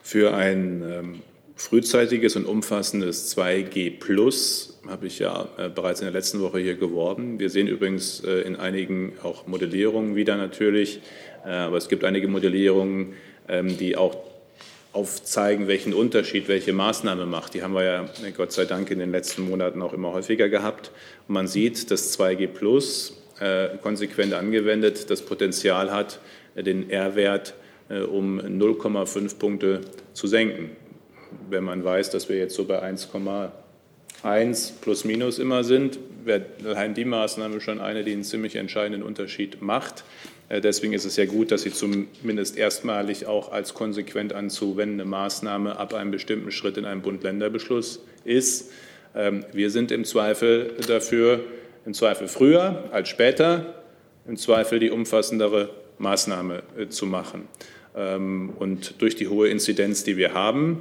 Für 0.00 0.32
ein 0.32 0.84
ähm, 0.88 1.22
frühzeitiges 1.56 2.36
und 2.36 2.46
umfassendes 2.46 3.36
2G 3.36 3.98
plus 3.98 4.72
habe 4.88 5.06
ich 5.06 5.18
ja 5.18 5.48
äh, 5.58 5.68
bereits 5.68 6.00
in 6.00 6.06
der 6.06 6.12
letzten 6.12 6.40
Woche 6.40 6.58
hier 6.58 6.74
geworben. 6.74 7.38
Wir 7.38 7.50
sehen 7.50 7.68
übrigens 7.68 8.22
äh, 8.24 8.40
in 8.40 8.56
einigen 8.56 9.12
auch 9.22 9.46
Modellierungen 9.46 10.16
wieder 10.16 10.36
natürlich, 10.36 11.00
äh, 11.44 11.50
aber 11.50 11.76
es 11.76 11.88
gibt 11.88 12.04
einige 12.04 12.28
Modellierungen, 12.28 13.14
ähm, 13.48 13.76
die 13.78 13.96
auch 13.96 14.16
aufzeigen, 14.92 15.68
welchen 15.68 15.94
Unterschied 15.94 16.48
welche 16.48 16.72
Maßnahme 16.72 17.26
macht. 17.26 17.54
Die 17.54 17.62
haben 17.62 17.74
wir 17.74 17.84
ja 17.84 18.06
Gott 18.36 18.52
sei 18.52 18.66
Dank 18.66 18.90
in 18.90 18.98
den 18.98 19.10
letzten 19.10 19.48
Monaten 19.48 19.80
auch 19.80 19.94
immer 19.94 20.12
häufiger 20.12 20.48
gehabt. 20.48 20.90
Und 21.28 21.34
man 21.34 21.46
sieht, 21.46 21.90
dass 21.90 22.18
2G 22.18 22.48
Plus 22.48 23.16
konsequent 23.82 24.34
angewendet 24.34 25.10
das 25.10 25.22
Potenzial 25.22 25.90
hat, 25.90 26.20
den 26.54 26.90
R-Wert 26.90 27.54
um 27.88 28.38
0,5 28.38 29.38
Punkte 29.38 29.80
zu 30.12 30.26
senken. 30.26 30.76
Wenn 31.50 31.64
man 31.64 31.84
weiß, 31.84 32.10
dass 32.10 32.28
wir 32.28 32.36
jetzt 32.36 32.54
so 32.54 32.64
bei 32.64 32.82
1,5 32.82 33.50
1 34.22 34.74
plus 34.80 35.04
minus 35.04 35.38
immer 35.38 35.64
sind, 35.64 35.98
wäre 36.24 36.46
allein 36.64 36.94
die 36.94 37.04
Maßnahme 37.04 37.60
schon 37.60 37.80
eine, 37.80 38.04
die 38.04 38.12
einen 38.12 38.22
ziemlich 38.22 38.56
entscheidenden 38.56 39.02
Unterschied 39.02 39.60
macht. 39.62 40.04
Äh, 40.48 40.60
deswegen 40.60 40.92
ist 40.92 41.04
es 41.04 41.16
ja 41.16 41.24
gut, 41.24 41.50
dass 41.50 41.62
sie 41.62 41.72
zumindest 41.72 42.56
erstmalig 42.56 43.26
auch 43.26 43.50
als 43.50 43.74
konsequent 43.74 44.32
anzuwendende 44.32 45.04
Maßnahme 45.04 45.76
ab 45.76 45.94
einem 45.94 46.10
bestimmten 46.10 46.52
Schritt 46.52 46.76
in 46.76 46.84
einem 46.84 47.02
Bund-Länder-Beschluss 47.02 48.04
ist. 48.24 48.70
Ähm, 49.14 49.44
wir 49.52 49.70
sind 49.70 49.90
im 49.90 50.04
Zweifel 50.04 50.74
dafür, 50.86 51.40
im 51.84 51.94
Zweifel 51.94 52.28
früher 52.28 52.84
als 52.92 53.08
später, 53.08 53.74
im 54.28 54.36
Zweifel 54.36 54.78
die 54.78 54.90
umfassendere 54.90 55.70
Maßnahme 55.98 56.62
äh, 56.78 56.88
zu 56.88 57.06
machen. 57.06 57.48
Ähm, 57.96 58.52
und 58.56 59.00
durch 59.02 59.16
die 59.16 59.26
hohe 59.26 59.48
Inzidenz, 59.48 60.04
die 60.04 60.16
wir 60.16 60.32
haben, 60.32 60.80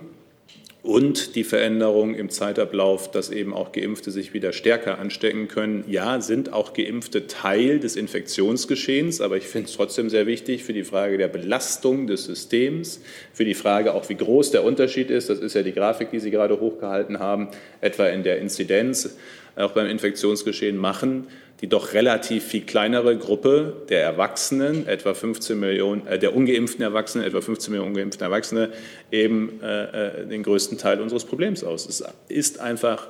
und 0.83 1.35
die 1.35 1.43
Veränderung 1.43 2.15
im 2.15 2.31
Zeitablauf, 2.31 3.11
dass 3.11 3.29
eben 3.29 3.53
auch 3.53 3.71
Geimpfte 3.71 4.09
sich 4.09 4.33
wieder 4.33 4.51
stärker 4.51 4.97
anstecken 4.97 5.47
können. 5.47 5.83
Ja, 5.87 6.21
sind 6.21 6.53
auch 6.53 6.73
Geimpfte 6.73 7.27
Teil 7.27 7.79
des 7.79 7.95
Infektionsgeschehens, 7.95 9.21
aber 9.21 9.37
ich 9.37 9.45
finde 9.45 9.69
es 9.69 9.75
trotzdem 9.75 10.09
sehr 10.09 10.25
wichtig 10.25 10.63
für 10.63 10.73
die 10.73 10.83
Frage 10.83 11.19
der 11.19 11.27
Belastung 11.27 12.07
des 12.07 12.25
Systems, 12.25 12.99
für 13.31 13.45
die 13.45 13.53
Frage 13.53 13.93
auch, 13.93 14.09
wie 14.09 14.15
groß 14.15 14.49
der 14.51 14.63
Unterschied 14.63 15.11
ist. 15.11 15.29
Das 15.29 15.37
ist 15.37 15.53
ja 15.53 15.61
die 15.61 15.73
Grafik, 15.73 16.09
die 16.09 16.19
Sie 16.19 16.31
gerade 16.31 16.59
hochgehalten 16.59 17.19
haben, 17.19 17.49
etwa 17.79 18.07
in 18.07 18.23
der 18.23 18.39
Inzidenz, 18.39 19.15
auch 19.55 19.71
beim 19.71 19.87
Infektionsgeschehen 19.87 20.77
machen 20.77 21.27
die 21.61 21.67
doch 21.67 21.93
relativ 21.93 22.43
viel 22.43 22.61
kleinere 22.61 23.15
Gruppe 23.17 23.83
der 23.89 24.01
Erwachsenen, 24.01 24.87
etwa 24.87 25.13
15 25.13 25.59
Millionen, 25.59 26.07
äh, 26.07 26.17
der 26.17 26.35
ungeimpften 26.35 26.83
Erwachsenen, 26.83 27.25
etwa 27.25 27.39
15 27.39 27.71
Millionen 27.71 27.91
ungeimpften 27.91 28.25
Erwachsene, 28.25 28.69
eben 29.11 29.61
äh, 29.61 30.21
äh, 30.21 30.27
den 30.27 30.41
größten 30.41 30.79
Teil 30.79 30.99
unseres 30.99 31.23
Problems 31.23 31.63
aus. 31.63 31.87
Es 31.87 32.03
ist 32.29 32.59
einfach 32.59 33.07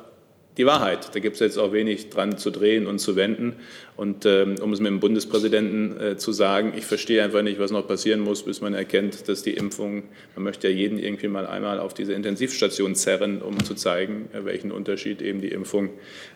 die 0.58 0.66
Wahrheit. 0.66 1.16
Da 1.16 1.20
gibt 1.20 1.36
es 1.36 1.40
jetzt 1.40 1.58
auch 1.58 1.72
wenig 1.72 2.10
dran 2.10 2.38
zu 2.38 2.52
drehen 2.52 2.88
und 2.88 3.00
zu 3.00 3.16
wenden. 3.16 3.56
Und 3.96 4.26
ähm, 4.26 4.56
um 4.62 4.74
es 4.74 4.80
mit 4.80 4.90
dem 4.90 5.00
Bundespräsidenten 5.00 6.00
äh, 6.00 6.18
zu 6.18 6.32
sagen, 6.32 6.74
ich 6.76 6.86
verstehe 6.86 7.24
einfach 7.24 7.42
nicht, 7.42 7.60
was 7.60 7.72
noch 7.72 7.88
passieren 7.88 8.20
muss, 8.20 8.44
bis 8.44 8.62
man 8.62 8.74
erkennt, 8.74 9.30
dass 9.30 9.44
die 9.44 9.54
Impfung, 9.54 10.04
man 10.36 10.44
möchte 10.44 10.68
ja 10.68 10.76
jeden 10.76 11.00
irgendwie 11.00 11.28
mal 11.28 11.48
einmal 11.48 11.80
auf 11.80 11.94
diese 11.94 12.14
Intensivstation 12.14 12.96
zerren, 12.96 13.42
um 13.42 13.64
zu 13.64 13.76
zeigen, 13.76 14.30
äh, 14.34 14.44
welchen 14.44 14.72
Unterschied 14.72 15.22
eben 15.22 15.42
die 15.42 15.50
Impfung 15.50 15.90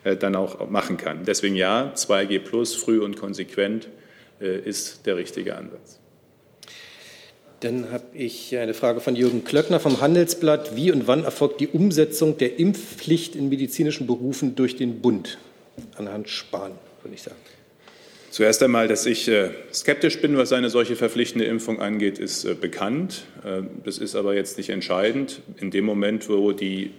äh, 0.03 0.15
dann 0.15 0.35
auch 0.35 0.69
machen 0.69 0.97
kann. 0.97 1.25
Deswegen 1.25 1.55
ja, 1.55 1.91
2G 1.95 2.39
plus, 2.39 2.75
früh 2.75 2.99
und 2.99 3.17
konsequent 3.17 3.89
äh, 4.39 4.59
ist 4.59 5.05
der 5.05 5.17
richtige 5.17 5.55
Ansatz. 5.55 5.99
Dann 7.65 7.91
habe 7.91 8.03
ich 8.13 8.55
eine 8.55 8.75
Frage 8.75 8.99
von 8.99 9.15
Jürgen 9.15 9.43
Klöckner 9.43 9.79
vom 9.79 9.99
Handelsblatt. 9.99 10.75
Wie 10.75 10.91
und 10.91 11.07
wann 11.07 11.23
erfolgt 11.23 11.59
die 11.59 11.67
Umsetzung 11.67 12.37
der 12.37 12.59
Impfpflicht 12.59 13.35
in 13.35 13.49
medizinischen 13.49 14.05
Berufen 14.05 14.55
durch 14.55 14.75
den 14.75 15.01
Bund? 15.01 15.39
Anhand 15.97 16.29
Spahn, 16.29 16.73
würde 17.01 17.15
ich 17.15 17.23
sagen. 17.23 17.39
Zuerst 18.29 18.61
einmal, 18.61 18.87
dass 18.87 19.07
ich 19.07 19.27
äh, 19.27 19.49
skeptisch 19.73 20.21
bin, 20.21 20.37
was 20.37 20.53
eine 20.53 20.69
solche 20.69 20.95
verpflichtende 20.95 21.45
Impfung 21.45 21.81
angeht, 21.81 22.19
ist 22.19 22.45
äh, 22.45 22.53
bekannt. 22.53 23.23
Äh, 23.43 23.63
das 23.83 23.97
ist 23.97 24.15
aber 24.15 24.35
jetzt 24.35 24.59
nicht 24.59 24.69
entscheidend. 24.69 25.41
In 25.57 25.71
dem 25.71 25.85
Moment, 25.85 26.29
wo 26.29 26.51
die 26.51 26.91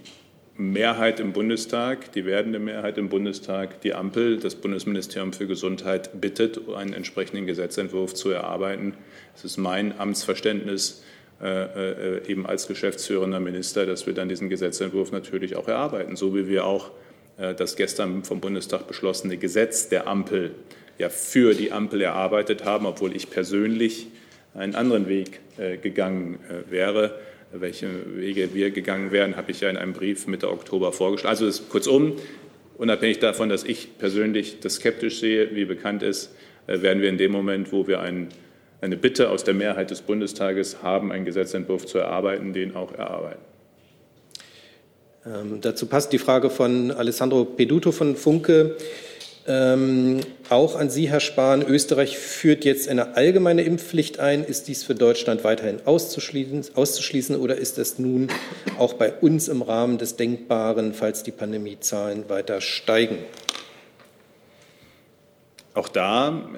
Mehrheit 0.59 1.20
im 1.20 1.32
Bundestag, 1.32 2.12
die 2.12 2.24
werdende 2.24 2.59
Mehrheit 2.59 2.96
im 2.96 3.09
Bundestag, 3.09 3.80
die 3.82 3.92
Ampel, 3.92 4.38
das 4.38 4.54
Bundesministerium 4.54 5.32
für 5.32 5.46
Gesundheit 5.46 6.20
bittet, 6.20 6.61
einen 6.74 6.94
entsprechenden 6.94 7.46
Gesetzentwurf 7.46 8.14
zu 8.14 8.30
erarbeiten. 8.30 8.94
Es 9.34 9.44
ist 9.44 9.59
mein 9.59 9.98
Amtsverständnis, 9.98 11.02
äh, 11.42 11.64
äh, 12.16 12.28
eben 12.28 12.46
als 12.46 12.66
geschäftsführender 12.66 13.40
Minister, 13.40 13.84
dass 13.84 14.07
wir 14.07 14.14
dann 14.14 14.30
diesen 14.30 14.48
Gesetzentwurf 14.48 15.12
natürlich 15.12 15.57
auch 15.57 15.68
erarbeiten, 15.68 16.16
so 16.16 16.34
wie 16.34 16.48
wir 16.48 16.64
auch 16.64 16.92
äh, 17.36 17.54
das 17.54 17.76
gestern 17.76 18.24
vom 18.24 18.40
Bundestag 18.40 18.88
beschlossene 18.88 19.36
Gesetz 19.36 19.90
der 19.90 20.07
Ampel 20.07 20.52
ja 20.96 21.11
für 21.11 21.52
die 21.52 21.72
Ampel 21.72 22.00
erarbeitet 22.00 22.64
haben, 22.64 22.86
obwohl 22.86 23.14
ich 23.14 23.28
persönlich 23.28 24.07
einen 24.54 24.74
anderen 24.74 25.09
Weg 25.09 25.40
gegangen 25.82 26.38
wäre 26.70 27.18
welche 27.53 27.88
Wege 28.16 28.55
wir 28.55 28.70
gegangen 28.70 29.12
wären, 29.12 29.36
habe 29.36 29.51
ich 29.51 29.61
ja 29.61 29.70
in 29.70 29.76
einem 29.76 29.92
Brief 29.92 30.26
Mitte 30.26 30.51
Oktober 30.51 30.92
vorgeschlagen. 30.92 31.30
Also 31.30 31.47
ist, 31.47 31.68
kurzum, 31.68 32.16
unabhängig 32.76 33.18
davon, 33.18 33.49
dass 33.49 33.64
ich 33.64 33.99
persönlich 33.99 34.61
das 34.61 34.74
skeptisch 34.74 35.20
sehe, 35.20 35.55
wie 35.55 35.64
bekannt 35.64 36.03
ist, 36.03 36.34
äh, 36.66 36.82
werden 36.82 37.03
wir 37.03 37.09
in 37.09 37.18
dem 37.18 37.32
Moment, 37.32 37.72
wo 37.72 37.86
wir 37.86 38.01
ein, 38.01 38.28
eine 38.80 38.97
Bitte 38.97 39.30
aus 39.30 39.44
der 39.44 39.55
Mehrheit 39.55 39.90
des 39.90 40.03
Bundestages 40.03 40.82
haben, 40.82 41.12
einen 41.12 41.24
Gesetzentwurf 41.24 41.86
zu 41.86 41.99
erarbeiten, 41.99 42.53
den 42.53 42.74
auch 42.74 42.92
erarbeiten. 42.92 43.40
Ähm, 45.26 45.61
dazu 45.61 45.86
passt 45.86 46.12
die 46.12 46.18
Frage 46.18 46.51
von 46.51 46.90
Alessandro 46.90 47.44
Peduto 47.44 47.92
von 47.92 48.16
Funke. 48.16 48.76
Ähm, 49.49 50.20
auch 50.49 50.74
an 50.76 50.90
Sie, 50.90 51.09
Herr 51.09 51.20
Spahn. 51.20 51.62
Österreich 51.62 52.18
führt 52.18 52.64
jetzt 52.64 52.88
eine 52.88 53.16
allgemeine 53.16 53.62
Impfpflicht 53.62 54.18
ein. 54.18 54.44
Ist 54.44 54.66
dies 54.66 54.82
für 54.82 54.94
Deutschland 54.94 55.44
weiterhin 55.44 55.80
auszuschließen, 55.84 56.74
auszuschließen 56.74 57.36
oder 57.36 57.57
ist 57.57 57.78
es 57.78 57.99
nun 57.99 58.28
auch 58.78 58.94
bei 58.94 59.12
uns 59.12 59.47
im 59.49 59.62
Rahmen 59.62 59.99
des 59.99 60.16
Denkbaren, 60.16 60.94
falls 60.94 61.22
die 61.22 61.30
Pandemiezahlen 61.30 62.28
weiter 62.28 62.61
steigen? 62.61 63.18
Auch 65.74 65.88
da, 65.88 66.49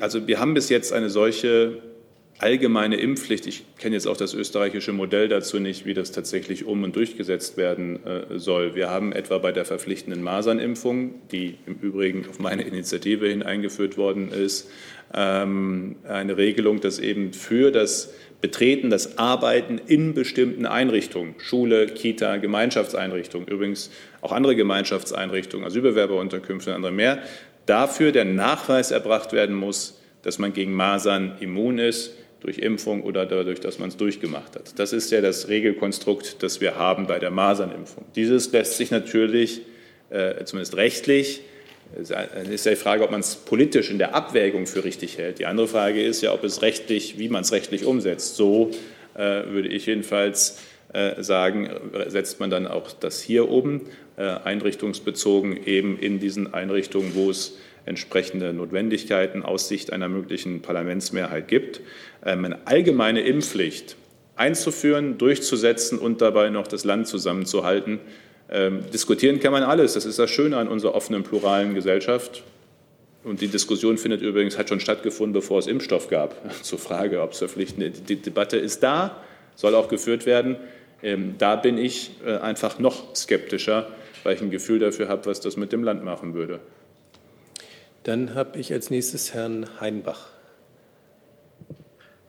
also 0.00 0.26
wir 0.26 0.38
haben 0.38 0.54
bis 0.54 0.68
jetzt 0.68 0.92
eine 0.92 1.10
solche 1.10 1.82
allgemeine 2.42 2.96
Impfpflicht, 2.96 3.46
ich 3.46 3.64
kenne 3.78 3.96
jetzt 3.96 4.06
auch 4.06 4.16
das 4.16 4.32
österreichische 4.32 4.92
Modell 4.92 5.28
dazu 5.28 5.60
nicht, 5.60 5.84
wie 5.84 5.94
das 5.94 6.10
tatsächlich 6.10 6.64
um 6.64 6.82
und 6.82 6.96
durchgesetzt 6.96 7.56
werden 7.56 8.04
äh, 8.06 8.38
soll. 8.38 8.74
Wir 8.74 8.88
haben 8.88 9.12
etwa 9.12 9.38
bei 9.38 9.52
der 9.52 9.66
verpflichtenden 9.66 10.22
Masernimpfung, 10.22 11.14
die 11.32 11.56
im 11.66 11.74
Übrigen 11.80 12.26
auf 12.28 12.38
meine 12.38 12.62
Initiative 12.62 13.28
hin 13.28 13.42
eingeführt 13.42 13.98
worden 13.98 14.32
ist, 14.32 14.70
ähm, 15.14 15.96
eine 16.08 16.38
Regelung, 16.38 16.80
dass 16.80 16.98
eben 16.98 17.34
für 17.34 17.70
das 17.70 18.14
Betreten, 18.40 18.88
das 18.88 19.18
Arbeiten 19.18 19.78
in 19.86 20.14
bestimmten 20.14 20.64
Einrichtungen, 20.64 21.34
Schule, 21.38 21.86
Kita, 21.88 22.38
Gemeinschaftseinrichtungen, 22.38 23.48
übrigens 23.48 23.90
auch 24.22 24.32
andere 24.32 24.56
Gemeinschaftseinrichtungen, 24.56 25.66
Asylbewerberunterkünfte 25.66 26.70
und 26.70 26.76
andere 26.76 26.92
mehr, 26.92 27.22
dafür 27.66 28.12
der 28.12 28.24
Nachweis 28.24 28.92
erbracht 28.92 29.34
werden 29.34 29.54
muss, 29.54 30.00
dass 30.22 30.38
man 30.38 30.54
gegen 30.54 30.72
Masern 30.72 31.36
immun 31.40 31.78
ist 31.78 32.14
durch 32.40 32.58
Impfung 32.58 33.02
oder 33.02 33.26
dadurch, 33.26 33.60
dass 33.60 33.78
man 33.78 33.88
es 33.90 33.96
durchgemacht 33.96 34.56
hat. 34.56 34.78
Das 34.78 34.92
ist 34.92 35.10
ja 35.10 35.20
das 35.20 35.48
Regelkonstrukt, 35.48 36.42
das 36.42 36.60
wir 36.60 36.76
haben 36.76 37.06
bei 37.06 37.18
der 37.18 37.30
Masernimpfung. 37.30 38.04
Dieses 38.16 38.50
lässt 38.52 38.76
sich 38.76 38.90
natürlich, 38.90 39.62
äh, 40.10 40.44
zumindest 40.44 40.76
rechtlich, 40.76 41.42
es 42.00 42.10
ist 42.10 42.66
ja 42.66 42.72
die 42.72 42.76
Frage, 42.76 43.02
ob 43.02 43.10
man 43.10 43.20
es 43.20 43.34
politisch 43.34 43.90
in 43.90 43.98
der 43.98 44.14
Abwägung 44.14 44.66
für 44.66 44.84
richtig 44.84 45.18
hält. 45.18 45.40
Die 45.40 45.46
andere 45.46 45.66
Frage 45.66 46.02
ist 46.02 46.22
ja, 46.22 46.32
ob 46.32 46.44
es 46.44 46.62
rechtlich, 46.62 47.18
wie 47.18 47.28
man 47.28 47.42
es 47.42 47.50
rechtlich 47.50 47.84
umsetzt. 47.84 48.36
So 48.36 48.70
äh, 49.14 49.18
würde 49.48 49.68
ich 49.68 49.86
jedenfalls 49.86 50.60
äh, 50.92 51.20
sagen, 51.22 51.70
setzt 52.06 52.38
man 52.38 52.50
dann 52.50 52.66
auch 52.66 52.92
das 52.92 53.20
hier 53.20 53.48
oben, 53.48 53.82
äh, 54.16 54.22
einrichtungsbezogen 54.22 55.64
eben 55.64 55.98
in 55.98 56.20
diesen 56.20 56.54
Einrichtungen, 56.54 57.14
wo 57.14 57.30
es 57.30 57.56
entsprechende 57.90 58.54
Notwendigkeiten 58.54 59.42
aus 59.42 59.68
Sicht 59.68 59.92
einer 59.92 60.08
möglichen 60.08 60.62
Parlamentsmehrheit 60.62 61.48
gibt. 61.48 61.82
Ähm, 62.24 62.46
eine 62.46 62.66
allgemeine 62.66 63.20
Impfpflicht 63.20 63.96
einzuführen, 64.36 65.18
durchzusetzen 65.18 65.98
und 65.98 66.22
dabei 66.22 66.48
noch 66.48 66.66
das 66.66 66.84
Land 66.84 67.08
zusammenzuhalten. 67.08 68.00
Ähm, 68.50 68.80
diskutieren 68.92 69.38
kann 69.38 69.52
man 69.52 69.62
alles. 69.62 69.92
Das 69.94 70.06
ist 70.06 70.18
das 70.18 70.30
Schöne 70.30 70.56
an 70.56 70.68
unserer 70.68 70.94
offenen, 70.94 71.24
pluralen 71.24 71.74
Gesellschaft. 71.74 72.42
Und 73.22 73.42
die 73.42 73.48
Diskussion 73.48 73.98
findet 73.98 74.22
übrigens, 74.22 74.56
hat 74.56 74.70
schon 74.70 74.80
stattgefunden, 74.80 75.34
bevor 75.34 75.58
es 75.58 75.66
Impfstoff 75.66 76.08
gab. 76.08 76.34
Zur 76.62 76.78
Frage, 76.78 77.20
ob 77.20 77.32
es 77.32 77.38
verpflichtend 77.38 78.08
Die 78.08 78.16
Debatte 78.16 78.56
ist 78.56 78.82
da, 78.82 79.16
soll 79.56 79.74
auch 79.74 79.88
geführt 79.88 80.24
werden. 80.24 80.56
Ähm, 81.02 81.34
da 81.38 81.56
bin 81.56 81.76
ich 81.76 82.12
äh, 82.24 82.36
einfach 82.38 82.78
noch 82.78 83.14
skeptischer, 83.14 83.88
weil 84.22 84.36
ich 84.36 84.40
ein 84.40 84.50
Gefühl 84.50 84.78
dafür 84.78 85.08
habe, 85.08 85.26
was 85.26 85.40
das 85.40 85.56
mit 85.56 85.72
dem 85.72 85.84
Land 85.84 86.04
machen 86.04 86.34
würde. 86.34 86.60
Dann 88.02 88.34
habe 88.34 88.58
ich 88.58 88.72
als 88.72 88.90
nächstes 88.90 89.34
Herrn 89.34 89.66
Heinbach. 89.80 90.28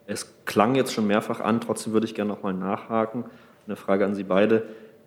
Es 0.05 0.33
klang 0.45 0.75
jetzt 0.75 0.91
schon 0.91 1.07
mehrfach 1.07 1.39
an, 1.39 1.61
trotzdem 1.61 1.93
würde 1.93 2.05
ich 2.05 2.13
gerne 2.13 2.29
noch 2.29 2.43
mal 2.43 2.53
nachhaken. 2.53 3.23
Eine 3.65 3.77
Frage 3.77 4.05
an 4.05 4.13
Sie 4.13 4.23
beide. 4.23 4.63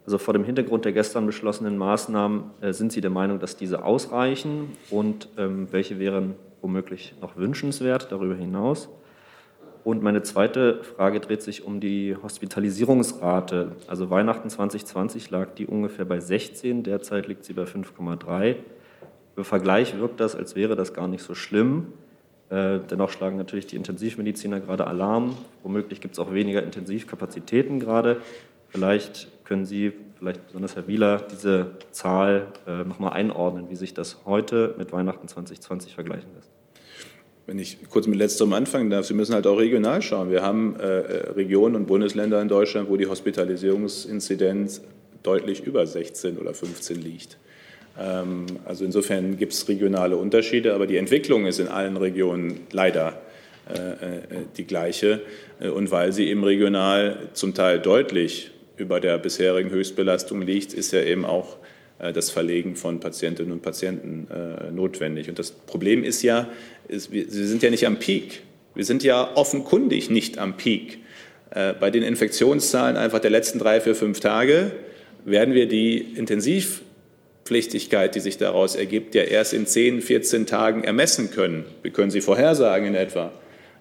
Also 0.06 0.16
vor 0.16 0.32
dem 0.32 0.44
Hintergrund 0.44 0.86
der 0.86 0.92
gestern 0.92 1.26
beschlossenen 1.26 1.76
Maßnahmen 1.76 2.50
äh, 2.62 2.72
sind 2.72 2.92
Sie 2.92 3.02
der 3.02 3.10
Meinung, 3.10 3.40
dass 3.40 3.56
diese 3.56 3.84
ausreichen 3.84 4.76
und 4.90 5.28
ähm, 5.36 5.68
welche 5.70 5.98
wären 5.98 6.34
womöglich 6.62 7.14
noch 7.20 7.36
wünschenswert 7.36 8.10
darüber 8.10 8.34
hinaus? 8.34 8.88
Und 9.82 10.02
meine 10.02 10.22
zweite 10.22 10.82
Frage 10.82 11.20
dreht 11.20 11.42
sich 11.42 11.64
um 11.64 11.78
die 11.78 12.16
Hospitalisierungsrate. 12.22 13.72
Also 13.86 14.08
Weihnachten 14.08 14.48
2020 14.48 15.30
lag 15.30 15.54
die 15.56 15.66
ungefähr 15.66 16.06
bei 16.06 16.20
16, 16.20 16.82
derzeit 16.84 17.28
liegt 17.28 17.44
sie 17.44 17.52
bei 17.52 17.64
5,3. 17.64 18.56
Im 19.37 19.45
Vergleich 19.45 19.99
wirkt 19.99 20.20
das, 20.20 20.37
als 20.37 20.55
wäre 20.55 20.76
das 20.76 20.95
gar 20.95 21.09
nicht 21.09 21.22
so 21.22 21.35
schlimm. 21.35 21.93
Äh, 22.51 22.80
dennoch 22.91 23.11
schlagen 23.11 23.37
natürlich 23.37 23.66
die 23.66 23.76
Intensivmediziner 23.76 24.61
gerade 24.61 24.87
Alarm. 24.87 25.37
Womöglich 25.62 26.01
gibt 26.01 26.14
es 26.14 26.18
auch 26.18 26.32
weniger 26.32 26.62
Intensivkapazitäten 26.62 27.80
gerade. 27.80 28.20
Vielleicht 28.68 29.28
können 29.45 29.64
Sie, 29.66 29.93
vielleicht 30.18 30.47
besonders 30.47 30.76
Herr 30.76 30.87
Wieler, 30.87 31.22
diese 31.30 31.72
Zahl 31.91 32.49
äh, 32.66 32.85
nochmal 32.85 33.12
einordnen, 33.12 33.70
wie 33.70 33.76
sich 33.76 33.95
das 33.95 34.18
heute 34.24 34.74
mit 34.78 34.93
Weihnachten 34.93 35.26
2020 35.26 35.95
vergleichen 35.95 36.30
lässt. 36.35 36.51
Wenn 37.47 37.59
ich 37.59 37.78
kurz 37.91 38.07
mit 38.07 38.18
letzterem 38.18 38.53
anfangen 38.53 38.89
darf, 38.89 39.05
Sie 39.05 39.14
müssen 39.14 39.35
halt 39.35 39.47
auch 39.47 39.59
regional 39.59 40.01
schauen. 40.01 40.30
Wir 40.30 40.43
haben 40.43 40.76
äh, 40.76 40.87
Regionen 40.87 41.76
und 41.76 41.87
Bundesländer 41.87 42.41
in 42.41 42.49
Deutschland, 42.49 42.89
wo 42.89 42.97
die 42.97 43.07
Hospitalisierungsinzidenz 43.07 44.82
deutlich 45.22 45.64
über 45.64 45.87
16 45.87 46.39
oder 46.39 46.55
15 46.55 47.01
liegt. 47.01 47.39
Ähm, 47.99 48.47
also 48.64 48.84
insofern 48.84 49.36
gibt 49.36 49.53
es 49.53 49.68
regionale 49.68 50.16
Unterschiede, 50.16 50.74
aber 50.74 50.86
die 50.86 50.97
Entwicklung 50.97 51.47
ist 51.47 51.61
in 51.61 51.68
allen 51.68 51.97
Regionen 51.97 52.61
leider 52.72 53.20
äh, 53.66 53.78
äh, 53.78 54.20
die 54.59 54.66
gleiche. 54.66 55.22
Äh, 55.59 55.68
und 55.68 55.90
weil 55.90 56.12
sie 56.12 56.28
eben 56.28 56.45
regional 56.45 57.30
zum 57.32 57.55
Teil 57.55 57.78
deutlich 57.78 58.51
über 58.76 59.01
der 59.01 59.16
bisherigen 59.16 59.70
Höchstbelastung 59.70 60.42
liegt, 60.42 60.74
ist 60.74 60.92
ja 60.92 61.01
eben 61.03 61.24
auch 61.24 61.57
das 62.12 62.28
Verlegen 62.30 62.74
von 62.74 62.99
Patientinnen 62.99 63.53
und 63.53 63.62
Patienten 63.62 64.26
notwendig. 64.74 65.28
Und 65.28 65.38
das 65.38 65.53
Problem 65.53 66.03
ist 66.03 66.22
ja, 66.22 66.49
ist, 66.88 67.12
wir, 67.12 67.24
sind 67.28 67.62
ja 67.62 67.70
nicht 67.70 67.86
am 67.86 68.01
Peak. 68.01 68.42
Wir 68.74 68.84
sind 68.84 69.05
ja 69.05 69.36
offenkundig 69.36 70.11
nicht 70.11 70.38
am 70.38 70.57
Peak. 70.57 70.99
Bei 71.51 71.92
den 71.92 72.03
Infektionszahlen 72.03 72.97
einfach 72.97 73.20
der 73.20 73.30
letzten 73.30 73.61
drei, 73.61 73.80
vier, 73.80 73.95
fünf 73.95 74.18
Tage 74.18 74.72
werden 75.24 75.55
wir 75.55 75.68
die 75.68 76.14
Intensivpflichtigkeit, 77.45 78.14
die 78.14 78.20
sich 78.20 78.38
daraus 78.38 78.74
ergibt, 78.74 79.14
ja 79.14 79.22
erst 79.22 79.53
in 79.53 79.66
10, 79.66 80.01
14 80.01 80.47
Tagen 80.47 80.82
ermessen 80.82 81.30
können. 81.30 81.64
Wir 81.82 81.90
können 81.90 82.11
sie 82.11 82.22
vorhersagen 82.22 82.88
in 82.88 82.95
etwa, 82.95 83.32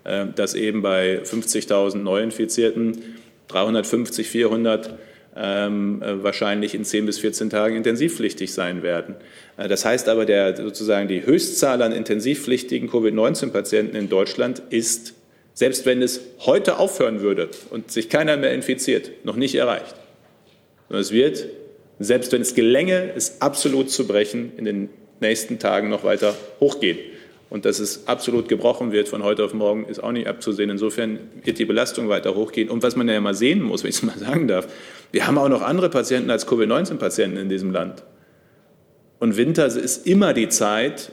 dass 0.03 0.53
eben 0.53 0.81
bei 0.81 1.21
50.000 1.23 1.97
Neuinfizierten 1.97 3.01
350, 3.47 4.27
400 4.27 4.97
ähm, 5.35 6.01
äh, 6.03 6.23
wahrscheinlich 6.23 6.75
in 6.75 6.83
10 6.83 7.07
bis 7.07 7.19
14 7.19 7.49
Tagen 7.49 7.75
intensivpflichtig 7.75 8.53
sein 8.53 8.83
werden. 8.83 9.15
Äh, 9.57 9.67
das 9.67 9.83
heißt 9.83 10.07
aber, 10.09 10.25
der, 10.25 10.55
sozusagen 10.55 11.07
die 11.07 11.25
Höchstzahl 11.25 11.81
an 11.81 11.91
intensivpflichtigen 11.91 12.89
Covid-19-Patienten 12.89 13.95
in 13.95 14.09
Deutschland 14.09 14.61
ist, 14.69 15.15
selbst 15.55 15.87
wenn 15.87 16.03
es 16.03 16.21
heute 16.39 16.77
aufhören 16.77 17.21
würde 17.21 17.49
und 17.71 17.91
sich 17.91 18.09
keiner 18.09 18.37
mehr 18.37 18.53
infiziert, 18.53 19.11
noch 19.23 19.35
nicht 19.35 19.55
erreicht. 19.55 19.95
Es 20.89 21.11
wird, 21.11 21.47
selbst 22.03 22.31
wenn 22.31 22.41
es 22.41 22.55
gelänge, 22.55 23.11
es 23.15 23.41
absolut 23.41 23.89
zu 23.89 24.07
brechen, 24.07 24.51
in 24.57 24.65
den 24.65 24.89
nächsten 25.19 25.59
Tagen 25.59 25.89
noch 25.89 26.03
weiter 26.03 26.35
hochgehen. 26.59 26.97
Und 27.49 27.65
dass 27.65 27.77
es 27.77 28.07
absolut 28.07 28.49
gebrochen 28.49 28.91
wird 28.91 29.07
von 29.07 29.21
heute 29.23 29.45
auf 29.45 29.53
morgen, 29.53 29.85
ist 29.85 30.03
auch 30.03 30.11
nicht 30.11 30.27
abzusehen. 30.27 30.71
Insofern 30.71 31.19
wird 31.43 31.59
die 31.59 31.65
Belastung 31.65 32.09
weiter 32.09 32.33
hochgehen. 32.33 32.67
Und 32.67 32.81
was 32.81 32.95
man 32.95 33.07
ja 33.07 33.21
mal 33.21 33.35
sehen 33.35 33.61
muss, 33.61 33.83
wenn 33.83 33.89
ich 33.89 33.97
es 33.97 34.03
mal 34.03 34.17
sagen 34.17 34.47
darf, 34.47 34.67
wir 35.11 35.27
haben 35.27 35.37
auch 35.37 35.49
noch 35.49 35.61
andere 35.61 35.89
Patienten 35.89 36.31
als 36.31 36.47
Covid-19-Patienten 36.47 37.37
in 37.37 37.49
diesem 37.49 37.71
Land. 37.71 38.03
Und 39.19 39.37
Winter 39.37 39.67
ist 39.67 40.07
immer 40.07 40.33
die 40.33 40.49
Zeit, 40.49 41.11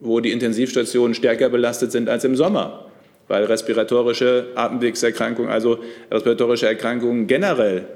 wo 0.00 0.20
die 0.20 0.32
Intensivstationen 0.32 1.14
stärker 1.14 1.48
belastet 1.48 1.92
sind 1.92 2.08
als 2.08 2.24
im 2.24 2.36
Sommer, 2.36 2.86
weil 3.28 3.44
respiratorische 3.44 4.46
Atemwegserkrankungen, 4.54 5.50
also 5.50 5.78
respiratorische 6.10 6.66
Erkrankungen 6.66 7.26
generell 7.26 7.86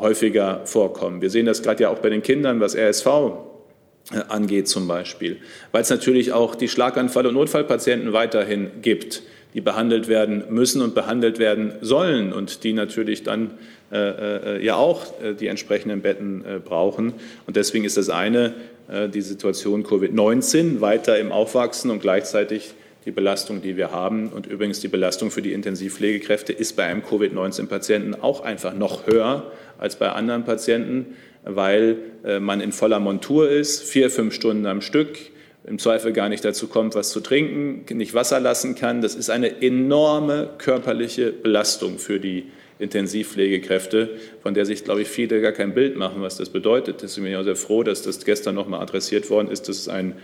häufiger 0.00 0.62
vorkommen. 0.64 1.22
Wir 1.22 1.30
sehen 1.30 1.46
das 1.46 1.62
gerade 1.62 1.84
ja 1.84 1.90
auch 1.90 1.98
bei 1.98 2.10
den 2.10 2.22
Kindern, 2.22 2.60
was 2.60 2.74
RSV 2.74 3.06
äh, 3.06 4.20
angeht 4.28 4.68
zum 4.68 4.88
Beispiel, 4.88 5.38
weil 5.72 5.82
es 5.82 5.90
natürlich 5.90 6.32
auch 6.32 6.54
die 6.54 6.68
Schlaganfall- 6.68 7.26
und 7.26 7.34
Notfallpatienten 7.34 8.12
weiterhin 8.12 8.70
gibt, 8.82 9.22
die 9.54 9.60
behandelt 9.60 10.08
werden 10.08 10.44
müssen 10.48 10.80
und 10.80 10.94
behandelt 10.94 11.38
werden 11.38 11.72
sollen 11.80 12.32
und 12.32 12.64
die 12.64 12.72
natürlich 12.72 13.22
dann 13.24 13.52
äh, 13.92 14.58
äh, 14.58 14.64
ja 14.64 14.76
auch 14.76 15.20
äh, 15.20 15.34
die 15.34 15.48
entsprechenden 15.48 16.02
Betten 16.02 16.44
äh, 16.44 16.58
brauchen. 16.58 17.14
Und 17.46 17.56
deswegen 17.56 17.84
ist 17.84 17.96
das 17.96 18.08
eine 18.08 18.54
äh, 18.88 19.08
die 19.08 19.20
Situation 19.20 19.84
Covid-19 19.84 20.80
weiter 20.80 21.18
im 21.18 21.32
Aufwachsen 21.32 21.90
und 21.90 22.00
gleichzeitig 22.00 22.74
die 23.04 23.10
Belastung, 23.10 23.62
die 23.62 23.76
wir 23.76 23.90
haben. 23.90 24.28
Und 24.28 24.46
übrigens 24.46 24.80
die 24.80 24.88
Belastung 24.88 25.30
für 25.30 25.42
die 25.42 25.52
Intensivpflegekräfte 25.52 26.52
ist 26.52 26.76
bei 26.76 26.84
einem 26.84 27.02
Covid-19-Patienten 27.02 28.14
auch 28.14 28.42
einfach 28.42 28.74
noch 28.74 29.06
höher 29.06 29.50
als 29.80 29.96
bei 29.96 30.10
anderen 30.10 30.44
Patienten 30.44 31.16
weil 31.44 31.98
äh, 32.24 32.40
man 32.40 32.60
in 32.60 32.72
voller 32.72 33.00
Montur 33.00 33.48
ist, 33.48 33.82
vier, 33.82 34.10
fünf 34.10 34.34
Stunden 34.34 34.66
am 34.66 34.80
Stück, 34.80 35.18
im 35.64 35.78
Zweifel 35.78 36.12
gar 36.12 36.28
nicht 36.28 36.44
dazu 36.44 36.68
kommt, 36.68 36.94
was 36.94 37.10
zu 37.10 37.20
trinken, 37.20 37.84
nicht 37.96 38.14
Wasser 38.14 38.40
lassen 38.40 38.74
kann. 38.74 39.02
Das 39.02 39.14
ist 39.14 39.30
eine 39.30 39.62
enorme 39.62 40.50
körperliche 40.58 41.32
Belastung 41.32 41.98
für 41.98 42.18
die 42.18 42.46
Intensivpflegekräfte, 42.78 44.08
von 44.42 44.54
der 44.54 44.64
sich, 44.64 44.84
glaube 44.84 45.02
ich, 45.02 45.08
viele 45.08 45.40
gar 45.42 45.52
kein 45.52 45.74
Bild 45.74 45.96
machen, 45.96 46.22
was 46.22 46.38
das 46.38 46.48
bedeutet. 46.48 47.02
Deswegen 47.02 47.24
bin 47.24 47.32
ich 47.34 47.38
auch 47.38 47.44
sehr 47.44 47.56
froh, 47.56 47.82
dass 47.82 48.02
das 48.02 48.24
gestern 48.24 48.54
noch 48.54 48.68
mal 48.68 48.80
adressiert 48.80 49.28
worden 49.28 49.48
ist, 49.48 49.68
dass 49.68 49.76
es 49.76 49.88
einen 49.88 50.14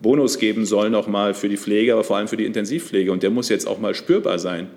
Bonus 0.00 0.38
geben 0.38 0.64
soll, 0.64 0.88
noch 0.88 1.08
mal 1.08 1.34
für 1.34 1.48
die 1.48 1.58
Pflege, 1.58 1.92
aber 1.92 2.04
vor 2.04 2.16
allem 2.16 2.28
für 2.28 2.38
die 2.38 2.46
Intensivpflege. 2.46 3.12
Und 3.12 3.22
der 3.22 3.30
muss 3.30 3.50
jetzt 3.50 3.66
auch 3.66 3.78
mal 3.78 3.94
spürbar 3.94 4.38
sein. 4.38 4.68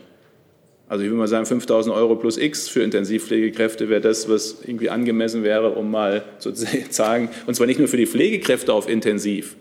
Also 0.90 1.04
ich 1.04 1.10
würde 1.10 1.20
mal 1.20 1.28
sagen, 1.28 1.46
5000 1.46 1.96
Euro 1.96 2.16
plus 2.16 2.38
X 2.38 2.68
für 2.68 2.82
Intensivpflegekräfte 2.82 3.90
wäre 3.90 4.02
das, 4.02 4.28
was 4.28 4.58
irgendwie 4.66 4.90
angemessen 4.90 5.44
wäre, 5.44 5.70
um 5.70 5.92
mal 5.92 6.24
zu 6.40 6.52
sagen, 6.90 7.30
und 7.46 7.54
zwar 7.54 7.68
nicht 7.68 7.80
nur 7.80 7.88
für 7.88 7.98
die 7.98 8.08
Pflegekräfte 8.08 8.74
auf 8.74 8.90
Intensiv, 8.90 9.56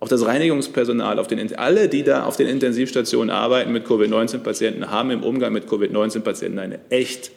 auch 0.00 0.08
das 0.08 0.26
Reinigungspersonal, 0.26 1.18
auf 1.18 1.28
den, 1.28 1.56
alle, 1.56 1.88
die 1.88 2.02
da 2.02 2.24
auf 2.24 2.36
den 2.36 2.48
Intensivstationen 2.48 3.30
arbeiten 3.30 3.72
mit 3.72 3.86
Covid-19-Patienten, 3.86 4.90
haben 4.90 5.10
im 5.10 5.22
Umgang 5.22 5.52
mit 5.52 5.68
Covid-19-Patienten 5.68 6.58
eine 6.58 6.80
echt 6.90 7.30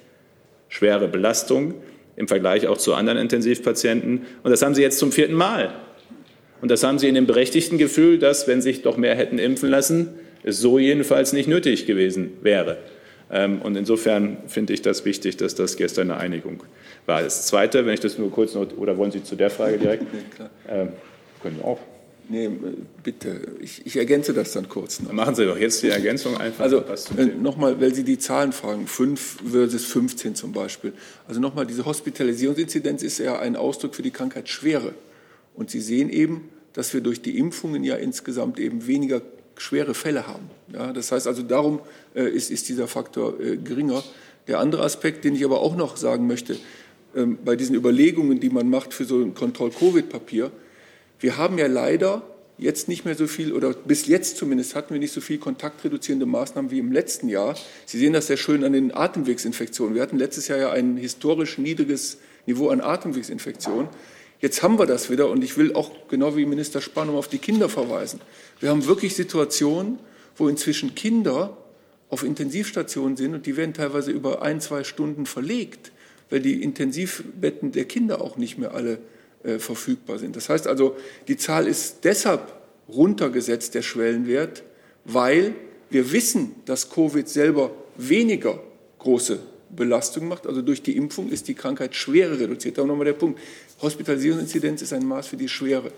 schwere 0.68 1.08
Belastung 1.08 1.76
im 2.18 2.28
Vergleich 2.28 2.68
auch 2.68 2.78
zu 2.78 2.96
anderen 2.96 3.18
Intensivpatienten. 3.18 4.24
Und 4.44 4.52
das 4.52 4.62
haben 4.62 4.76
sie 4.76 4.82
jetzt 4.82 5.00
zum 5.00 5.14
vierten 5.14 5.36
Mal. 5.36 5.74
Und 6.62 6.70
das 6.70 6.84
haben 6.84 7.00
sie 7.00 7.08
in 7.08 7.16
dem 7.16 7.28
berechtigten 7.28 7.78
Gefühl, 7.78 8.20
dass, 8.20 8.48
wenn 8.48 8.62
sich 8.62 8.82
doch 8.82 8.98
mehr 8.98 9.16
hätten 9.16 9.40
impfen 9.40 9.70
lassen, 9.70 10.10
es 10.44 10.60
so 10.60 10.80
jedenfalls 10.80 11.32
nicht 11.32 11.48
nötig 11.48 11.86
gewesen 11.86 12.34
wäre. 12.42 12.78
Ähm, 13.32 13.62
und 13.62 13.76
insofern 13.76 14.38
finde 14.48 14.74
ich 14.74 14.82
das 14.82 15.06
wichtig, 15.06 15.38
dass 15.38 15.56
das 15.56 15.78
gestern 15.78 16.12
eine 16.12 16.20
Einigung 16.20 16.64
war. 17.06 17.22
Das 17.22 17.46
Zweite, 17.48 17.86
wenn 17.86 17.94
ich 17.94 18.00
das 18.00 18.18
nur 18.18 18.32
kurz 18.32 18.56
noch, 18.56 18.66
oder 18.78 18.98
wollen 18.98 19.12
Sie 19.12 19.24
zu 19.24 19.36
der 19.36 19.50
Frage 19.50 19.78
direkt? 19.78 20.04
Nee, 20.14 20.24
klar. 20.36 20.50
Ähm, 20.68 20.90
können 21.42 21.58
Sie 21.58 21.64
auch. 21.64 21.80
Nee, 22.32 22.48
bitte. 23.02 23.42
Ich, 23.60 23.86
ich, 23.88 23.98
ergänze 23.98 24.34
das 24.34 24.52
dann 24.52 24.70
kurz. 24.70 25.00
Noch. 25.02 25.12
Machen 25.12 25.34
Sie 25.34 25.46
doch 25.46 25.58
jetzt 25.58 25.82
die 25.82 25.90
Ergänzung 25.90 26.38
einfach. 26.38 26.64
Also 26.64 26.84
äh, 27.18 27.26
nochmal, 27.26 27.82
weil 27.82 27.94
Sie 27.96 28.04
die 28.04 28.20
Zahlen 28.20 28.52
fragen, 28.52 28.86
5 28.86 29.38
versus 29.50 29.86
15 29.86 30.36
zum 30.36 30.52
Beispiel. 30.52 30.94
Also 31.28 31.42
nochmal, 31.42 31.66
diese 31.66 31.86
Hospitalisierungsinzidenz 31.86 33.02
ist 33.02 33.18
ja 33.18 33.40
ein 33.40 33.56
Ausdruck 33.56 33.96
für 33.96 34.04
die 34.04 34.12
Krankheitsschwere. 34.12 34.94
Und 35.56 35.72
Sie 35.72 35.82
sehen 35.82 36.12
eben, 36.12 36.50
dass 36.74 36.94
wir 36.94 37.02
durch 37.02 37.24
die 37.24 37.36
Impfungen 37.38 37.84
ja 37.84 37.96
insgesamt 37.96 38.60
eben 38.60 38.86
weniger 38.86 39.24
schwere 39.60 39.94
Fälle 39.94 40.28
haben. 40.28 40.50
Ja, 40.74 40.94
das 40.94 41.12
heißt 41.12 41.28
also, 41.28 41.44
darum 41.44 41.82
äh, 42.16 42.30
ist, 42.30 42.50
ist, 42.52 42.70
dieser 42.70 42.88
Faktor 42.88 43.40
äh, 43.40 43.58
geringer. 43.58 44.04
Der 44.48 44.60
andere 44.60 44.84
Aspekt, 44.84 45.26
den 45.26 45.36
ich 45.36 45.46
aber 45.46 45.62
auch 45.62 45.76
noch 45.76 45.98
sagen 45.98 46.28
möchte, 46.28 46.58
ähm, 47.16 47.38
bei 47.44 47.56
diesen 47.56 47.76
Überlegungen, 47.76 48.40
die 48.40 48.50
man 48.50 48.70
macht 48.70 48.94
für 48.94 49.06
so 49.06 49.20
ein 49.20 49.34
Kontroll-Covid-Papier, 49.34 50.52
wir 51.20 51.38
haben 51.38 51.58
ja 51.58 51.68
leider 51.68 52.24
jetzt 52.58 52.88
nicht 52.88 53.06
mehr 53.06 53.16
so 53.16 53.28
viel, 53.28 53.54
oder 53.54 53.74
bis 53.74 54.08
jetzt 54.08 54.38
zumindest 54.38 54.76
hatten 54.76 54.94
wir 54.94 55.00
nicht 55.00 55.14
so 55.14 55.22
viel 55.22 55.38
kontaktreduzierende 55.38 56.26
Maßnahmen 56.26 56.72
wie 56.72 56.80
im 56.80 56.92
letzten 56.92 57.30
Jahr. 57.30 57.56
Sie 57.86 57.98
sehen 57.98 58.14
das 58.14 58.28
sehr 58.28 58.38
schön 58.38 58.64
an 58.64 58.74
den 58.74 58.94
Atemwegsinfektionen. 58.94 59.96
Wir 59.96 60.02
hatten 60.02 60.18
letztes 60.18 60.48
Jahr 60.48 60.60
ja 60.60 60.72
ein 60.72 60.98
historisch 60.98 61.58
niedriges 61.58 62.18
Niveau 62.46 62.70
an 62.70 62.82
Atemwegsinfektionen. 62.82 63.88
Jetzt 64.42 64.64
haben 64.64 64.80
wir 64.80 64.86
das 64.86 65.10
wieder 65.10 65.30
und 65.30 65.44
ich 65.44 65.58
will 65.58 65.74
auch 65.74 65.92
genau 66.08 66.36
wie 66.38 66.46
Minister 66.46 66.80
Spahn 66.80 67.10
auf 67.10 67.28
die 67.28 67.40
Kinder 67.40 67.68
verweisen. 67.68 68.22
Wir 68.60 68.70
haben 68.70 68.86
wirklich 68.86 69.16
Situationen, 69.16 70.00
wo 70.38 70.48
inzwischen 70.48 70.96
Kinder 70.96 71.58
auf 72.10 72.24
Intensivstationen 72.24 73.18
sind 73.18 73.34
und 73.34 73.46
die 73.46 73.58
werden 73.58 73.74
teilweise 73.74 74.12
über 74.12 74.42
ein, 74.42 74.62
zwei 74.62 74.84
Stunden 74.84 75.26
verlegt, 75.26 75.92
weil 76.30 76.40
die 76.40 76.64
Intensivbetten 76.64 77.72
der 77.74 77.86
Kinder 77.86 78.22
auch 78.22 78.38
nicht 78.38 78.58
mehr 78.58 78.74
alle 78.74 79.00
äh, 79.44 79.60
verfügbar 79.60 80.20
sind. 80.20 80.36
Das 80.36 80.50
heißt 80.50 80.68
also, 80.68 80.96
die 81.28 81.38
Zahl 81.38 81.68
ist 81.68 82.00
deshalb 82.04 82.54
runtergesetzt, 82.88 83.76
der 83.76 83.82
Schwellenwert, 83.82 84.64
weil 85.06 85.54
wir 85.90 86.12
wissen, 86.12 86.56
dass 86.66 86.90
Covid 86.90 87.28
selber 87.28 87.72
weniger 87.98 88.62
große 89.00 89.40
Belastung 89.70 90.28
macht. 90.28 90.48
Also 90.48 90.62
durch 90.62 90.82
die 90.82 90.96
Impfung 90.96 91.30
ist 91.30 91.48
die 91.48 91.54
Krankheit 91.54 91.96
Schwere 91.96 92.40
reduziert. 92.40 92.78
Da 92.78 92.86
nochmal 92.86 93.06
der 93.06 93.14
Punkt. 93.14 93.40
Hospitalisierungsinzidenz 93.82 94.82
ist 94.82 94.94
ein 94.94 95.06
Maß 95.06 95.28
für 95.28 95.38
die 95.38 95.50
Schwere. 95.50 95.92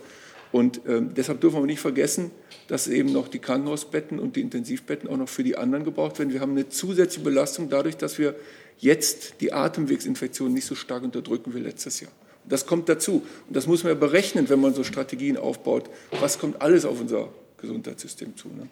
Und 0.51 0.85
äh, 0.85 1.01
deshalb 1.01 1.39
dürfen 1.41 1.61
wir 1.61 1.65
nicht 1.65 1.79
vergessen, 1.79 2.31
dass 2.67 2.87
eben 2.87 3.11
noch 3.11 3.27
die 3.27 3.39
Krankenhausbetten 3.39 4.19
und 4.19 4.35
die 4.35 4.41
Intensivbetten 4.41 5.09
auch 5.09 5.17
noch 5.17 5.29
für 5.29 5.43
die 5.43 5.57
anderen 5.57 5.85
gebraucht 5.85 6.19
werden. 6.19 6.33
Wir 6.33 6.41
haben 6.41 6.51
eine 6.51 6.67
zusätzliche 6.67 7.23
Belastung 7.23 7.69
dadurch, 7.69 7.97
dass 7.97 8.19
wir 8.19 8.35
jetzt 8.77 9.35
die 9.39 9.53
Atemwegsinfektion 9.53 10.53
nicht 10.53 10.65
so 10.65 10.75
stark 10.75 11.03
unterdrücken 11.03 11.53
wie 11.53 11.59
letztes 11.59 12.01
Jahr. 12.01 12.11
Das 12.45 12.65
kommt 12.65 12.89
dazu. 12.89 13.23
Und 13.47 13.55
das 13.55 13.67
muss 13.67 13.83
man 13.83 13.93
ja 13.93 13.99
berechnen, 13.99 14.49
wenn 14.49 14.59
man 14.59 14.73
so 14.73 14.83
Strategien 14.83 15.37
aufbaut. 15.37 15.89
Was 16.19 16.39
kommt 16.39 16.61
alles 16.61 16.85
auf 16.85 16.99
unser 16.99 17.29
Gesundheitssystem 17.57 18.35
zu? 18.35 18.49
Ne? 18.49 18.67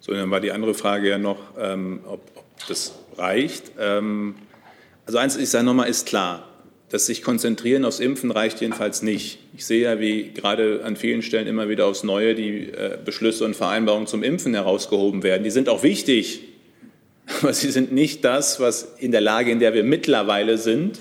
So, 0.00 0.12
dann 0.12 0.30
war 0.30 0.40
die 0.40 0.52
andere 0.52 0.74
Frage 0.74 1.08
ja 1.08 1.18
noch, 1.18 1.38
ähm, 1.58 2.00
ob, 2.06 2.20
ob, 2.36 2.44
das 2.68 2.92
reicht. 3.16 3.72
Ähm, 3.78 4.36
also 5.06 5.18
eins, 5.18 5.36
ich 5.36 5.48
sage 5.48 5.64
nochmal, 5.64 5.88
ist 5.88 6.06
klar, 6.06 6.48
das 6.92 7.06
sich 7.06 7.22
konzentrieren 7.22 7.86
aufs 7.86 8.00
Impfen 8.00 8.30
reicht 8.30 8.60
jedenfalls 8.60 9.00
nicht. 9.00 9.38
Ich 9.56 9.64
sehe 9.64 9.82
ja, 9.84 9.98
wie 9.98 10.30
gerade 10.34 10.84
an 10.84 10.94
vielen 10.94 11.22
Stellen 11.22 11.46
immer 11.46 11.70
wieder 11.70 11.86
aufs 11.86 12.04
Neue 12.04 12.34
die 12.34 12.68
äh, 12.68 12.98
Beschlüsse 13.02 13.46
und 13.46 13.56
Vereinbarungen 13.56 14.06
zum 14.06 14.22
Impfen 14.22 14.52
herausgehoben 14.52 15.22
werden. 15.22 15.42
Die 15.42 15.50
sind 15.50 15.70
auch 15.70 15.82
wichtig, 15.82 16.42
aber 17.40 17.54
sie 17.54 17.70
sind 17.70 17.92
nicht 17.92 18.26
das, 18.26 18.60
was 18.60 18.94
in 18.98 19.10
der 19.10 19.22
Lage, 19.22 19.50
in 19.50 19.58
der 19.58 19.72
wir 19.72 19.84
mittlerweile 19.84 20.58
sind, 20.58 20.98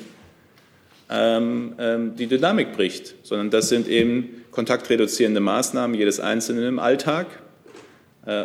ähm, 1.10 1.74
ähm, 1.78 2.16
die 2.16 2.28
Dynamik 2.28 2.72
bricht, 2.72 3.16
sondern 3.24 3.50
das 3.50 3.68
sind 3.68 3.90
eben 3.90 4.46
kontaktreduzierende 4.52 5.42
Maßnahmen 5.42 5.94
jedes 5.94 6.22
Einzelnen 6.22 6.64
im 6.70 6.80
Alltag, 6.80 7.28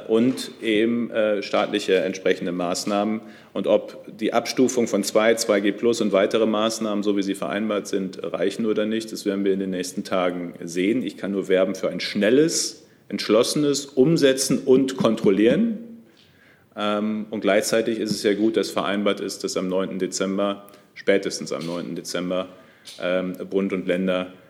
und 0.09 0.53
eben 0.63 1.11
äh, 1.11 1.43
staatliche 1.43 1.97
entsprechende 1.97 2.51
Maßnahmen. 2.51 3.21
Und 3.53 3.67
ob 3.67 4.07
die 4.17 4.33
Abstufung 4.33 4.89
von 4.89 5.05
2, 5.05 5.35
2G 5.35 5.73
Plus 5.73 6.01
und 6.01 6.13
weitere 6.13 6.47
Maßnahmen, 6.47 7.03
so 7.03 7.17
wie 7.17 7.23
sie 7.23 7.35
vereinbart 7.35 7.87
sind, 7.87 8.21
reichen 8.23 8.65
oder 8.65 8.87
nicht, 8.87 9.13
das 9.13 9.27
werden 9.27 9.45
wir 9.45 9.53
in 9.53 9.61
den 9.61 9.71
nächsten 9.71 10.03
Tagen 10.03 10.55
sehen. 10.65 11.03
Ich 11.03 11.19
kann 11.19 11.33
nur 11.33 11.49
werben 11.49 11.75
für 11.75 11.91
ein 11.91 12.01
schnelles, 12.01 12.87
entschlossenes 13.09 13.85
Umsetzen 13.85 14.61
und 14.65 14.97
Kontrollieren. 14.97 15.79
Ähm, 16.75 17.27
und 17.29 17.41
gleichzeitig 17.43 17.99
ist 17.99 18.13
es 18.13 18.23
ja 18.23 18.33
gut, 18.33 18.57
dass 18.57 18.71
vereinbart 18.71 19.21
ist, 19.21 19.45
dass 19.45 19.59
am 19.59 19.69
9. 19.69 19.99
Dezember, 19.99 20.65
spätestens 20.95 21.53
am 21.53 21.67
9. 21.67 21.97
Dezember, 21.97 22.49
ähm, 23.03 23.35
Bund 23.51 23.75
und 23.75 23.87
Länder 23.87 24.23
äh, 24.23 24.27
äh, 24.27 24.46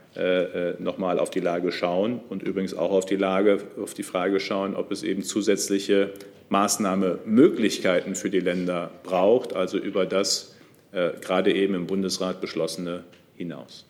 nochmal 0.79 1.19
auf 1.19 1.31
die 1.31 1.41
Lage 1.41 1.73
schauen 1.73 2.21
und 2.29 2.43
übrigens 2.43 2.75
auch 2.75 2.91
auf 2.91 3.05
die 3.05 3.17
Lage, 3.17 3.61
auf 3.83 3.93
die 3.93 4.03
Frage 4.03 4.41
schauen, 4.41 4.75
ob 4.75 4.91
es 4.91 5.03
eben 5.03 5.23
zusätzliche 5.23 6.13
Maßnahmemöglichkeiten 6.49 8.15
für 8.15 8.31
die 8.31 8.41
Länder 8.41 8.91
braucht, 9.03 9.55
also 9.55 9.79
über 9.79 10.07
das 10.07 10.55
äh, 10.93 11.11
gerade 11.21 11.53
eben 11.53 11.75
im 11.75 11.87
Bundesrat 11.87 12.41
beschlossene 12.41 13.05
hinaus. 13.37 13.85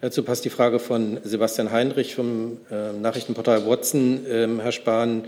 Dazu 0.00 0.22
passt 0.22 0.44
die 0.44 0.50
Frage 0.50 0.78
von 0.78 1.18
Sebastian 1.24 1.70
Heinrich 1.70 2.14
vom 2.14 2.58
äh, 2.70 2.92
Nachrichtenportal 2.92 3.66
Watson. 3.66 4.26
Ähm, 4.28 4.60
Herr 4.60 4.72
Spahn, 4.72 5.24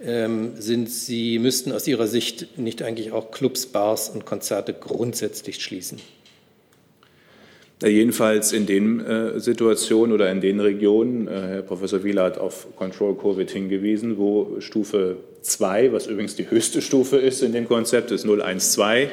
ähm, 0.00 0.52
sind 0.56 0.90
Sie, 0.90 1.38
müssten 1.38 1.72
aus 1.72 1.86
Ihrer 1.86 2.06
Sicht 2.06 2.58
nicht 2.58 2.82
eigentlich 2.82 3.12
auch 3.12 3.30
Clubs, 3.30 3.66
Bars 3.66 4.08
und 4.08 4.24
Konzerte 4.24 4.72
grundsätzlich 4.72 5.62
schließen? 5.62 6.00
Jedenfalls 7.82 8.52
in 8.52 8.66
den 8.66 9.00
äh, 9.00 9.40
Situationen 9.40 10.12
oder 10.12 10.30
in 10.30 10.42
den 10.42 10.60
Regionen, 10.60 11.28
äh, 11.28 11.30
Herr 11.30 11.62
Professor 11.62 12.04
Wieler 12.04 12.24
hat 12.24 12.38
auf 12.38 12.66
Control 12.76 13.16
Covid 13.16 13.50
hingewiesen, 13.50 14.18
wo 14.18 14.60
Stufe 14.60 15.16
2, 15.40 15.92
was 15.92 16.06
übrigens 16.06 16.36
die 16.36 16.50
höchste 16.50 16.82
Stufe 16.82 17.16
ist 17.16 17.42
in 17.42 17.52
dem 17.52 17.66
Konzept, 17.66 18.10
ist 18.10 18.26
012, 18.26 19.08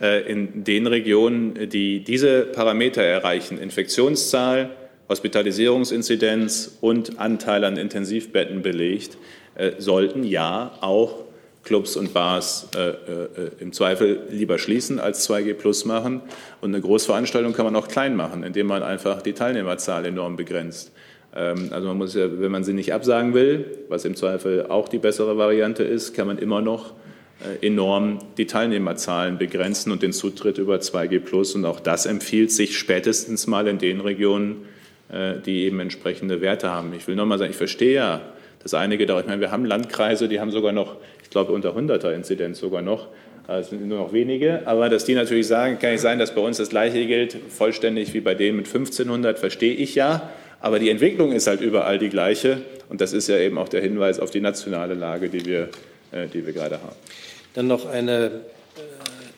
äh, 0.00 0.30
in 0.30 0.64
den 0.64 0.88
Regionen, 0.88 1.68
die 1.68 2.00
diese 2.02 2.42
Parameter 2.42 3.02
erreichen, 3.02 3.56
Infektionszahl, 3.58 4.70
Hospitalisierungsinzidenz 5.08 6.78
und 6.80 7.20
Anteil 7.20 7.62
an 7.64 7.76
Intensivbetten 7.76 8.62
belegt, 8.62 9.16
äh, 9.54 9.72
sollten 9.78 10.24
ja 10.24 10.76
auch 10.80 11.24
Clubs 11.68 11.96
und 11.96 12.14
Bars 12.14 12.68
äh, 12.74 12.88
äh, 12.88 13.50
im 13.60 13.74
Zweifel 13.74 14.22
lieber 14.30 14.58
schließen 14.58 14.98
als 14.98 15.28
2G 15.28 15.52
Plus 15.52 15.84
machen. 15.84 16.22
Und 16.62 16.74
eine 16.74 16.80
Großveranstaltung 16.80 17.52
kann 17.52 17.66
man 17.66 17.76
auch 17.76 17.88
klein 17.88 18.16
machen, 18.16 18.42
indem 18.42 18.66
man 18.66 18.82
einfach 18.82 19.20
die 19.20 19.34
Teilnehmerzahl 19.34 20.06
enorm 20.06 20.36
begrenzt. 20.36 20.92
Ähm, 21.36 21.68
also 21.70 21.88
man 21.88 21.98
muss 21.98 22.14
ja, 22.14 22.40
wenn 22.40 22.50
man 22.50 22.64
sie 22.64 22.72
nicht 22.72 22.94
absagen 22.94 23.34
will, 23.34 23.66
was 23.90 24.06
im 24.06 24.16
Zweifel 24.16 24.66
auch 24.68 24.88
die 24.88 24.96
bessere 24.96 25.36
Variante 25.36 25.84
ist, 25.84 26.14
kann 26.14 26.26
man 26.26 26.38
immer 26.38 26.62
noch 26.62 26.94
äh, 27.40 27.66
enorm 27.66 28.18
die 28.38 28.46
Teilnehmerzahlen 28.46 29.36
begrenzen 29.36 29.92
und 29.92 30.02
den 30.02 30.14
Zutritt 30.14 30.56
über 30.56 30.76
2G 30.76 31.20
Plus. 31.20 31.54
Und 31.54 31.66
auch 31.66 31.80
das 31.80 32.06
empfiehlt 32.06 32.50
sich 32.50 32.78
spätestens 32.78 33.46
mal 33.46 33.68
in 33.68 33.76
den 33.76 34.00
Regionen, 34.00 34.64
äh, 35.12 35.34
die 35.44 35.64
eben 35.64 35.80
entsprechende 35.80 36.40
Werte 36.40 36.70
haben. 36.70 36.94
Ich 36.94 37.06
will 37.06 37.14
noch 37.14 37.26
mal 37.26 37.36
sagen, 37.36 37.50
ich 37.50 37.58
verstehe 37.58 37.94
ja, 37.94 38.22
dass 38.62 38.74
einige 38.74 39.06
da, 39.06 39.20
ich 39.20 39.26
meine, 39.26 39.40
wir 39.40 39.50
haben 39.50 39.64
Landkreise, 39.64 40.28
die 40.28 40.40
haben 40.40 40.50
sogar 40.50 40.72
noch 40.72 40.96
ich 41.28 41.30
glaube 41.30 41.52
unter 41.52 41.76
100er 41.76 42.10
Inzidenz 42.14 42.58
sogar 42.58 42.80
noch. 42.80 43.08
Es 43.46 43.68
sind 43.68 43.86
nur 43.86 43.98
noch 43.98 44.12
wenige, 44.14 44.66
aber 44.66 44.88
dass 44.88 45.04
die 45.04 45.14
natürlich 45.14 45.46
sagen, 45.46 45.78
kann 45.78 45.92
nicht 45.92 46.00
sein, 46.00 46.18
dass 46.18 46.34
bei 46.34 46.40
uns 46.40 46.56
das 46.56 46.70
Gleiche 46.70 47.06
gilt, 47.06 47.36
vollständig 47.50 48.14
wie 48.14 48.20
bei 48.20 48.34
denen 48.34 48.56
mit 48.56 48.66
1500, 48.66 49.38
verstehe 49.38 49.74
ich 49.74 49.94
ja. 49.94 50.30
Aber 50.60 50.78
die 50.78 50.88
Entwicklung 50.88 51.32
ist 51.32 51.46
halt 51.46 51.60
überall 51.60 51.98
die 51.98 52.08
gleiche 52.08 52.62
und 52.88 53.02
das 53.02 53.12
ist 53.12 53.28
ja 53.28 53.36
eben 53.36 53.58
auch 53.58 53.68
der 53.68 53.82
Hinweis 53.82 54.20
auf 54.20 54.30
die 54.30 54.40
nationale 54.40 54.94
Lage, 54.94 55.28
die 55.28 55.44
wir, 55.44 55.68
äh, 56.12 56.28
die 56.32 56.46
wir 56.46 56.54
gerade 56.54 56.76
haben. 56.76 56.96
Dann 57.52 57.66
noch 57.66 57.86
eine 57.86 58.26
äh, 58.26 58.30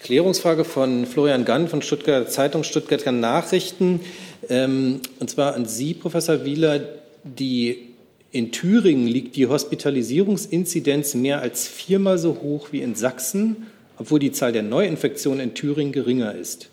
Klärungsfrage 0.02 0.64
von 0.64 1.06
Florian 1.06 1.44
Gann 1.44 1.66
von 1.66 1.82
Stuttgart 1.82 2.30
Zeitung 2.30 2.62
Stuttgarter 2.62 3.12
Nachrichten. 3.12 4.00
Ähm, 4.48 5.00
und 5.18 5.28
zwar 5.28 5.54
an 5.54 5.66
Sie, 5.66 5.94
Professor 5.94 6.44
Wieler. 6.44 6.80
Die 7.22 7.89
in 8.32 8.52
Thüringen 8.52 9.06
liegt 9.06 9.36
die 9.36 9.46
Hospitalisierungsinzidenz 9.46 11.14
mehr 11.14 11.40
als 11.40 11.66
viermal 11.66 12.18
so 12.18 12.40
hoch 12.40 12.68
wie 12.70 12.80
in 12.80 12.94
Sachsen, 12.94 13.66
obwohl 13.98 14.20
die 14.20 14.32
Zahl 14.32 14.52
der 14.52 14.62
Neuinfektionen 14.62 15.40
in 15.40 15.54
Thüringen 15.54 15.92
geringer 15.92 16.34
ist. 16.34 16.70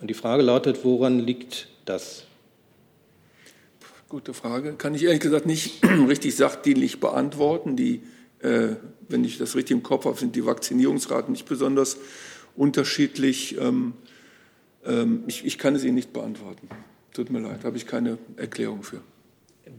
Und 0.00 0.08
die 0.08 0.14
Frage 0.14 0.42
lautet, 0.42 0.84
woran 0.84 1.18
liegt 1.18 1.68
das? 1.86 2.24
Gute 4.10 4.34
Frage. 4.34 4.74
Kann 4.74 4.94
ich 4.94 5.04
ehrlich 5.04 5.20
gesagt 5.20 5.46
nicht 5.46 5.82
richtig 6.08 6.36
sachdienlich 6.36 7.00
beantworten. 7.00 7.74
Die, 7.74 8.02
äh, 8.40 8.76
wenn 9.08 9.24
ich 9.24 9.38
das 9.38 9.56
richtig 9.56 9.76
im 9.76 9.82
Kopf 9.82 10.04
habe, 10.04 10.18
sind 10.18 10.36
die 10.36 10.44
Vaccinierungsraten 10.44 11.32
nicht 11.32 11.48
besonders 11.48 11.96
unterschiedlich. 12.54 13.56
Ähm, 13.58 13.94
ähm, 14.84 15.24
ich, 15.26 15.44
ich 15.46 15.56
kann 15.56 15.74
es 15.74 15.84
Ihnen 15.84 15.94
nicht 15.94 16.12
beantworten. 16.12 16.68
Tut 17.14 17.30
mir 17.30 17.40
leid, 17.40 17.64
habe 17.64 17.76
ich 17.76 17.86
keine 17.86 18.18
Erklärung 18.36 18.82
für. 18.82 19.00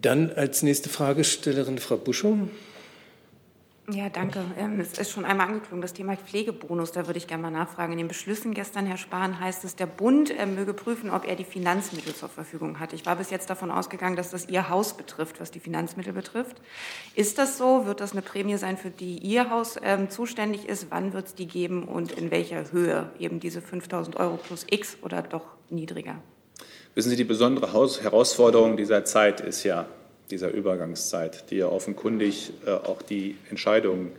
Dann 0.02 0.32
als 0.32 0.64
nächste 0.64 0.89
Fragestellerin 0.89 1.78
Frau 1.78 1.98
Buschow. 1.98 2.38
Ja, 3.91 4.10
danke. 4.10 4.43
Ähm, 4.58 4.80
es 4.80 4.98
ist 4.98 5.12
schon 5.12 5.26
einmal 5.26 5.48
angeklungen, 5.48 5.84
das 5.84 5.93
Thema 5.93 6.18
Pflegebonus. 6.18 6.91
Da 6.91 7.06
würde 7.06 7.20
ich 7.20 7.28
gerne 7.28 7.43
mal 7.43 7.52
nachfragen. 7.52 7.91
In 7.91 8.00
den 8.00 8.08
Beschlüssen 8.08 8.56
gestern, 8.56 8.88
Herr 8.88 8.98
Spahn, 8.98 9.39
heißt 9.39 9.64
es, 9.64 9.76
der 9.76 9.86
Bund 9.86 10.32
äh, 10.32 10.48
möge 10.48 10.74
prüfen, 10.74 11.12
ob 11.12 11.28
er 11.28 11.36
die 11.36 11.43
Finanzmittel 11.43 12.16
zur 12.16 12.30
Verfügung 12.30 12.80
hat. 12.80 12.93
Ich 12.93 13.06
war 13.06 13.16
bis 13.16 13.30
jetzt 13.30 13.48
davon 13.52 13.70
ausgegangen, 13.70 14.16
dass 14.16 14.32
das 14.32 14.50
Ihr 14.50 14.70
Haus 14.70 14.98
betrifft, 14.98 15.39
was 15.39 15.52
die 15.52 15.60
Finanzmittel 15.60 16.14
betrifft. 16.14 16.60
Ist 17.14 17.38
das 17.38 17.60
so? 17.60 17.86
Wird 17.86 18.02
das 18.02 18.14
eine 18.14 18.24
Prämie 18.24 18.58
sein, 18.58 18.78
für 18.78 18.89
die 18.89 19.20
Ihr 19.20 19.52
Haus 19.52 19.78
ähm, 19.84 20.10
zuständig 20.10 20.68
ist? 20.68 20.88
Wann 20.89 21.14
wird 21.14 21.28
es 21.28 21.36
die 21.36 21.48
geben 21.48 21.84
und 21.84 22.12
in 22.12 22.32
welcher 22.32 22.72
Höhe? 22.72 23.12
Eben 23.20 23.39
diese 23.39 23.62
5000 23.62 24.16
Euro 24.16 24.38
plus 24.38 24.66
X 24.68 24.98
oder 25.04 25.22
doch 25.22 25.46
niedriger? 25.70 26.16
Wissen 26.96 27.10
Sie, 27.10 27.18
die 27.18 27.26
besondere 27.26 27.74
Herausforderung 27.74 28.78
dieser 28.78 29.04
Zeit 29.04 29.41
ist 29.41 29.66
ja, 29.66 29.86
dieser 30.32 30.52
Übergangszeit, 30.52 31.52
die 31.52 31.58
ja 31.58 31.68
offenkundig 31.68 32.54
äh, 32.66 32.72
auch 32.72 33.02
die 33.02 33.36
Entscheidungen 33.50 34.12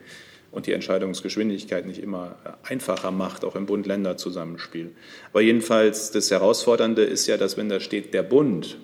und 0.53 0.66
die 0.66 0.72
Entscheidungsgeschwindigkeit 0.72 1.87
nicht 1.87 2.03
immer 2.03 2.37
äh, 2.45 2.70
einfacher 2.70 3.11
macht, 3.11 3.47
auch 3.47 3.57
im 3.57 3.64
Bund-Länder-Zusammenspiel. 3.64 4.93
Aber 5.33 5.41
jedenfalls 5.41 6.11
das 6.11 6.31
Herausfordernde 6.31 7.03
ist 7.03 7.27
ja, 7.27 7.39
dass 7.39 7.57
wenn 7.57 7.70
da 7.70 7.81
steht 7.81 8.12
der 8.12 8.22
Bund, 8.22 8.77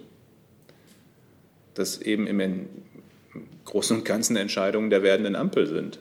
dass 1.75 2.01
eben 2.01 2.27
im 2.27 2.69
Großen 3.67 3.99
und 3.99 4.05
Ganzen 4.07 4.37
Entscheidungen 4.37 4.89
der 4.89 5.03
werdenden 5.03 5.37
Ampel 5.37 5.67
sind. 5.67 5.99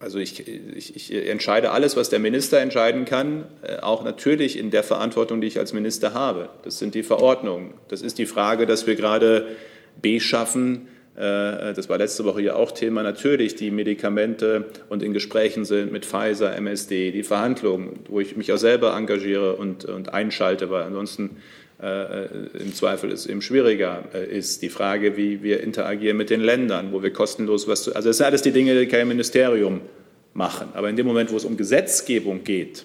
Also 0.00 0.18
ich, 0.18 0.46
ich, 0.46 0.94
ich, 0.94 1.28
entscheide 1.28 1.72
alles, 1.72 1.96
was 1.96 2.08
der 2.08 2.20
Minister 2.20 2.60
entscheiden 2.60 3.04
kann, 3.04 3.46
äh, 3.62 3.78
auch 3.78 4.04
natürlich 4.04 4.56
in 4.56 4.70
der 4.70 4.84
Verantwortung, 4.84 5.40
die 5.40 5.48
ich 5.48 5.58
als 5.58 5.72
Minister 5.72 6.14
habe. 6.14 6.50
Das 6.62 6.78
sind 6.78 6.94
die 6.94 7.02
Verordnungen. 7.02 7.74
Das 7.88 8.02
ist 8.02 8.18
die 8.18 8.26
Frage, 8.26 8.66
dass 8.66 8.86
wir 8.86 8.94
gerade 8.94 9.48
B 10.00 10.20
schaffen. 10.20 10.86
Äh, 11.16 11.74
das 11.74 11.88
war 11.88 11.98
letzte 11.98 12.24
Woche 12.24 12.42
ja 12.42 12.54
auch 12.54 12.70
Thema. 12.70 13.02
Natürlich 13.02 13.56
die 13.56 13.72
Medikamente 13.72 14.66
und 14.88 15.02
in 15.02 15.12
Gesprächen 15.12 15.64
sind 15.64 15.90
mit 15.90 16.06
Pfizer, 16.06 16.54
MSD, 16.54 17.10
die 17.10 17.24
Verhandlungen, 17.24 17.98
wo 18.08 18.20
ich 18.20 18.36
mich 18.36 18.52
auch 18.52 18.58
selber 18.58 18.94
engagiere 18.96 19.56
und, 19.56 19.84
und 19.84 20.14
einschalte, 20.14 20.70
weil 20.70 20.84
ansonsten 20.84 21.30
äh, 21.30 21.67
im 21.80 22.74
Zweifel 22.74 23.12
es 23.12 23.26
eben 23.26 23.40
schwieriger 23.40 24.04
äh, 24.12 24.36
ist. 24.36 24.62
Die 24.62 24.68
Frage, 24.68 25.16
wie 25.16 25.44
wir 25.44 25.60
interagieren 25.60 26.16
mit 26.16 26.28
den 26.28 26.40
Ländern, 26.40 26.92
wo 26.92 27.04
wir 27.04 27.12
kostenlos 27.12 27.68
was 27.68 27.84
zu. 27.84 27.94
Also, 27.94 28.08
das 28.08 28.16
sind 28.16 28.26
alles 28.26 28.42
die 28.42 28.50
Dinge, 28.50 28.78
die 28.78 28.86
kein 28.86 29.06
Ministerium 29.06 29.80
machen. 30.34 30.68
Aber 30.74 30.88
in 30.88 30.96
dem 30.96 31.06
Moment, 31.06 31.30
wo 31.30 31.36
es 31.36 31.44
um 31.44 31.56
Gesetzgebung 31.56 32.42
geht, 32.42 32.84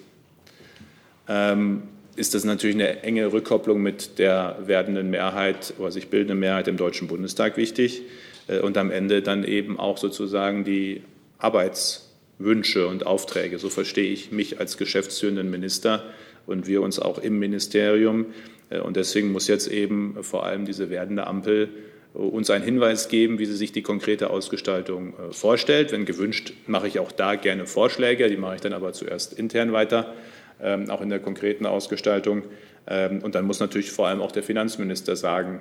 ähm, 1.28 1.82
ist 2.16 2.34
das 2.34 2.44
natürlich 2.44 2.76
eine 2.76 3.02
enge 3.02 3.32
Rückkopplung 3.32 3.82
mit 3.82 4.18
der 4.18 4.58
werdenden 4.64 5.10
Mehrheit 5.10 5.74
oder 5.78 5.90
sich 5.90 6.08
bildenden 6.08 6.38
Mehrheit 6.38 6.68
im 6.68 6.76
Deutschen 6.76 7.08
Bundestag 7.08 7.56
wichtig 7.56 8.02
äh, 8.46 8.60
und 8.60 8.76
am 8.76 8.90
Ende 8.90 9.22
dann 9.22 9.44
eben 9.44 9.78
auch 9.78 9.98
sozusagen 9.98 10.64
die 10.64 11.02
Arbeitswünsche 11.38 12.86
und 12.86 13.06
Aufträge. 13.06 13.58
So 13.58 13.70
verstehe 13.70 14.12
ich 14.12 14.30
mich 14.30 14.60
als 14.60 14.76
geschäftsführenden 14.76 15.50
Minister 15.50 16.04
und 16.46 16.66
wir 16.66 16.82
uns 16.82 16.98
auch 16.98 17.18
im 17.18 17.38
Ministerium. 17.38 18.26
Äh, 18.70 18.80
und 18.80 18.96
deswegen 18.96 19.32
muss 19.32 19.48
jetzt 19.48 19.68
eben 19.68 20.22
vor 20.22 20.44
allem 20.44 20.64
diese 20.64 20.90
werdende 20.90 21.26
Ampel 21.26 21.68
äh, 22.14 22.18
uns 22.18 22.50
einen 22.50 22.64
Hinweis 22.64 23.08
geben, 23.08 23.38
wie 23.38 23.46
sie 23.46 23.56
sich 23.56 23.72
die 23.72 23.82
konkrete 23.82 24.30
Ausgestaltung 24.30 25.14
äh, 25.18 25.32
vorstellt. 25.32 25.92
Wenn 25.92 26.04
gewünscht, 26.04 26.52
mache 26.66 26.88
ich 26.88 26.98
auch 26.98 27.12
da 27.12 27.34
gerne 27.36 27.66
Vorschläge, 27.66 28.28
die 28.28 28.36
mache 28.36 28.56
ich 28.56 28.60
dann 28.60 28.72
aber 28.72 28.92
zuerst 28.92 29.32
intern 29.32 29.72
weiter, 29.72 30.14
ähm, 30.60 30.90
auch 30.90 31.00
in 31.00 31.08
der 31.08 31.20
konkreten 31.20 31.66
Ausgestaltung. 31.66 32.44
Ähm, 32.86 33.20
und 33.22 33.34
dann 33.34 33.46
muss 33.46 33.60
natürlich 33.60 33.90
vor 33.90 34.08
allem 34.08 34.20
auch 34.20 34.32
der 34.32 34.42
Finanzminister 34.42 35.16
sagen, 35.16 35.60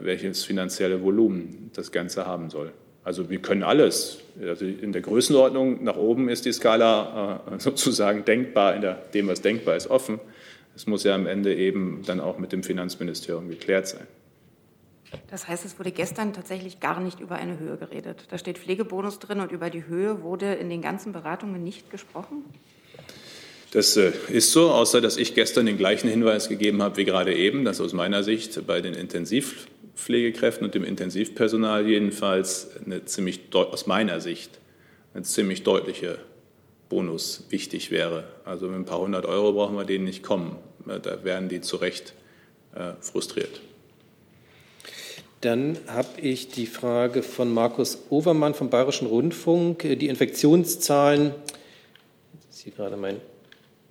welches 0.00 0.44
finanzielle 0.44 1.02
Volumen 1.02 1.70
das 1.74 1.92
Ganze 1.92 2.24
haben 2.24 2.48
soll. 2.48 2.72
Also 3.04 3.28
wir 3.28 3.40
können 3.40 3.62
alles. 3.62 4.20
Also 4.40 4.64
in 4.64 4.92
der 4.92 5.02
Größenordnung 5.02 5.84
nach 5.84 5.96
oben 5.96 6.30
ist 6.30 6.46
die 6.46 6.52
Skala 6.52 7.42
sozusagen 7.58 8.24
denkbar, 8.24 8.74
in 8.76 8.80
der, 8.80 8.94
dem, 9.12 9.26
was 9.26 9.42
denkbar 9.42 9.76
ist, 9.76 9.90
offen. 9.90 10.18
Es 10.76 10.86
muss 10.86 11.04
ja 11.04 11.14
am 11.14 11.26
Ende 11.26 11.54
eben 11.56 12.02
dann 12.06 12.20
auch 12.20 12.38
mit 12.38 12.52
dem 12.52 12.62
Finanzministerium 12.62 13.48
geklärt 13.48 13.88
sein. 13.88 14.06
Das 15.30 15.48
heißt, 15.48 15.64
es 15.64 15.78
wurde 15.78 15.90
gestern 15.90 16.34
tatsächlich 16.34 16.80
gar 16.80 17.00
nicht 17.00 17.20
über 17.20 17.36
eine 17.36 17.58
Höhe 17.58 17.76
geredet. 17.76 18.26
Da 18.30 18.38
steht 18.38 18.58
Pflegebonus 18.58 19.18
drin 19.18 19.40
und 19.40 19.52
über 19.52 19.70
die 19.70 19.86
Höhe 19.86 20.22
wurde 20.22 20.54
in 20.54 20.68
den 20.68 20.82
ganzen 20.82 21.12
Beratungen 21.12 21.64
nicht 21.64 21.90
gesprochen? 21.90 22.44
Das 23.72 23.96
äh, 23.96 24.12
ist 24.28 24.52
so, 24.52 24.70
außer 24.70 25.00
dass 25.00 25.16
ich 25.16 25.34
gestern 25.34 25.66
den 25.66 25.78
gleichen 25.78 26.08
Hinweis 26.08 26.48
gegeben 26.48 26.82
habe 26.82 26.98
wie 26.98 27.04
gerade 27.04 27.34
eben, 27.34 27.64
dass 27.64 27.80
aus 27.80 27.92
meiner 27.92 28.22
Sicht 28.22 28.66
bei 28.66 28.80
den 28.80 28.94
Intensivpflegekräften 28.94 30.66
und 30.66 30.74
dem 30.74 30.84
Intensivpersonal 30.84 31.86
jedenfalls 31.86 32.70
eine 32.84 33.04
ziemlich 33.04 33.40
aus 33.52 33.86
meiner 33.86 34.20
Sicht 34.20 34.58
eine 35.14 35.22
ziemlich 35.22 35.62
deutliche 35.62 36.18
Bonus 36.88 37.46
wichtig 37.48 37.90
wäre. 37.90 38.24
Also 38.44 38.66
mit 38.66 38.76
ein 38.76 38.84
paar 38.84 39.00
hundert 39.00 39.26
Euro 39.26 39.52
brauchen 39.52 39.76
wir 39.76 39.84
denen 39.84 40.04
nicht 40.04 40.22
kommen. 40.22 40.56
Da 40.86 41.24
werden 41.24 41.48
die 41.48 41.60
zu 41.60 41.76
Recht 41.76 42.14
äh, 42.74 42.92
frustriert. 43.00 43.60
Dann 45.40 45.78
habe 45.86 46.20
ich 46.20 46.48
die 46.48 46.66
Frage 46.66 47.22
von 47.22 47.52
Markus 47.52 47.98
Overmann 48.10 48.54
vom 48.54 48.70
Bayerischen 48.70 49.06
Rundfunk. 49.06 49.80
Die 49.80 50.06
Infektionszahlen, 50.06 51.32
ist 52.50 52.62
hier 52.62 52.72
gerade 52.72 52.96
mein 52.96 53.20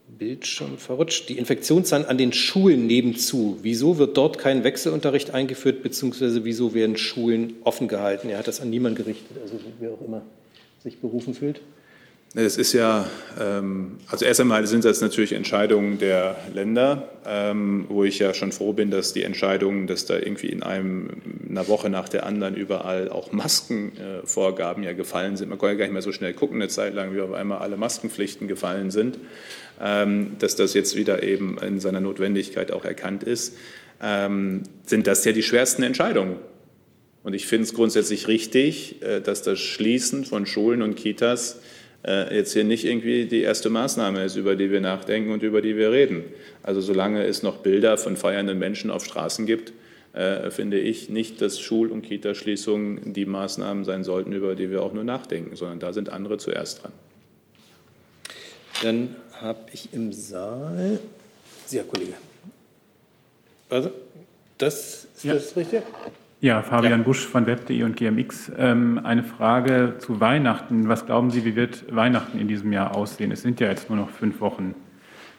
Bildschirm 0.07 0.77
verrutscht, 0.77 1.29
die 1.29 1.37
Infektionszahlen 1.37 2.05
an 2.05 2.17
den 2.17 2.33
Schulen 2.33 2.87
nehmen 2.87 3.15
zu. 3.15 3.57
Wieso 3.61 3.97
wird 3.97 4.17
dort 4.17 4.37
kein 4.37 4.63
Wechselunterricht 4.63 5.31
eingeführt, 5.31 5.83
beziehungsweise 5.83 6.45
wieso 6.45 6.73
werden 6.73 6.97
Schulen 6.97 7.53
offen 7.63 7.87
gehalten? 7.87 8.29
Er 8.29 8.37
hat 8.37 8.47
das 8.47 8.61
an 8.61 8.69
niemanden 8.69 8.97
gerichtet, 8.97 9.37
also 9.41 9.59
wer 9.79 9.91
auch 9.91 10.01
immer 10.01 10.21
sich 10.83 10.99
berufen 10.99 11.33
fühlt. 11.33 11.61
Es 12.37 12.57
ist 12.57 12.73
ja, 12.73 13.09
ähm, 13.39 13.97
also 14.07 14.25
erst 14.25 14.41
einmal 14.41 14.67
sind 14.67 14.83
das 14.83 14.99
natürlich 14.99 15.31
Entscheidungen 15.31 15.99
der 15.99 16.35
Länder, 16.53 17.07
ähm, 17.25 17.85
wo 17.87 18.03
ich 18.03 18.19
ja 18.19 18.33
schon 18.33 18.51
froh 18.51 18.73
bin, 18.73 18.91
dass 18.91 19.13
die 19.13 19.23
Entscheidungen, 19.23 19.87
dass 19.87 20.05
da 20.05 20.17
irgendwie 20.17 20.47
in 20.47 20.61
einem, 20.61 21.07
einer 21.49 21.69
Woche 21.69 21.89
nach 21.89 22.09
der 22.09 22.25
anderen 22.25 22.55
überall 22.55 23.07
auch 23.07 23.31
Maskenvorgaben 23.31 24.83
ja 24.83 24.91
gefallen 24.91 25.37
sind. 25.37 25.47
Man 25.47 25.57
kann 25.57 25.69
ja 25.69 25.75
gar 25.75 25.85
nicht 25.85 25.93
mehr 25.93 26.01
so 26.01 26.11
schnell 26.11 26.33
gucken, 26.33 26.57
eine 26.57 26.67
Zeit 26.67 26.93
lang, 26.93 27.15
wie 27.15 27.21
auf 27.21 27.31
einmal 27.31 27.59
alle 27.59 27.77
Maskenpflichten 27.77 28.49
gefallen 28.49 28.91
sind, 28.91 29.17
ähm, 29.81 30.35
dass 30.39 30.57
das 30.57 30.73
jetzt 30.73 30.97
wieder 30.97 31.23
eben 31.23 31.57
in 31.59 31.79
seiner 31.79 32.01
Notwendigkeit 32.01 32.71
auch 32.71 32.83
erkannt 32.83 33.23
ist, 33.23 33.55
sind 33.97 35.07
das 35.07 35.23
ja 35.23 35.31
die 35.31 35.41
schwersten 35.41 35.81
Entscheidungen. 35.81 36.35
Und 37.23 37.33
ich 37.33 37.47
finde 37.47 37.63
es 37.63 37.73
grundsätzlich 37.73 38.27
richtig, 38.27 39.01
äh, 39.01 39.21
dass 39.21 39.41
das 39.41 39.57
Schließen 39.57 40.25
von 40.25 40.45
Schulen 40.45 40.81
und 40.81 40.95
Kitas 40.95 41.53
äh, 41.53 41.74
jetzt 42.05 42.53
hier 42.53 42.63
nicht 42.63 42.85
irgendwie 42.85 43.25
die 43.25 43.41
erste 43.41 43.69
Maßnahme 43.69 44.23
ist, 44.23 44.35
über 44.35 44.55
die 44.55 44.69
wir 44.69 44.81
nachdenken 44.81 45.31
und 45.31 45.41
über 45.41 45.61
die 45.61 45.75
wir 45.75 45.91
reden. 45.91 46.23
Also 46.61 46.81
solange 46.81 47.25
es 47.25 47.41
noch 47.41 47.57
Bilder 47.57 47.97
von 47.97 48.15
feiernden 48.15 48.59
Menschen 48.59 48.91
auf 48.91 49.03
Straßen 49.03 49.45
gibt, 49.45 49.73
äh, 50.13 50.49
finde 50.49 50.79
ich 50.79 51.09
nicht, 51.09 51.41
dass 51.41 51.59
Schul- 51.59 51.91
und 51.91 52.03
Kitaschließungen 52.03 53.13
die 53.13 53.25
Maßnahmen 53.25 53.83
sein 53.83 54.03
sollten, 54.03 54.31
über 54.31 54.55
die 54.55 54.71
wir 54.71 54.81
auch 54.81 54.93
nur 54.93 55.03
nachdenken, 55.03 55.55
sondern 55.55 55.79
da 55.79 55.91
sind 55.91 56.09
andere 56.09 56.37
zuerst 56.37 56.83
dran. 56.83 56.93
Dann 58.81 59.15
habe 59.41 59.59
ich 59.73 59.93
im 59.93 60.13
Saal. 60.13 60.99
Sie, 61.65 61.77
Herr 61.77 61.85
Kollege. 61.85 62.13
Also, 63.69 63.91
das 64.57 65.07
ist 65.15 65.23
ja. 65.23 65.33
das 65.33 65.55
richtig? 65.57 65.81
Ja, 66.45 66.61
Fabian 66.61 66.99
ja. 66.99 67.03
Busch 67.03 67.25
von 67.25 67.47
web.de 67.47 67.81
und 67.81 67.97
GMX. 67.97 68.51
Ähm, 68.55 69.01
eine 69.03 69.23
Frage 69.23 69.95
zu 69.97 70.19
Weihnachten. 70.19 70.87
Was 70.87 71.07
glauben 71.07 71.31
Sie, 71.31 71.43
wie 71.43 71.55
wird 71.55 71.83
Weihnachten 71.95 72.37
in 72.37 72.47
diesem 72.47 72.71
Jahr 72.71 72.95
aussehen? 72.95 73.31
Es 73.31 73.41
sind 73.41 73.59
ja 73.59 73.67
jetzt 73.67 73.89
nur 73.89 73.97
noch 73.97 74.11
fünf 74.11 74.41
Wochen. 74.41 74.75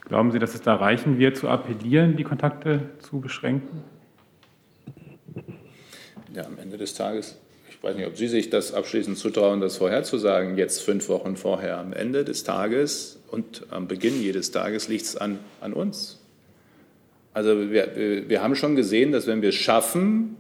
Glauben 0.01 0.33
Sie, 0.33 0.41
dass 0.41 0.57
es 0.57 0.63
da 0.63 0.75
reichen 0.75 1.21
wird, 1.21 1.37
zu 1.37 1.49
appellieren, 1.49 2.17
die 2.17 2.25
Kontakte 2.25 2.91
zu 2.99 3.21
beschränken? 3.21 3.85
Ja, 6.35 6.45
am 6.45 6.59
Ende 6.59 6.77
des 6.77 6.95
Tages, 6.95 7.39
ich 7.71 7.81
weiß 7.81 7.95
nicht, 7.95 8.09
ob 8.09 8.17
Sie 8.17 8.27
sich 8.27 8.51
das 8.51 8.75
abschließend 8.75 9.17
zutrauen, 9.17 9.61
das 9.61 9.77
vorherzusagen, 9.77 10.59
jetzt 10.59 10.83
fünf 10.83 11.09
Wochen 11.09 11.37
vorher. 11.37 11.79
Am 11.79 11.93
Ende 11.93 12.25
des 12.25 12.43
Tages 12.43 13.23
und 13.31 13.65
am 13.71 13.87
Beginn 13.87 14.21
jedes 14.21 14.51
Tages 14.51 14.89
liegt 14.89 15.05
es 15.05 15.17
an, 15.17 15.39
an 15.61 15.73
uns. 15.73 16.21
Also 17.33 17.71
wir, 17.71 18.25
wir 18.27 18.43
haben 18.43 18.57
schon 18.57 18.75
gesehen, 18.75 19.13
dass 19.13 19.29
wenn 19.29 19.41
wir 19.41 19.51
es 19.51 19.55
schaffen, 19.55 20.37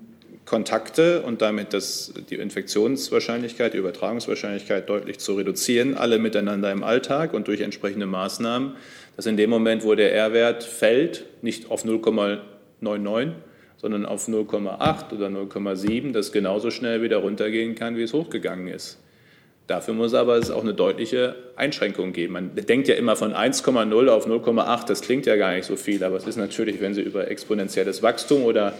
Kontakte 0.47 1.23
und 1.23 1.43
damit 1.43 1.75
das, 1.75 2.15
die 2.31 2.37
Infektionswahrscheinlichkeit, 2.37 3.75
die 3.75 3.79
Übertragungswahrscheinlichkeit 3.79 4.89
deutlich 4.89 5.19
zu 5.19 5.35
reduzieren, 5.35 5.97
alle 5.97 6.21
miteinander 6.21 6.71
im 6.71 6.85
Alltag 6.85 7.35
und 7.35 7.49
durch 7.49 7.61
entsprechende 7.61 8.07
Maßnahmen, 8.07 8.77
dass 9.17 9.27
in 9.27 9.37
dem 9.37 9.51
Moment, 9.51 9.85
wo 9.85 9.97
der 9.97 10.15
R-Wert 10.15 10.63
fällt, 10.63 11.27
nicht 11.43 11.71
auf 11.71 11.85
0,99, 11.85 13.33
sondern 13.77 14.07
auf 14.07 14.29
0,8 14.29 15.13
oder 15.15 15.27
0,7, 15.27 16.13
das 16.13 16.31
genauso 16.31 16.71
schnell 16.71 17.03
wieder 17.03 17.19
runtergehen 17.19 17.75
kann, 17.75 17.97
wie 17.97 18.03
es 18.03 18.13
hochgegangen 18.13 18.69
ist. 18.69 18.99
Dafür 19.67 19.95
muss 19.95 20.15
aber 20.15 20.37
es 20.37 20.53
auch 20.53 20.63
eine 20.63 20.75
deutliche 20.75 21.35
Einschränkung 21.57 22.13
geben. 22.13 22.35
Man 22.35 22.55
denkt 22.55 22.87
ja 22.87 22.95
immer 22.95 23.17
von 23.17 23.33
1,0 23.33 24.09
auf 24.09 24.29
0,8, 24.29 24.87
das 24.87 25.01
klingt 25.01 25.27
ja 25.27 25.35
gar 25.35 25.55
nicht 25.55 25.65
so 25.65 25.75
viel, 25.75 26.05
aber 26.05 26.17
es 26.17 26.27
ist 26.27 26.37
natürlich, 26.37 26.81
wenn 26.81 26.95
Sie 26.95 27.03
über 27.03 27.29
exponentielles 27.29 28.01
Wachstum 28.01 28.45
oder 28.45 28.75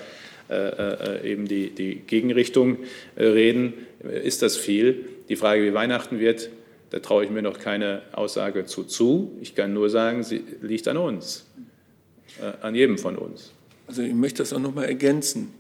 eben 1.25 1.49
die, 1.49 1.71
die 1.71 1.97
Gegenrichtung 1.97 2.79
äh, 3.17 3.25
reden, 3.27 3.75
ist 4.01 4.43
das 4.43 4.57
viel. 4.57 5.07
Die 5.29 5.37
Frage, 5.37 5.65
wie 5.65 5.75
Weihnachten 5.75 6.19
wird, 6.19 6.51
da 6.91 7.01
traue 7.01 7.25
ich 7.25 7.31
mir 7.31 7.43
noch 7.43 7.59
keine 7.59 8.03
Aussage 8.13 8.65
zu 8.67 8.85
zu. 8.85 9.37
Ich 9.41 9.55
kann 9.55 9.73
nur 9.73 9.91
sagen, 9.91 10.23
sie 10.23 10.43
liegt 10.63 10.87
an 10.87 10.97
uns, 10.97 11.47
an 12.61 12.77
jedem 12.77 12.97
von 12.97 13.17
uns. 13.17 13.53
Also 13.89 14.03
ich 14.03 14.15
möchte 14.15 14.43
das 14.43 14.53
auch 14.53 14.61
noch 14.61 14.75
mal 14.75 14.85
ergänzen. 14.85 15.53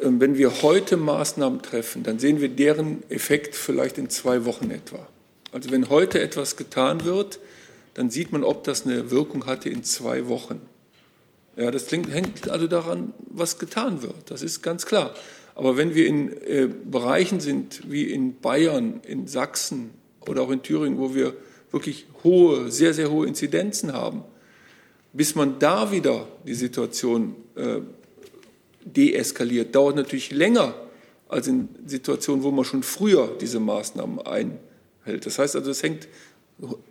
Ähm, 0.00 0.20
wenn 0.20 0.38
wir 0.38 0.62
heute 0.62 0.96
Maßnahmen 0.96 1.62
treffen, 1.62 2.02
dann 2.02 2.18
sehen 2.18 2.40
wir 2.40 2.48
deren 2.48 3.02
Effekt 3.10 3.54
vielleicht 3.54 3.98
in 3.98 4.08
zwei 4.08 4.44
Wochen 4.44 4.70
etwa. 4.70 5.06
Also 5.52 5.70
wenn 5.70 5.88
heute 5.88 6.20
etwas 6.20 6.56
getan 6.56 7.04
wird, 7.04 7.38
dann 7.94 8.10
sieht 8.10 8.32
man, 8.32 8.42
ob 8.42 8.64
das 8.64 8.86
eine 8.86 9.10
Wirkung 9.10 9.46
hatte 9.46 9.68
in 9.68 9.84
zwei 9.84 10.28
Wochen. 10.28 10.60
Ja, 11.56 11.70
das 11.70 11.90
hängt 11.90 12.48
also 12.48 12.66
daran, 12.66 13.12
was 13.28 13.58
getan 13.58 14.02
wird. 14.02 14.30
Das 14.30 14.42
ist 14.42 14.62
ganz 14.62 14.86
klar. 14.86 15.14
Aber 15.54 15.76
wenn 15.76 15.94
wir 15.94 16.06
in 16.06 16.32
äh, 16.42 16.68
Bereichen 16.68 17.40
sind 17.40 17.90
wie 17.90 18.10
in 18.10 18.40
Bayern, 18.40 19.00
in 19.06 19.26
Sachsen 19.26 19.90
oder 20.26 20.42
auch 20.42 20.50
in 20.50 20.62
Thüringen, 20.62 20.98
wo 20.98 21.14
wir 21.14 21.34
wirklich 21.70 22.06
hohe, 22.24 22.70
sehr, 22.70 22.94
sehr 22.94 23.10
hohe 23.10 23.26
Inzidenzen 23.26 23.92
haben, 23.92 24.22
bis 25.12 25.34
man 25.34 25.58
da 25.58 25.92
wieder 25.92 26.26
die 26.46 26.54
Situation 26.54 27.36
äh, 27.54 27.80
deeskaliert, 28.84 29.74
dauert 29.74 29.96
natürlich 29.96 30.30
länger 30.30 30.74
als 31.28 31.48
in 31.48 31.68
Situationen, 31.86 32.42
wo 32.42 32.50
man 32.50 32.64
schon 32.64 32.82
früher 32.82 33.36
diese 33.40 33.60
Maßnahmen 33.60 34.20
einhält. 34.20 35.26
Das 35.26 35.38
heißt 35.38 35.56
also, 35.56 35.70
es 35.70 35.82
hängt 35.82 36.08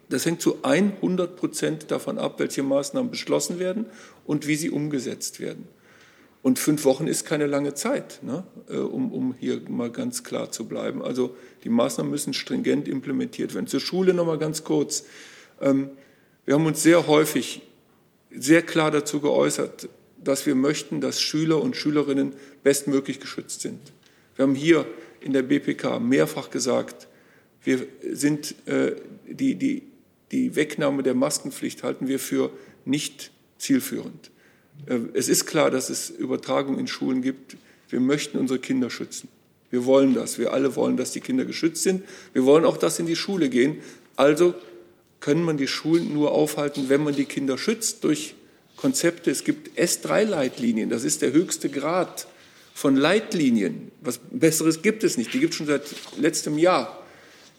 das 0.10 0.26
hängt 0.26 0.42
zu 0.42 0.58
100 0.64 1.36
Prozent 1.38 1.92
davon 1.92 2.18
ab, 2.18 2.40
welche 2.40 2.64
Maßnahmen 2.64 3.10
beschlossen 3.10 3.60
werden 3.60 3.86
und 4.32 4.48
wie 4.48 4.56
sie 4.56 4.70
umgesetzt 4.70 5.42
werden. 5.42 5.68
Und 6.42 6.58
fünf 6.58 6.86
Wochen 6.86 7.06
ist 7.06 7.26
keine 7.26 7.48
lange 7.48 7.74
Zeit, 7.74 8.24
ne, 8.24 8.46
äh, 8.70 8.78
um, 8.78 9.12
um 9.12 9.36
hier 9.38 9.62
mal 9.68 9.92
ganz 9.92 10.24
klar 10.24 10.54
zu 10.54 10.70
bleiben. 10.70 11.02
Also 11.02 11.36
die 11.66 11.70
Maßnahmen 11.70 12.10
müssen 12.10 12.34
stringent 12.34 12.88
implementiert 12.88 13.54
werden. 13.54 13.68
Zur 13.68 13.82
Schule 13.82 14.14
noch 14.14 14.26
mal 14.26 14.38
ganz 14.38 14.64
kurz. 14.64 15.04
Ähm, 15.60 15.90
wir 16.46 16.54
haben 16.54 16.66
uns 16.66 16.82
sehr 16.82 17.08
häufig 17.08 17.62
sehr 18.34 18.62
klar 18.62 18.90
dazu 18.90 19.20
geäußert, 19.20 19.90
dass 20.24 20.46
wir 20.46 20.56
möchten, 20.56 21.02
dass 21.02 21.20
Schüler 21.20 21.62
und 21.62 21.76
Schülerinnen 21.76 22.32
bestmöglich 22.64 23.20
geschützt 23.20 23.60
sind. 23.60 23.82
Wir 24.38 24.44
haben 24.44 24.56
hier 24.56 24.86
in 25.20 25.34
der 25.34 25.42
BPK 25.42 26.00
mehrfach 26.00 26.52
gesagt, 26.52 27.10
wir 27.66 27.86
sind 28.14 28.56
äh, 28.66 28.96
die, 29.30 29.56
die, 29.56 29.84
die 30.32 30.56
Wegnahme 30.56 31.04
der 31.04 31.16
Maskenpflicht 31.16 31.84
halten 31.84 32.08
wir 32.08 32.18
für 32.18 32.50
nicht 32.86 33.32
zielführend. 33.62 34.32
Äh, 34.88 35.00
es 35.14 35.30
ist 35.30 35.46
klar, 35.46 35.72
dass 35.72 35.90
es 35.90 36.10
Übertragung 36.10 36.80
in 36.80 36.88
Schulen 36.88 37.22
gibt. 37.22 37.58
Wir 37.90 38.00
möchten 38.00 38.38
unsere 38.38 38.60
Kinder 38.60 38.90
schützen. 38.90 39.30
Wir 39.70 39.86
wollen 39.86 40.14
das. 40.14 40.38
Wir 40.38 40.54
alle 40.54 40.76
wollen, 40.76 40.98
dass 40.98 41.12
die 41.12 41.22
Kinder 41.22 41.46
geschützt 41.46 41.84
sind. 41.84 42.04
Wir 42.34 42.46
wollen 42.46 42.66
auch, 42.66 42.78
dass 42.78 42.98
sie 42.98 43.04
in 43.04 43.08
die 43.08 43.16
Schule 43.16 43.50
gehen. 43.50 43.78
Also 44.16 44.54
können 45.20 45.44
man 45.44 45.58
die 45.58 45.68
Schulen 45.68 46.14
nur 46.14 46.32
aufhalten, 46.32 46.90
wenn 46.90 47.04
man 47.04 47.16
die 47.16 47.26
Kinder 47.26 47.58
schützt 47.58 48.04
durch 48.04 48.36
Konzepte. 48.76 49.32
Es 49.32 49.44
gibt 49.44 49.78
S3-Leitlinien. 49.80 50.90
Das 50.90 51.04
ist 51.04 51.22
der 51.22 51.32
höchste 51.32 51.70
Grad 51.70 52.28
von 52.74 52.96
Leitlinien. 52.96 53.92
Was 54.02 54.20
Besseres 54.32 54.82
gibt 54.82 55.04
es 55.04 55.18
nicht. 55.18 55.34
Die 55.34 55.40
gibt 55.40 55.54
es 55.54 55.58
schon 55.58 55.68
seit 55.68 55.84
letztem 56.18 56.58
Jahr 56.58 57.02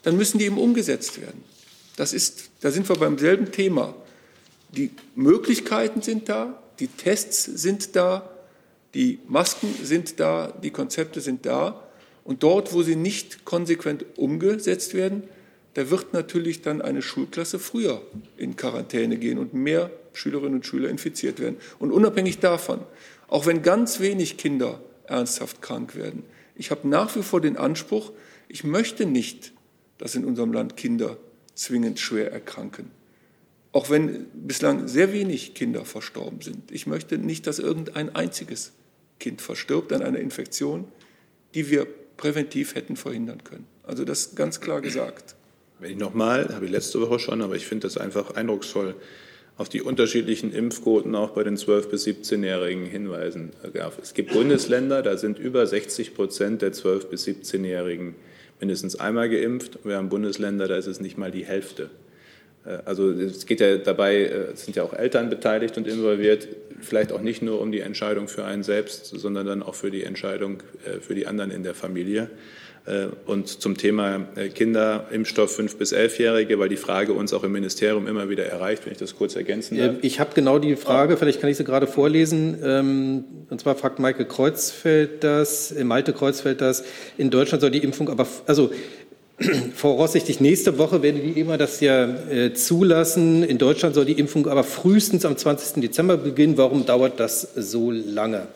dann 0.03 0.17
müssen 0.17 0.37
die 0.37 0.45
eben 0.45 0.57
umgesetzt 0.57 1.19
werden. 1.19 1.43
Das 1.95 2.13
ist, 2.13 2.49
da 2.61 2.71
sind 2.71 2.87
wir 2.87 2.95
beim 2.95 3.17
selben 3.17 3.51
Thema. 3.51 3.95
Die 4.75 4.91
Möglichkeiten 5.15 6.01
sind 6.01 6.29
da, 6.29 6.61
die 6.79 6.87
Tests 6.87 7.43
sind 7.43 7.95
da, 7.95 8.29
die 8.93 9.19
Masken 9.27 9.73
sind 9.83 10.19
da, 10.19 10.51
die 10.63 10.71
Konzepte 10.71 11.21
sind 11.21 11.45
da. 11.45 11.87
Und 12.23 12.43
dort, 12.43 12.73
wo 12.73 12.83
sie 12.83 12.95
nicht 12.95 13.45
konsequent 13.45 14.05
umgesetzt 14.17 14.93
werden, 14.93 15.23
da 15.73 15.89
wird 15.89 16.13
natürlich 16.13 16.61
dann 16.61 16.81
eine 16.81 17.01
Schulklasse 17.01 17.59
früher 17.59 18.01
in 18.37 18.55
Quarantäne 18.55 19.17
gehen 19.17 19.37
und 19.37 19.53
mehr 19.53 19.91
Schülerinnen 20.13 20.55
und 20.55 20.65
Schüler 20.65 20.89
infiziert 20.89 21.39
werden. 21.39 21.57
Und 21.79 21.91
unabhängig 21.91 22.39
davon, 22.39 22.81
auch 23.27 23.45
wenn 23.45 23.63
ganz 23.63 23.99
wenig 23.99 24.37
Kinder 24.37 24.79
ernsthaft 25.05 25.61
krank 25.61 25.95
werden. 25.95 26.23
Ich 26.55 26.71
habe 26.71 26.87
nach 26.87 27.15
wie 27.15 27.23
vor 27.23 27.41
den 27.41 27.57
Anspruch, 27.57 28.11
ich 28.47 28.63
möchte 28.63 29.05
nicht, 29.05 29.53
dass 29.97 30.15
in 30.15 30.25
unserem 30.25 30.53
Land 30.53 30.77
Kinder 30.77 31.17
zwingend 31.55 31.99
schwer 31.99 32.31
erkranken. 32.31 32.91
Auch 33.73 33.89
wenn 33.89 34.27
bislang 34.33 34.87
sehr 34.87 35.11
wenig 35.11 35.55
Kinder 35.55 35.83
verstorben 35.83 36.41
sind. 36.41 36.71
Ich 36.71 36.87
möchte 36.87 37.17
nicht, 37.17 37.47
dass 37.47 37.59
irgendein 37.59 38.15
einziges 38.15 38.71
Kind 39.19 39.41
verstirbt 39.41 39.91
an 39.91 40.03
einer 40.03 40.19
Infektion, 40.19 40.85
die 41.55 41.69
wir 41.69 41.87
präventiv 42.15 42.75
hätten 42.75 42.95
verhindern 42.95 43.43
können. 43.43 43.65
Also 43.83 44.05
das 44.05 44.35
ganz 44.35 44.61
klar 44.61 44.79
gesagt. 44.79 45.35
Wenn 45.79 45.91
ich 45.91 45.97
nochmal, 45.97 46.53
habe 46.53 46.65
ich 46.65 46.71
letzte 46.71 47.01
Woche 47.01 47.19
schon, 47.19 47.41
aber 47.41 47.55
ich 47.55 47.65
finde 47.65 47.87
das 47.87 47.97
einfach 47.97 48.35
eindrucksvoll, 48.35 48.95
auf 49.57 49.69
die 49.69 49.81
unterschiedlichen 49.81 50.51
Impfquoten 50.53 51.15
auch 51.15 51.31
bei 51.31 51.43
den 51.43 51.57
12- 51.57 51.89
bis 51.89 52.05
17-Jährigen 52.05 52.85
hinweisen 52.85 53.51
darf. 53.73 53.97
Es 54.01 54.13
gibt 54.13 54.33
Bundesländer, 54.33 55.01
da 55.01 55.17
sind 55.17 55.37
über 55.37 55.65
60 55.67 56.15
Prozent 56.15 56.61
der 56.61 56.73
12- 56.73 57.07
bis 57.07 57.27
17-Jährigen 57.27 58.15
mindestens 58.59 58.95
einmal 58.95 59.29
geimpft. 59.29 59.79
Wir 59.83 59.97
haben 59.97 60.09
Bundesländer, 60.09 60.67
da 60.67 60.77
ist 60.77 60.87
es 60.87 60.99
nicht 60.99 61.17
mal 61.17 61.31
die 61.31 61.45
Hälfte. 61.45 61.89
Äh, 62.65 62.79
also 62.85 63.11
es 63.11 63.45
geht 63.45 63.59
ja 63.59 63.77
dabei, 63.77 64.15
äh, 64.15 64.27
es 64.53 64.65
sind 64.65 64.75
ja 64.75 64.83
auch 64.83 64.93
Eltern 64.93 65.29
beteiligt 65.29 65.77
und 65.77 65.87
involviert, 65.87 66.47
vielleicht 66.81 67.11
auch 67.11 67.21
nicht 67.21 67.41
nur 67.41 67.61
um 67.61 67.71
die 67.71 67.79
Entscheidung 67.79 68.27
für 68.27 68.45
einen 68.45 68.63
selbst, 68.63 69.05
sondern 69.05 69.45
dann 69.45 69.63
auch 69.63 69.75
für 69.75 69.91
die 69.91 70.03
Entscheidung 70.03 70.61
äh, 70.85 70.99
für 70.99 71.15
die 71.15 71.27
anderen 71.27 71.51
in 71.51 71.63
der 71.63 71.73
Familie. 71.73 72.29
Und 73.27 73.47
zum 73.47 73.77
Thema 73.77 74.27
äh, 74.35 74.49
Kinderimpfstoff 74.49 75.57
5- 75.57 75.77
bis 75.77 75.93
11-Jährige, 75.93 76.59
weil 76.59 76.67
die 76.67 76.75
Frage 76.75 77.13
uns 77.13 77.31
auch 77.31 77.45
im 77.45 77.53
Ministerium 77.53 78.07
immer 78.07 78.27
wieder 78.27 78.45
erreicht, 78.45 78.85
wenn 78.85 78.91
ich 78.91 78.97
das 78.97 79.15
kurz 79.15 79.37
ergänzen 79.37 79.77
darf. 79.77 79.95
Ich 80.01 80.19
habe 80.19 80.31
genau 80.35 80.59
die 80.59 80.75
Frage, 80.75 81.15
vielleicht 81.15 81.39
kann 81.39 81.49
ich 81.49 81.55
sie 81.55 81.63
gerade 81.63 81.87
vorlesen. 81.87 82.57
Ähm, 82.61 83.23
und 83.49 83.61
zwar 83.61 83.75
fragt 83.75 83.99
Maike 83.99 84.25
Kreuzfeld 84.25 85.23
das, 85.23 85.73
Malte 85.81 86.11
Kreuzfeld 86.11 86.59
das, 86.59 86.83
in 87.17 87.29
Deutschland 87.29 87.61
soll 87.61 87.71
die 87.71 87.81
Impfung 87.85 88.09
aber, 88.09 88.27
also 88.47 88.69
voraussichtlich 89.75 90.39
nächste 90.39 90.77
Woche 90.77 91.01
werden 91.01 91.21
die 91.21 91.39
EMA 91.39 91.57
das 91.57 91.79
ja 91.79 92.05
äh, 92.29 92.53
zulassen. 92.53 93.43
In 93.43 93.57
Deutschland 93.57 93.95
soll 93.95 94.05
die 94.05 94.13
Impfung 94.19 94.47
aber 94.47 94.63
frühestens 94.63 95.25
am 95.25 95.35
20. 95.35 95.81
Dezember 95.81 96.17
beginnen. 96.17 96.57
Warum 96.57 96.85
dauert 96.85 97.19
das 97.19 97.41
so 97.55 97.91
lange? 97.91 98.47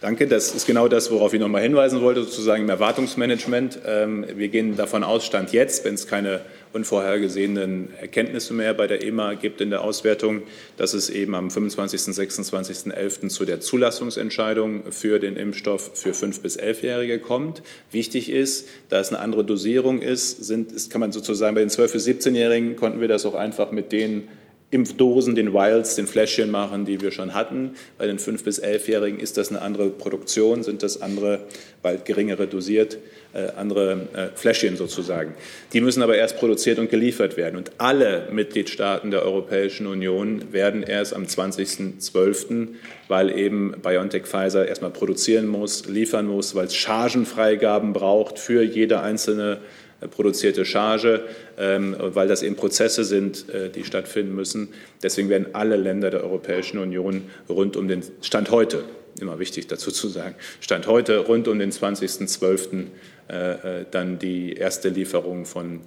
Danke. 0.00 0.28
Das 0.28 0.54
ist 0.54 0.66
genau 0.66 0.86
das, 0.86 1.10
worauf 1.10 1.34
ich 1.34 1.40
noch 1.40 1.48
mal 1.48 1.62
hinweisen 1.62 2.00
wollte, 2.02 2.22
sozusagen 2.22 2.64
im 2.64 2.68
Erwartungsmanagement. 2.68 3.80
Ähm, 3.86 4.26
wir 4.36 4.48
gehen 4.48 4.76
davon 4.76 5.02
aus, 5.02 5.24
Stand 5.26 5.52
jetzt, 5.52 5.84
wenn 5.84 5.94
es 5.94 6.06
keine 6.06 6.40
unvorhergesehenen 6.74 7.94
Erkenntnisse 8.00 8.52
mehr 8.52 8.74
bei 8.74 8.86
der 8.86 9.02
EMA 9.02 9.34
gibt 9.34 9.60
in 9.60 9.70
der 9.70 9.82
Auswertung, 9.82 10.42
dass 10.76 10.92
es 10.92 11.08
eben 11.08 11.34
am 11.34 11.50
25. 11.50 12.00
26.11. 12.00 13.28
zu 13.28 13.44
der 13.44 13.60
Zulassungsentscheidung 13.60 14.90
für 14.90 15.20
den 15.20 15.36
Impfstoff 15.36 15.92
für 15.94 16.10
5- 16.10 16.42
bis 16.42 16.58
11-Jährige 16.58 17.20
kommt. 17.20 17.62
Wichtig 17.92 18.30
ist, 18.30 18.68
da 18.88 18.98
es 18.98 19.10
eine 19.10 19.20
andere 19.20 19.44
Dosierung 19.44 20.02
ist, 20.02 20.44
sind, 20.44 20.72
ist 20.72 20.90
kann 20.90 21.00
man 21.00 21.12
sozusagen 21.12 21.54
bei 21.54 21.60
den 21.60 21.70
12- 21.70 21.92
bis 21.92 22.06
17-Jährigen 22.06 22.76
konnten 22.76 23.00
wir 23.00 23.08
das 23.08 23.24
auch 23.24 23.34
einfach 23.34 23.70
mit 23.70 23.92
denen 23.92 24.28
Impfdosen, 24.74 25.36
den 25.36 25.54
Vials, 25.54 25.94
den 25.94 26.08
Fläschchen 26.08 26.50
machen, 26.50 26.84
die 26.84 27.00
wir 27.00 27.12
schon 27.12 27.32
hatten. 27.32 27.76
Bei 27.96 28.08
den 28.08 28.18
5- 28.18 28.42
bis 28.42 28.60
11-Jährigen 28.60 29.20
ist 29.20 29.36
das 29.36 29.50
eine 29.50 29.62
andere 29.62 29.88
Produktion, 29.88 30.64
sind 30.64 30.82
das 30.82 31.00
andere, 31.00 31.42
bald 31.80 32.04
geringere 32.04 32.48
dosiert, 32.48 32.98
äh, 33.34 33.52
andere 33.56 34.08
äh, 34.14 34.36
Fläschchen 34.36 34.76
sozusagen. 34.76 35.34
Die 35.72 35.80
müssen 35.80 36.02
aber 36.02 36.16
erst 36.16 36.38
produziert 36.38 36.80
und 36.80 36.90
geliefert 36.90 37.36
werden. 37.36 37.56
Und 37.56 37.70
alle 37.78 38.26
Mitgliedstaaten 38.32 39.12
der 39.12 39.22
Europäischen 39.22 39.86
Union 39.86 40.52
werden 40.52 40.82
erst 40.82 41.14
am 41.14 41.22
20.12., 41.22 42.68
weil 43.06 43.30
eben 43.38 43.76
BioNTech 43.80 44.24
Pfizer 44.24 44.66
erstmal 44.66 44.90
produzieren 44.90 45.46
muss, 45.46 45.86
liefern 45.86 46.26
muss, 46.26 46.56
weil 46.56 46.66
es 46.66 46.74
Chargenfreigaben 46.74 47.92
braucht 47.92 48.40
für 48.40 48.62
jede 48.62 49.00
einzelne 49.00 49.52
äh, 49.52 49.83
produzierte 50.08 50.64
Charge, 50.64 51.22
ähm, 51.58 51.96
weil 51.98 52.28
das 52.28 52.42
eben 52.42 52.56
Prozesse 52.56 53.04
sind, 53.04 53.48
äh, 53.48 53.70
die 53.70 53.84
stattfinden 53.84 54.34
müssen. 54.34 54.68
Deswegen 55.02 55.28
werden 55.28 55.48
alle 55.52 55.76
Länder 55.76 56.10
der 56.10 56.22
Europäischen 56.22 56.78
Union 56.78 57.22
rund 57.48 57.76
um 57.76 57.88
den 57.88 58.02
Stand 58.22 58.50
heute, 58.50 58.84
immer 59.20 59.38
wichtig 59.38 59.66
dazu 59.66 59.90
zu 59.90 60.08
sagen, 60.08 60.34
Stand 60.60 60.86
heute 60.86 61.18
rund 61.18 61.48
um 61.48 61.58
den 61.58 61.70
20.12. 61.70 62.86
Äh, 63.26 63.84
dann 63.90 64.18
die 64.18 64.54
erste 64.54 64.88
Lieferung 64.88 65.46
von 65.46 65.80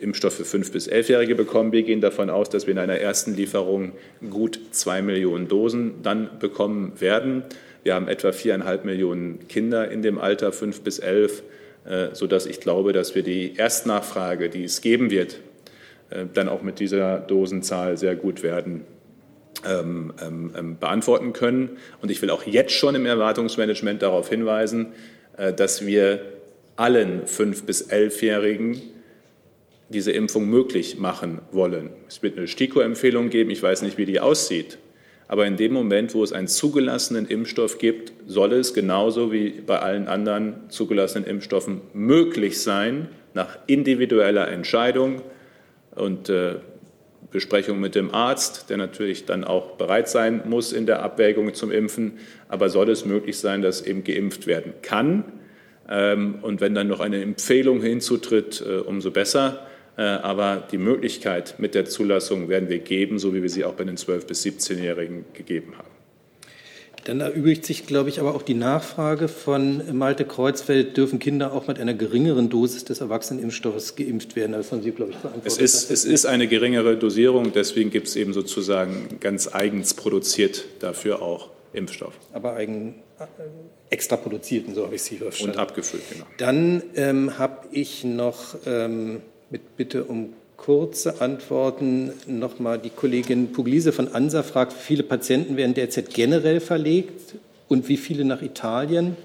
Impfstoff 0.00 0.34
für 0.34 0.44
5- 0.44 0.72
bis 0.72 0.88
11-Jährige 0.88 1.34
bekommen. 1.34 1.70
Wir 1.70 1.82
gehen 1.82 2.00
davon 2.00 2.30
aus, 2.30 2.48
dass 2.48 2.66
wir 2.66 2.72
in 2.72 2.78
einer 2.78 2.98
ersten 2.98 3.34
Lieferung 3.34 3.92
gut 4.30 4.58
zwei 4.70 5.02
Millionen 5.02 5.48
Dosen 5.48 5.96
dann 6.02 6.38
bekommen 6.38 6.98
werden. 6.98 7.42
Wir 7.84 7.94
haben 7.94 8.08
etwa 8.08 8.32
viereinhalb 8.32 8.84
Millionen 8.84 9.46
Kinder 9.48 9.90
in 9.90 10.02
dem 10.02 10.18
Alter 10.18 10.52
5 10.52 10.80
bis 10.80 10.98
11 10.98 11.40
äh, 11.40 11.42
sodass 12.12 12.46
ich 12.46 12.60
glaube, 12.60 12.92
dass 12.92 13.14
wir 13.14 13.22
die 13.22 13.54
Erstnachfrage, 13.56 14.50
die 14.50 14.64
es 14.64 14.80
geben 14.80 15.10
wird, 15.10 15.38
äh, 16.10 16.24
dann 16.32 16.48
auch 16.48 16.62
mit 16.62 16.80
dieser 16.80 17.18
Dosenzahl 17.18 17.96
sehr 17.96 18.16
gut 18.16 18.42
werden 18.42 18.84
ähm, 19.66 20.12
ähm, 20.22 20.52
ähm, 20.56 20.78
beantworten 20.78 21.32
können. 21.32 21.78
Und 22.00 22.10
ich 22.10 22.22
will 22.22 22.30
auch 22.30 22.44
jetzt 22.44 22.72
schon 22.72 22.94
im 22.94 23.06
Erwartungsmanagement 23.06 24.02
darauf 24.02 24.28
hinweisen, 24.28 24.92
äh, 25.36 25.52
dass 25.52 25.84
wir 25.84 26.20
allen 26.76 27.24
5- 27.24 27.64
bis 27.64 27.90
11-Jährigen 27.90 28.80
diese 29.88 30.12
Impfung 30.12 30.48
möglich 30.48 30.98
machen 30.98 31.40
wollen. 31.50 31.90
Es 32.08 32.22
wird 32.22 32.36
eine 32.36 32.46
STIKO-Empfehlung 32.46 33.30
geben. 33.30 33.50
Ich 33.50 33.62
weiß 33.62 33.82
nicht, 33.82 33.98
wie 33.98 34.06
die 34.06 34.20
aussieht. 34.20 34.78
Aber 35.28 35.46
in 35.46 35.56
dem 35.56 35.74
Moment, 35.74 36.14
wo 36.14 36.24
es 36.24 36.32
einen 36.32 36.48
zugelassenen 36.48 37.26
Impfstoff 37.26 37.78
gibt, 37.78 38.12
soll 38.26 38.54
es 38.54 38.72
genauso 38.72 39.30
wie 39.30 39.50
bei 39.50 39.78
allen 39.78 40.08
anderen 40.08 40.70
zugelassenen 40.70 41.28
Impfstoffen 41.28 41.82
möglich 41.92 42.62
sein, 42.62 43.08
nach 43.34 43.58
individueller 43.66 44.48
Entscheidung 44.48 45.20
und 45.94 46.30
äh, 46.30 46.56
Besprechung 47.30 47.78
mit 47.78 47.94
dem 47.94 48.14
Arzt, 48.14 48.70
der 48.70 48.78
natürlich 48.78 49.26
dann 49.26 49.44
auch 49.44 49.72
bereit 49.72 50.08
sein 50.08 50.42
muss 50.46 50.72
in 50.72 50.86
der 50.86 51.02
Abwägung 51.02 51.52
zum 51.52 51.70
Impfen, 51.70 52.18
aber 52.48 52.70
soll 52.70 52.88
es 52.88 53.04
möglich 53.04 53.38
sein, 53.38 53.60
dass 53.60 53.82
eben 53.82 54.02
geimpft 54.04 54.46
werden 54.46 54.72
kann. 54.80 55.24
Ähm, 55.90 56.36
und 56.40 56.62
wenn 56.62 56.74
dann 56.74 56.88
noch 56.88 57.00
eine 57.00 57.20
Empfehlung 57.20 57.82
hinzutritt, 57.82 58.64
äh, 58.66 58.78
umso 58.78 59.10
besser. 59.10 59.67
Äh, 59.98 60.02
aber 60.02 60.62
die 60.70 60.78
Möglichkeit 60.78 61.56
mit 61.58 61.74
der 61.74 61.84
Zulassung 61.84 62.48
werden 62.48 62.68
wir 62.68 62.78
geben, 62.78 63.18
so 63.18 63.34
wie 63.34 63.42
wir 63.42 63.50
sie 63.50 63.64
auch 63.64 63.74
bei 63.74 63.82
den 63.82 63.96
12- 63.96 64.26
bis 64.28 64.44
17-Jährigen 64.44 65.24
gegeben 65.34 65.72
haben. 65.76 65.88
Dann 67.02 67.20
erübrigt 67.20 67.64
sich, 67.64 67.86
glaube 67.86 68.08
ich, 68.08 68.20
aber 68.20 68.34
auch 68.36 68.42
die 68.42 68.54
Nachfrage 68.54 69.26
von 69.26 69.96
Malte 69.96 70.24
Kreuzfeld, 70.24 70.96
dürfen 70.96 71.18
Kinder 71.18 71.52
auch 71.52 71.66
mit 71.66 71.80
einer 71.80 71.94
geringeren 71.94 72.48
Dosis 72.48 72.84
des 72.84 73.00
Erwachsenenimpfstoffes 73.00 73.96
geimpft 73.96 74.36
werden? 74.36 74.52
Das 74.52 74.70
haben 74.70 74.82
Sie, 74.82 74.92
glaube 74.92 75.12
ich, 75.12 75.16
beantwortet. 75.16 75.50
Es 75.50 75.58
ist, 75.58 75.90
es 75.90 76.04
ist 76.04 76.26
eine 76.26 76.46
geringere 76.46 76.96
Dosierung, 76.96 77.52
deswegen 77.52 77.90
gibt 77.90 78.06
es 78.06 78.14
eben 78.14 78.32
sozusagen 78.32 79.18
ganz 79.20 79.52
eigens 79.52 79.94
produziert 79.94 80.64
dafür 80.78 81.22
auch 81.22 81.48
Impfstoff. 81.72 82.14
Aber 82.32 82.54
eigen, 82.54 82.96
äh, 83.18 83.24
extra 83.90 84.16
produzierten, 84.16 84.74
so 84.74 84.84
habe 84.84 84.94
ich 84.94 85.02
Sie 85.02 85.16
verstanden. 85.16 85.54
Und 85.54 85.58
abgefüllt, 85.58 86.02
genau. 86.12 86.26
Dann 86.36 86.82
ähm, 86.94 87.38
habe 87.38 87.68
ich 87.72 88.04
noch 88.04 88.56
ähm, 88.66 89.22
mit 89.50 89.76
Bitte 89.76 90.04
um 90.04 90.34
kurze 90.56 91.20
Antworten 91.20 92.12
nochmal 92.26 92.78
die 92.78 92.90
Kollegin 92.90 93.52
Puglise 93.52 93.92
von 93.92 94.08
ANSA 94.08 94.42
fragt, 94.42 94.74
wie 94.74 94.82
viele 94.82 95.02
Patienten 95.02 95.56
werden 95.56 95.74
derzeit 95.74 96.12
generell 96.12 96.60
verlegt 96.60 97.34
und 97.68 97.88
wie 97.88 97.96
viele 97.96 98.24
nach 98.24 98.42
Italien? 98.42 99.16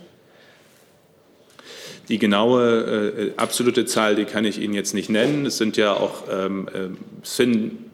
Die 2.10 2.20
genaue 2.20 3.14
äh, 3.18 3.32
absolute 3.38 3.86
Zahl, 3.86 4.16
die 4.16 4.26
kann 4.26 4.46
ich 4.46 4.60
Ihnen 4.60 4.74
jetzt 4.74 4.94
nicht 4.94 5.10
nennen. 5.10 5.46
Es 5.46 5.58
sind 5.58 5.78
ja 5.78 5.94
auch, 5.94 6.24
ähm, 6.30 6.68
äh, 6.74 6.90
es 7.24 7.36
finden 7.36 7.93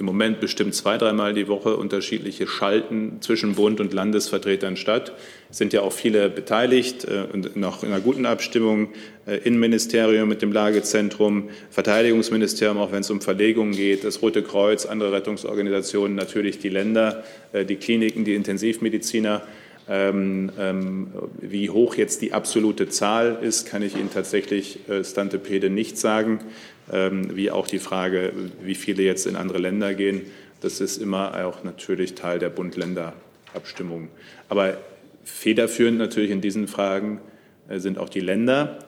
im 0.00 0.06
Moment 0.06 0.40
bestimmt 0.40 0.74
zwei, 0.74 0.96
dreimal 0.96 1.34
die 1.34 1.46
Woche 1.46 1.76
unterschiedliche 1.76 2.46
Schalten 2.46 3.18
zwischen 3.20 3.54
Bund 3.54 3.80
und 3.80 3.92
Landesvertretern 3.92 4.76
statt. 4.76 5.12
Es 5.50 5.58
sind 5.58 5.72
ja 5.74 5.82
auch 5.82 5.92
viele 5.92 6.30
beteiligt 6.30 7.04
äh, 7.04 7.26
und 7.30 7.56
noch 7.56 7.84
in 7.84 7.92
einer 7.92 8.00
guten 8.00 8.24
Abstimmung. 8.24 8.88
Äh, 9.26 9.36
Innenministerium 9.36 10.28
mit 10.28 10.40
dem 10.40 10.52
Lagezentrum, 10.52 11.50
Verteidigungsministerium, 11.70 12.78
auch 12.78 12.92
wenn 12.92 13.00
es 13.00 13.10
um 13.10 13.20
Verlegungen 13.20 13.72
geht, 13.72 14.02
das 14.04 14.22
Rote 14.22 14.42
Kreuz, 14.42 14.86
andere 14.86 15.12
Rettungsorganisationen, 15.12 16.16
natürlich 16.16 16.58
die 16.58 16.70
Länder, 16.70 17.22
äh, 17.52 17.66
die 17.66 17.76
Kliniken, 17.76 18.24
die 18.24 18.34
Intensivmediziner. 18.34 19.42
Ähm, 19.88 20.52
ähm, 20.58 21.08
wie 21.40 21.68
hoch 21.68 21.96
jetzt 21.96 22.22
die 22.22 22.32
absolute 22.32 22.88
Zahl 22.88 23.38
ist, 23.42 23.66
kann 23.66 23.82
ich 23.82 23.96
Ihnen 23.96 24.10
tatsächlich 24.12 24.78
Stantepede 25.02 25.68
nicht 25.68 25.98
sagen. 25.98 26.40
Ähm, 26.92 27.36
wie 27.36 27.50
auch 27.50 27.68
die 27.68 27.78
Frage, 27.78 28.32
wie 28.62 28.74
viele 28.74 29.02
jetzt 29.02 29.26
in 29.26 29.36
andere 29.36 29.58
Länder 29.58 29.94
gehen. 29.94 30.22
Das 30.60 30.80
ist 30.80 30.98
immer 30.98 31.44
auch 31.44 31.62
natürlich 31.62 32.14
Teil 32.14 32.38
der 32.38 32.50
Bund-Länder-Abstimmung. 32.50 34.08
Aber 34.48 34.76
federführend 35.24 35.98
natürlich 35.98 36.30
in 36.30 36.40
diesen 36.40 36.66
Fragen 36.66 37.20
äh, 37.68 37.78
sind 37.78 37.98
auch 37.98 38.08
die 38.08 38.20
Länder. 38.20 38.78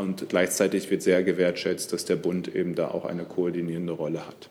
Und 0.00 0.30
gleichzeitig 0.30 0.90
wird 0.90 1.02
sehr 1.02 1.22
gewertschätzt, 1.22 1.92
dass 1.92 2.06
der 2.06 2.16
Bund 2.16 2.54
eben 2.54 2.74
da 2.74 2.88
auch 2.88 3.04
eine 3.04 3.24
koordinierende 3.24 3.92
Rolle 3.92 4.26
hat. 4.26 4.48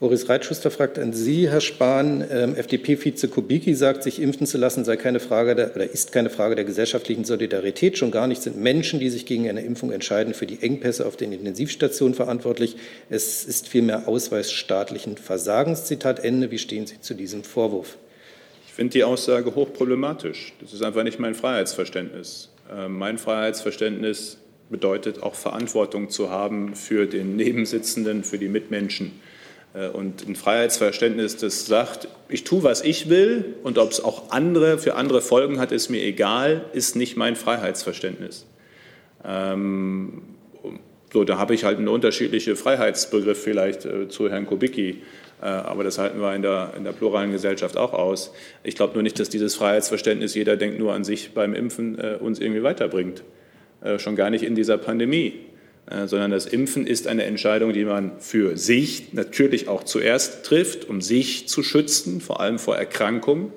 Boris 0.00 0.30
Reitschuster 0.30 0.70
fragt 0.70 0.98
an 0.98 1.12
Sie, 1.12 1.50
Herr 1.50 1.60
Spahn. 1.60 2.24
Ähm, 2.30 2.54
FDP-Vize 2.54 3.28
Kubicki 3.28 3.74
sagt, 3.74 4.02
sich 4.02 4.18
impfen 4.18 4.46
zu 4.46 4.56
lassen 4.56 4.82
sei 4.86 4.96
keine 4.96 5.20
Frage 5.20 5.54
der, 5.54 5.76
oder 5.76 5.90
ist 5.90 6.10
keine 6.10 6.30
Frage 6.30 6.54
der 6.54 6.64
gesellschaftlichen 6.64 7.24
Solidarität. 7.24 7.98
Schon 7.98 8.10
gar 8.10 8.26
nicht 8.26 8.40
sind 8.40 8.56
Menschen, 8.56 8.98
die 8.98 9.10
sich 9.10 9.26
gegen 9.26 9.46
eine 9.46 9.60
Impfung 9.60 9.92
entscheiden, 9.92 10.32
für 10.32 10.46
die 10.46 10.62
Engpässe 10.62 11.04
auf 11.04 11.18
den 11.18 11.32
Intensivstationen 11.32 12.14
verantwortlich. 12.14 12.76
Es 13.10 13.44
ist 13.44 13.68
vielmehr 13.68 14.08
Ausweis 14.08 14.50
staatlichen 14.50 15.18
Versagens. 15.18 15.84
Zitat 15.84 16.24
Ende. 16.24 16.50
Wie 16.50 16.58
stehen 16.58 16.86
Sie 16.86 16.98
zu 17.02 17.12
diesem 17.12 17.44
Vorwurf? 17.44 17.98
Ich 18.66 18.72
finde 18.72 18.92
die 18.92 19.04
Aussage 19.04 19.54
hochproblematisch. 19.54 20.54
Das 20.62 20.72
ist 20.72 20.82
einfach 20.82 21.02
nicht 21.02 21.18
mein 21.18 21.34
Freiheitsverständnis. 21.34 22.48
Ähm, 22.74 22.96
mein 22.96 23.18
Freiheitsverständnis 23.18 24.38
bedeutet 24.70 25.22
auch 25.22 25.34
Verantwortung 25.34 26.08
zu 26.08 26.30
haben 26.30 26.74
für 26.74 27.04
den 27.04 27.36
Nebensitzenden, 27.36 28.24
für 28.24 28.38
die 28.38 28.48
Mitmenschen. 28.48 29.20
Äh, 29.74 29.88
und 29.88 30.26
ein 30.26 30.36
Freiheitsverständnis, 30.36 31.36
das 31.36 31.66
sagt, 31.66 32.08
ich 32.28 32.44
tue, 32.44 32.62
was 32.62 32.82
ich 32.82 33.08
will 33.08 33.56
und 33.62 33.78
ob 33.78 33.90
es 33.90 34.02
auch 34.02 34.30
andere 34.30 34.78
für 34.78 34.94
andere 34.94 35.20
Folgen 35.20 35.58
hat, 35.58 35.72
ist 35.72 35.88
mir 35.88 36.02
egal, 36.02 36.64
ist 36.72 36.96
nicht 36.96 37.16
mein 37.16 37.36
Freiheitsverständnis. 37.36 38.46
Ähm, 39.24 40.22
so, 41.12 41.24
da 41.24 41.38
habe 41.38 41.54
ich 41.54 41.64
halt 41.64 41.78
einen 41.78 41.88
unterschiedlichen 41.88 42.54
Freiheitsbegriff 42.54 43.42
vielleicht 43.42 43.84
äh, 43.84 44.08
zu 44.08 44.30
Herrn 44.30 44.46
Kubicki. 44.46 45.02
Äh, 45.42 45.46
aber 45.46 45.82
das 45.82 45.98
halten 45.98 46.20
wir 46.20 46.34
in 46.34 46.42
der, 46.42 46.74
in 46.76 46.84
der 46.84 46.92
pluralen 46.92 47.32
Gesellschaft 47.32 47.76
auch 47.76 47.92
aus. 47.92 48.32
Ich 48.62 48.76
glaube 48.76 48.94
nur 48.94 49.02
nicht, 49.02 49.18
dass 49.18 49.28
dieses 49.28 49.54
Freiheitsverständnis, 49.56 50.34
jeder 50.34 50.56
denkt 50.56 50.78
nur 50.78 50.92
an 50.92 51.02
sich 51.02 51.32
beim 51.32 51.54
Impfen, 51.54 51.98
äh, 51.98 52.16
uns 52.20 52.38
irgendwie 52.38 52.62
weiterbringt. 52.62 53.24
Äh, 53.82 53.98
schon 53.98 54.14
gar 54.14 54.30
nicht 54.30 54.44
in 54.44 54.54
dieser 54.54 54.78
Pandemie. 54.78 55.40
Äh, 55.90 56.06
sondern 56.06 56.30
das 56.30 56.46
Impfen 56.46 56.86
ist 56.86 57.06
eine 57.06 57.24
Entscheidung, 57.24 57.72
die 57.72 57.84
man 57.84 58.12
für 58.20 58.56
sich 58.56 59.12
natürlich 59.12 59.68
auch 59.68 59.82
zuerst 59.84 60.44
trifft, 60.44 60.88
um 60.88 61.00
sich 61.00 61.48
zu 61.48 61.62
schützen, 61.62 62.20
vor 62.20 62.40
allem 62.40 62.58
vor 62.58 62.76
Erkrankungen. 62.76 63.52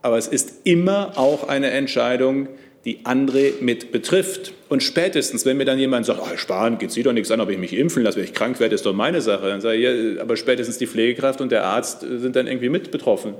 Aber 0.00 0.16
es 0.16 0.28
ist 0.28 0.60
immer 0.64 1.18
auch 1.18 1.48
eine 1.48 1.70
Entscheidung, 1.70 2.48
die 2.84 3.00
andere 3.04 3.54
mit 3.60 3.90
betrifft. 3.90 4.52
Und 4.68 4.84
spätestens, 4.84 5.44
wenn 5.44 5.56
mir 5.56 5.64
dann 5.64 5.80
jemand 5.80 6.06
sagt, 6.06 6.20
oh, 6.22 6.36
Spahn, 6.36 6.78
geht 6.78 6.92
Sie 6.92 7.02
doch 7.02 7.12
nichts 7.12 7.30
an, 7.32 7.40
ob 7.40 7.50
ich 7.50 7.58
mich 7.58 7.76
impfen 7.76 8.04
lasse, 8.04 8.18
wenn 8.18 8.24
ich 8.24 8.34
krank 8.34 8.60
werde, 8.60 8.76
ist 8.76 8.86
doch 8.86 8.94
meine 8.94 9.20
Sache. 9.20 9.48
Dann 9.48 9.60
sage 9.60 9.76
ich, 9.76 10.16
ja, 10.16 10.22
aber 10.22 10.36
spätestens 10.36 10.78
die 10.78 10.86
Pflegekraft 10.86 11.40
und 11.40 11.50
der 11.50 11.64
Arzt 11.64 12.02
sind 12.02 12.36
dann 12.36 12.46
irgendwie 12.46 12.68
mit 12.68 12.92
betroffen. 12.92 13.34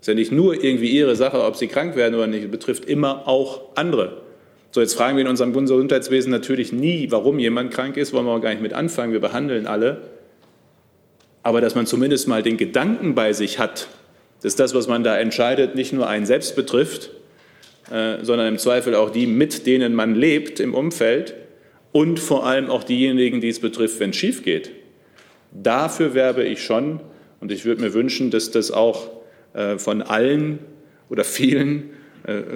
Ist 0.00 0.08
ja 0.08 0.14
nicht 0.14 0.30
nur 0.30 0.62
irgendwie 0.62 0.90
ihre 0.90 1.16
Sache, 1.16 1.42
ob 1.42 1.56
sie 1.56 1.68
krank 1.68 1.96
werden 1.96 2.14
oder 2.14 2.26
nicht, 2.26 2.50
betrifft 2.50 2.84
immer 2.84 3.26
auch 3.26 3.62
andere. 3.76 4.22
So, 4.72 4.80
jetzt 4.80 4.94
fragen 4.94 5.16
wir 5.16 5.22
in 5.22 5.28
unserem 5.28 5.52
Gesundheitswesen 5.52 6.30
natürlich 6.30 6.72
nie, 6.72 7.10
warum 7.10 7.40
jemand 7.40 7.72
krank 7.72 7.96
ist, 7.96 8.12
wollen 8.12 8.26
wir 8.26 8.32
auch 8.32 8.40
gar 8.40 8.50
nicht 8.50 8.62
mit 8.62 8.72
anfangen, 8.72 9.12
wir 9.12 9.20
behandeln 9.20 9.66
alle. 9.66 10.02
Aber 11.42 11.60
dass 11.60 11.74
man 11.74 11.86
zumindest 11.86 12.28
mal 12.28 12.42
den 12.42 12.56
Gedanken 12.56 13.14
bei 13.14 13.32
sich 13.32 13.58
hat, 13.58 13.88
dass 14.42 14.54
das, 14.54 14.72
was 14.72 14.86
man 14.86 15.02
da 15.02 15.18
entscheidet, 15.18 15.74
nicht 15.74 15.92
nur 15.92 16.08
einen 16.08 16.24
selbst 16.24 16.54
betrifft, 16.54 17.10
äh, 17.90 18.18
sondern 18.22 18.46
im 18.46 18.58
Zweifel 18.58 18.94
auch 18.94 19.10
die, 19.10 19.26
mit 19.26 19.66
denen 19.66 19.94
man 19.94 20.14
lebt 20.14 20.60
im 20.60 20.74
Umfeld 20.74 21.34
und 21.90 22.20
vor 22.20 22.46
allem 22.46 22.70
auch 22.70 22.84
diejenigen, 22.84 23.40
die 23.40 23.48
es 23.48 23.58
betrifft, 23.58 23.98
wenn 23.98 24.10
es 24.10 24.16
schief 24.16 24.44
geht. 24.44 24.70
Dafür 25.50 26.14
werbe 26.14 26.44
ich 26.44 26.62
schon 26.62 27.00
und 27.40 27.50
ich 27.50 27.64
würde 27.64 27.82
mir 27.82 27.92
wünschen, 27.92 28.30
dass 28.30 28.52
das 28.52 28.70
auch 28.70 29.10
äh, 29.52 29.78
von 29.78 30.02
allen 30.02 30.60
oder 31.08 31.24
vielen 31.24 31.90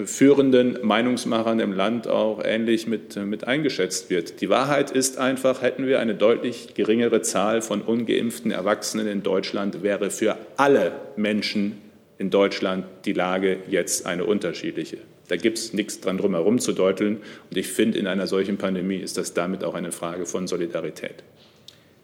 führenden 0.05 0.79
Meinungsmachern 0.83 1.61
im 1.61 1.73
Land 1.73 2.07
auch 2.07 2.43
ähnlich 2.45 2.87
mit, 2.87 3.17
mit 3.17 3.47
eingeschätzt 3.47 4.11
wird. 4.11 4.41
Die 4.41 4.51
Wahrheit 4.51 4.91
ist 4.91 5.19
einfach, 5.19 5.63
hätten 5.63 5.87
wir 5.87 6.01
eine 6.01 6.15
deutlich 6.15 6.75
geringere 6.75 7.23
Zahl 7.23 7.63
von 7.63 7.81
ungeimpften 7.81 8.51
Erwachsenen 8.51 9.07
in 9.07 9.23
Deutschland, 9.23 9.83
wäre 9.83 10.11
für 10.11 10.37
alle 10.57 10.93
Menschen 11.17 11.79
in 12.19 12.31
Deutschland 12.31 12.85
die 13.05 13.13
Lage 13.13 13.59
jetzt 13.69 14.07
eine 14.07 14.25
unterschiedliche. 14.25 14.99
Da 15.29 15.37
gibt 15.37 15.59
es 15.59 15.73
nichts 15.73 16.01
dran 16.01 16.19
drum 16.19 16.35
herum 16.35 16.59
zu 16.59 16.73
deuteln. 16.73 17.19
Und 17.51 17.57
ich 17.57 17.69
finde, 17.69 17.99
in 17.99 18.07
einer 18.07 18.27
solchen 18.27 18.59
Pandemie 18.59 18.99
ist 18.99 19.17
das 19.17 19.35
damit 19.35 19.65
auch 19.65 19.75
eine 19.75 19.93
Frage 19.93 20.27
von 20.27 20.47
Solidarität. 20.47 21.25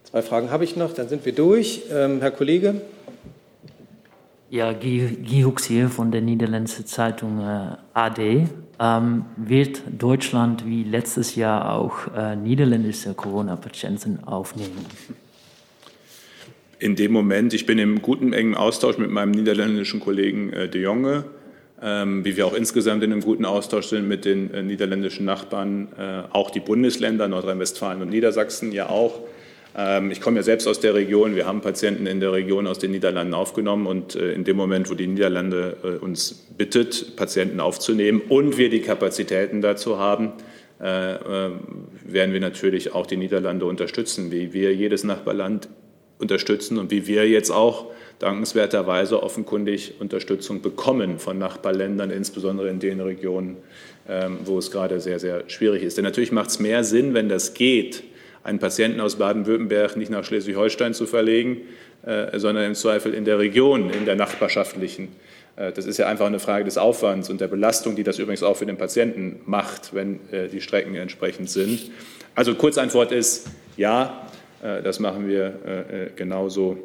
Zwei 0.04 0.22
Fragen 0.22 0.50
habe 0.50 0.64
ich 0.64 0.76
noch, 0.76 0.92
dann 0.94 1.08
sind 1.08 1.24
wir 1.24 1.32
durch. 1.32 1.82
Ähm, 1.92 2.20
Herr 2.20 2.30
Kollege. 2.30 2.80
Ja, 4.52 4.72
Guy 4.72 5.42
Hux 5.44 5.64
hier 5.64 5.88
von 5.88 6.10
der 6.10 6.22
niederländischen 6.22 6.84
Zeitung 6.84 7.38
äh, 7.38 7.76
AD. 7.94 8.48
Ähm, 8.80 9.24
wird 9.36 9.82
Deutschland 9.96 10.66
wie 10.66 10.82
letztes 10.82 11.36
Jahr 11.36 11.72
auch 11.72 12.12
äh, 12.16 12.34
niederländische 12.34 13.14
Corona-Patienten 13.14 14.24
aufnehmen? 14.24 14.84
In 16.80 16.96
dem 16.96 17.12
Moment, 17.12 17.54
ich 17.54 17.64
bin 17.64 17.78
im 17.78 18.02
guten, 18.02 18.32
engen 18.32 18.56
Austausch 18.56 18.98
mit 18.98 19.10
meinem 19.10 19.30
niederländischen 19.30 20.00
Kollegen 20.00 20.52
äh, 20.52 20.68
De 20.68 20.82
Jonge, 20.82 21.26
ähm, 21.80 22.24
wie 22.24 22.36
wir 22.36 22.44
auch 22.44 22.54
insgesamt 22.54 23.04
in 23.04 23.12
einem 23.12 23.22
guten 23.22 23.44
Austausch 23.44 23.86
sind 23.86 24.08
mit 24.08 24.24
den 24.24 24.52
äh, 24.52 24.64
niederländischen 24.64 25.26
Nachbarn, 25.26 25.86
äh, 25.96 26.22
auch 26.32 26.50
die 26.50 26.60
Bundesländer 26.60 27.28
Nordrhein-Westfalen 27.28 28.02
und 28.02 28.10
Niedersachsen 28.10 28.72
ja 28.72 28.88
auch. 28.88 29.20
Ähm, 29.76 30.10
ich 30.10 30.20
komme 30.20 30.36
ja 30.36 30.42
selbst 30.42 30.66
aus 30.66 30.80
der 30.80 30.94
Region. 30.94 31.36
Wir 31.36 31.46
haben 31.46 31.60
Patienten 31.60 32.06
in 32.06 32.20
der 32.20 32.32
Region 32.32 32.66
aus 32.66 32.78
den 32.78 32.90
Niederlanden 32.90 33.34
aufgenommen 33.34 33.86
und 33.86 34.14
äh, 34.14 34.32
in 34.32 34.44
dem 34.44 34.56
Moment, 34.56 34.90
wo 34.90 34.94
die 34.94 35.06
Niederlande 35.06 35.76
äh, 35.82 36.04
uns 36.04 36.46
bittet, 36.56 37.16
Patienten 37.16 37.60
aufzunehmen 37.60 38.20
und 38.28 38.58
wir 38.58 38.70
die 38.70 38.80
Kapazitäten 38.80 39.60
dazu 39.60 39.98
haben, 39.98 40.32
äh, 40.78 40.84
werden 40.84 42.32
wir 42.32 42.40
natürlich 42.40 42.94
auch 42.94 43.06
die 43.06 43.16
Niederlande 43.16 43.66
unterstützen, 43.66 44.32
wie 44.32 44.52
wir 44.52 44.74
jedes 44.74 45.04
Nachbarland 45.04 45.68
unterstützen 46.18 46.78
und 46.78 46.90
wie 46.90 47.06
wir 47.06 47.28
jetzt 47.28 47.50
auch 47.50 47.86
dankenswerterweise 48.18 49.22
offenkundig 49.22 49.94
Unterstützung 49.98 50.60
bekommen 50.60 51.18
von 51.18 51.38
Nachbarländern, 51.38 52.10
insbesondere 52.10 52.68
in 52.68 52.78
den 52.78 53.00
Regionen, 53.00 53.56
ähm, 54.08 54.38
wo 54.44 54.58
es 54.58 54.70
gerade 54.70 55.00
sehr, 55.00 55.18
sehr 55.18 55.44
schwierig 55.48 55.82
ist. 55.82 55.96
Denn 55.96 56.04
natürlich 56.04 56.30
macht 56.30 56.50
es 56.50 56.60
mehr 56.60 56.84
Sinn, 56.84 57.14
wenn 57.14 57.28
das 57.28 57.54
geht, 57.54 58.04
einen 58.42 58.58
Patienten 58.58 59.00
aus 59.00 59.16
Baden-Württemberg 59.16 59.96
nicht 59.96 60.10
nach 60.10 60.24
Schleswig-Holstein 60.24 60.94
zu 60.94 61.06
verlegen, 61.06 61.58
äh, 62.04 62.38
sondern 62.38 62.64
im 62.64 62.74
Zweifel 62.74 63.12
in 63.12 63.24
der 63.24 63.38
Region, 63.38 63.90
in 63.90 64.06
der 64.06 64.16
nachbarschaftlichen. 64.16 65.08
Äh, 65.56 65.72
das 65.72 65.86
ist 65.86 65.98
ja 65.98 66.06
einfach 66.06 66.26
eine 66.26 66.38
Frage 66.38 66.64
des 66.64 66.78
Aufwands 66.78 67.28
und 67.28 67.40
der 67.40 67.48
Belastung, 67.48 67.96
die 67.96 68.02
das 68.02 68.18
übrigens 68.18 68.42
auch 68.42 68.56
für 68.56 68.66
den 68.66 68.78
Patienten 68.78 69.40
macht, 69.44 69.94
wenn 69.94 70.20
äh, 70.30 70.48
die 70.48 70.60
Strecken 70.60 70.94
entsprechend 70.94 71.50
sind. 71.50 71.90
Also 72.34 72.54
Kurzantwort 72.54 73.12
ist 73.12 73.48
ja, 73.76 74.26
das 74.62 75.00
machen 75.00 75.26
wir 75.26 76.12
genauso 76.14 76.78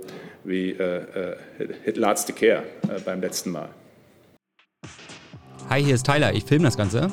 wie 0.43 0.75
Last 1.93 2.35
Care 2.35 2.63
beim 3.05 3.21
letzten 3.21 3.51
Mal. 3.51 3.69
Hi, 5.69 5.83
hier 5.83 5.95
ist 5.95 6.05
Tyler, 6.05 6.33
ich 6.33 6.43
filme 6.45 6.65
das 6.65 6.77
Ganze. 6.77 7.11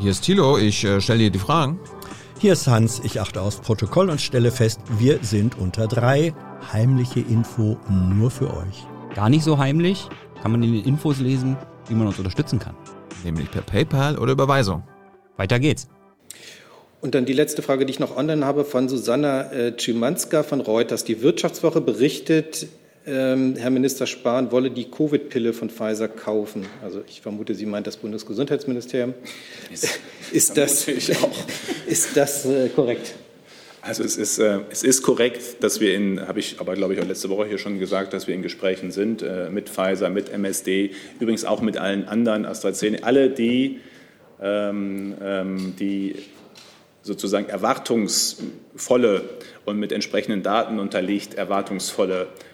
Hier 0.00 0.10
ist 0.10 0.22
Thilo, 0.22 0.58
ich 0.58 0.82
äh, 0.82 1.00
stelle 1.00 1.18
dir 1.20 1.30
die 1.30 1.38
Fragen. 1.38 1.78
Hier 2.42 2.54
ist 2.54 2.66
Hans, 2.66 3.00
ich 3.04 3.20
achte 3.20 3.40
aufs 3.40 3.60
Protokoll 3.60 4.10
und 4.10 4.20
stelle 4.20 4.50
fest, 4.50 4.80
wir 4.98 5.20
sind 5.22 5.56
unter 5.56 5.86
drei. 5.86 6.34
Heimliche 6.72 7.20
Info 7.20 7.78
nur 7.88 8.32
für 8.32 8.48
euch. 8.52 8.84
Gar 9.14 9.30
nicht 9.30 9.44
so 9.44 9.58
heimlich, 9.58 10.08
kann 10.42 10.50
man 10.50 10.60
in 10.64 10.72
den 10.72 10.84
Infos 10.84 11.20
lesen, 11.20 11.56
wie 11.86 11.94
man 11.94 12.08
uns 12.08 12.18
unterstützen 12.18 12.58
kann. 12.58 12.74
Nämlich 13.22 13.48
per 13.48 13.62
PayPal 13.62 14.18
oder 14.18 14.32
Überweisung. 14.32 14.82
Weiter 15.36 15.60
geht's. 15.60 15.86
Und 17.00 17.14
dann 17.14 17.26
die 17.26 17.32
letzte 17.32 17.62
Frage, 17.62 17.86
die 17.86 17.92
ich 17.92 18.00
noch 18.00 18.16
online 18.16 18.44
habe, 18.44 18.64
von 18.64 18.88
Susanna 18.88 19.52
äh, 19.52 19.78
Schimanska 19.78 20.42
von 20.42 20.60
Reuters. 20.60 21.04
Die 21.04 21.22
Wirtschaftswoche 21.22 21.80
berichtet, 21.80 22.66
Herr 23.04 23.70
Minister 23.70 24.06
Spahn 24.06 24.52
wolle 24.52 24.70
die 24.70 24.88
Covid-Pille 24.88 25.52
von 25.52 25.70
Pfizer 25.70 26.06
kaufen. 26.06 26.66
Also 26.84 27.02
ich 27.08 27.20
vermute, 27.20 27.54
sie 27.54 27.66
meint 27.66 27.88
das 27.88 27.96
Bundesgesundheitsministerium. 27.96 29.14
Ist, 29.72 29.98
ist 30.30 30.56
das, 30.56 30.86
ist 30.86 32.16
das 32.16 32.46
äh, 32.46 32.68
korrekt? 32.68 33.14
Also 33.80 34.04
es 34.04 34.16
ist, 34.16 34.38
äh, 34.38 34.60
es 34.70 34.84
ist 34.84 35.02
korrekt, 35.02 35.64
dass 35.64 35.80
wir 35.80 35.96
in, 35.96 36.28
habe 36.28 36.38
ich 36.38 36.60
aber 36.60 36.74
glaube 36.74 36.94
ich 36.94 37.00
auch 37.00 37.04
letzte 37.04 37.28
Woche 37.28 37.46
hier 37.46 37.58
schon 37.58 37.80
gesagt, 37.80 38.12
dass 38.12 38.28
wir 38.28 38.34
in 38.36 38.42
Gesprächen 38.42 38.92
sind 38.92 39.22
äh, 39.22 39.50
mit 39.50 39.68
Pfizer, 39.68 40.08
mit 40.08 40.28
MSD, 40.28 40.92
übrigens 41.18 41.44
auch 41.44 41.60
mit 41.60 41.78
allen 41.78 42.06
anderen 42.06 42.46
AstraZeneca, 42.46 43.04
alle 43.04 43.30
die, 43.30 43.80
ähm, 44.40 45.14
ähm, 45.20 45.74
die 45.80 46.14
sozusagen 47.02 47.48
erwartungsvolle 47.48 49.24
und 49.64 49.80
mit 49.80 49.90
entsprechenden 49.90 50.44
Daten 50.44 50.78
unterlegt 50.78 51.34
erwartungsvolle 51.34 52.22
äh, 52.22 52.51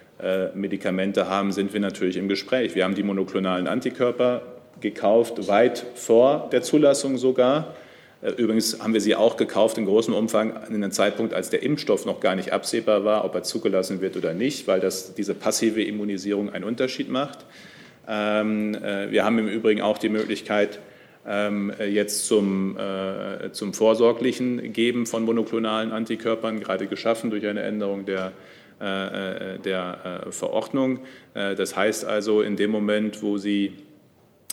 Medikamente 0.55 1.29
haben, 1.29 1.53
sind 1.53 1.73
wir 1.73 1.81
natürlich 1.81 2.17
im 2.17 2.29
Gespräch. 2.29 2.75
Wir 2.75 2.85
haben 2.85 2.97
die 2.97 3.05
monoklonalen 3.05 3.69
Antikörper 3.69 4.43
gekauft, 4.81 5.49
weit 5.49 5.85
vor 5.95 6.49
der 6.53 6.63
Zulassung 6.63 7.19
sogar. 7.19 7.75
Äh, 8.23 8.31
übrigens 8.33 8.81
haben 8.81 8.95
wir 8.95 9.01
sie 9.01 9.15
auch 9.15 9.37
gekauft 9.37 9.79
in 9.79 9.85
großem 9.87 10.15
Umfang 10.15 10.55
in 10.69 10.75
einem 10.75 10.91
Zeitpunkt, 10.91 11.35
als 11.35 11.51
der 11.51 11.63
Impfstoff 11.63 12.05
noch 12.05 12.21
gar 12.21 12.35
nicht 12.35 12.53
absehbar 12.53 13.05
war, 13.05 13.25
ob 13.25 13.35
er 13.35 13.43
zugelassen 13.43 14.01
wird 14.01 14.17
oder 14.17 14.35
nicht, 14.35 14.67
weil 14.67 14.81
das, 14.81 15.15
diese 15.15 15.35
passive 15.35 15.83
Immunisierung 15.83 16.51
einen 16.53 16.65
Unterschied 16.65 17.09
macht. 17.09 17.39
Ähm, 18.09 18.75
äh, 18.75 19.11
wir 19.11 19.25
haben 19.25 19.39
im 19.39 19.49
Übrigen 19.49 19.83
auch 19.83 19.99
die 19.99 20.09
Möglichkeit, 20.09 20.79
ähm, 21.27 21.73
jetzt 21.79 22.27
zum, 22.27 22.79
zum 23.53 23.75
vorsorglichen 23.75 24.73
Geben 24.73 25.05
von 25.05 25.25
monoklonalen 25.25 25.93
Antikörpern, 25.93 26.59
gerade 26.59 26.87
geschaffen 26.87 27.29
durch 27.29 27.47
eine 27.47 27.61
Änderung 27.61 28.07
der 28.07 28.33
der 28.81 30.27
Verordnung. 30.31 31.01
Das 31.35 31.77
heißt 31.77 32.05
also, 32.05 32.43
in 32.43 32.57
dem 32.57 32.71
Moment, 32.71 33.23
wo 33.23 33.39
Sie 33.39 33.75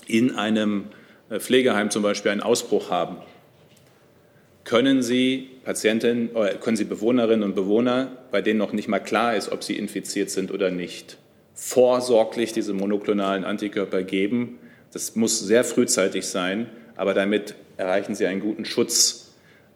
in 0.08 0.36
einem 0.36 0.86
Pflegeheim 1.30 1.90
zum 1.92 2.04
Beispiel 2.04 2.32
einen 2.32 2.42
Ausbruch 2.42 2.90
haben, 2.90 3.18
können 4.64 5.04
Sie 5.04 5.52
Patientinnen 5.64 6.32
können 6.62 6.78
Sie 6.78 6.86
Bewohnerinnen 6.86 7.44
und 7.44 7.56
Bewohner, 7.56 8.12
bei 8.32 8.42
denen 8.42 8.60
noch 8.60 8.72
nicht 8.74 8.88
mal 8.88 9.00
klar 9.00 9.36
ist, 9.36 9.52
ob 9.52 9.64
sie 9.64 9.78
infiziert 9.78 10.30
sind 10.30 10.52
oder 10.52 10.70
nicht, 10.70 11.18
vorsorglich 11.54 12.54
diese 12.54 12.74
monoklonalen 12.74 13.44
Antikörper 13.44 14.04
geben. 14.04 14.60
Das 14.92 15.16
muss 15.16 15.40
sehr 15.40 15.64
frühzeitig 15.64 16.28
sein, 16.28 16.70
aber 16.96 17.14
damit 17.14 17.56
erreichen 17.78 18.16
Sie 18.16 18.28
einen 18.28 18.42
guten 18.42 18.66
Schutz. 18.66 19.25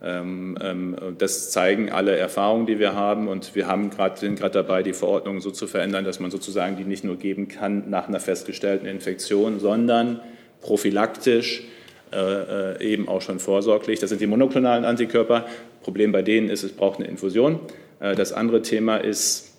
Ähm, 0.02 0.58
ähm, 0.62 0.96
das 1.18 1.52
zeigen 1.52 1.92
alle 1.92 2.16
Erfahrungen, 2.16 2.66
die 2.66 2.80
wir 2.80 2.94
haben. 2.94 3.28
Und 3.28 3.56
wir 3.56 3.68
haben 3.68 3.90
grad, 3.90 4.20
sind 4.20 4.40
gerade 4.40 4.54
dabei, 4.54 4.84
die 4.84 4.94
Verordnung 4.94 5.42
so 5.42 5.52
zu 5.52 5.68
verändern, 5.68 6.06
dass 6.06 6.20
man 6.20 6.32
sozusagen 6.32 6.78
die 6.78 6.86
nicht 6.86 7.04
nur 7.04 7.18
geben 7.18 7.48
kann 7.48 7.90
nach 7.90 8.08
einer 8.08 8.20
festgestellten 8.20 8.86
Infektion, 8.86 9.60
sondern 9.60 10.22
prophylaktisch 10.62 11.64
äh, 12.12 12.76
äh, 12.76 12.84
eben 12.84 13.08
auch 13.08 13.22
schon 13.22 13.40
vorsorglich. 13.40 14.00
Das 14.00 14.10
sind 14.10 14.22
die 14.22 14.28
monoklonalen 14.28 14.86
Antikörper. 14.86 15.46
Problem 15.84 16.12
bei 16.12 16.22
denen 16.22 16.50
ist, 16.50 16.64
es 16.64 16.72
braucht 16.72 17.00
eine 17.00 17.08
Infusion. 17.08 17.60
Äh, 18.00 18.16
das 18.16 18.34
andere 18.34 18.62
Thema 18.62 18.98
ist 18.98 19.54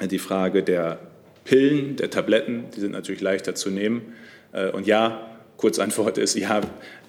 die 0.00 0.18
Frage 0.18 0.62
der 0.62 0.98
Pillen, 1.44 1.96
der 1.96 2.10
Tabletten. 2.10 2.64
Die 2.76 2.80
sind 2.80 2.92
natürlich 2.92 3.20
leichter 3.20 3.54
zu 3.54 3.70
nehmen. 3.70 4.14
Und 4.72 4.86
ja, 4.86 5.31
Kurzantwort 5.62 6.18
ist 6.18 6.34
ja, 6.34 6.60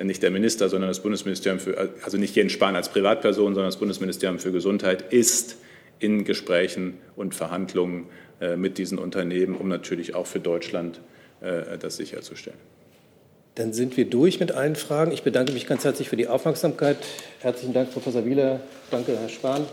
nicht 0.01 0.21
der 0.21 0.29
Minister, 0.29 0.69
sondern 0.69 0.87
das 0.87 0.99
Bundesministerium 0.99 1.59
für, 1.59 1.89
also 2.03 2.17
nicht 2.17 2.35
Jens 2.35 2.51
Spahn 2.51 2.75
als 2.75 2.87
Privatperson, 2.87 3.55
sondern 3.55 3.65
das 3.65 3.77
Bundesministerium 3.77 4.37
für 4.37 4.51
Gesundheit 4.51 5.11
ist 5.11 5.57
in 5.97 6.23
Gesprächen 6.23 6.99
und 7.15 7.33
Verhandlungen 7.33 8.05
mit 8.55 8.77
diesen 8.77 8.99
Unternehmen, 8.99 9.55
um 9.55 9.69
natürlich 9.69 10.13
auch 10.13 10.27
für 10.27 10.39
Deutschland 10.39 11.01
das 11.41 11.97
sicherzustellen. 11.97 12.59
Dann 13.55 13.73
sind 13.73 13.97
wir 13.97 14.05
durch 14.05 14.39
mit 14.39 14.51
allen 14.51 14.75
Fragen. 14.75 15.11
Ich 15.11 15.23
bedanke 15.23 15.51
mich 15.53 15.65
ganz 15.65 15.83
herzlich 15.83 16.09
für 16.09 16.17
die 16.17 16.27
Aufmerksamkeit. 16.27 16.97
Herzlichen 17.39 17.73
Dank, 17.73 17.91
Professor 17.91 18.23
Wieler. 18.23 18.59
Danke, 18.91 19.17
Herr 19.17 19.29
Spahn. 19.29 19.65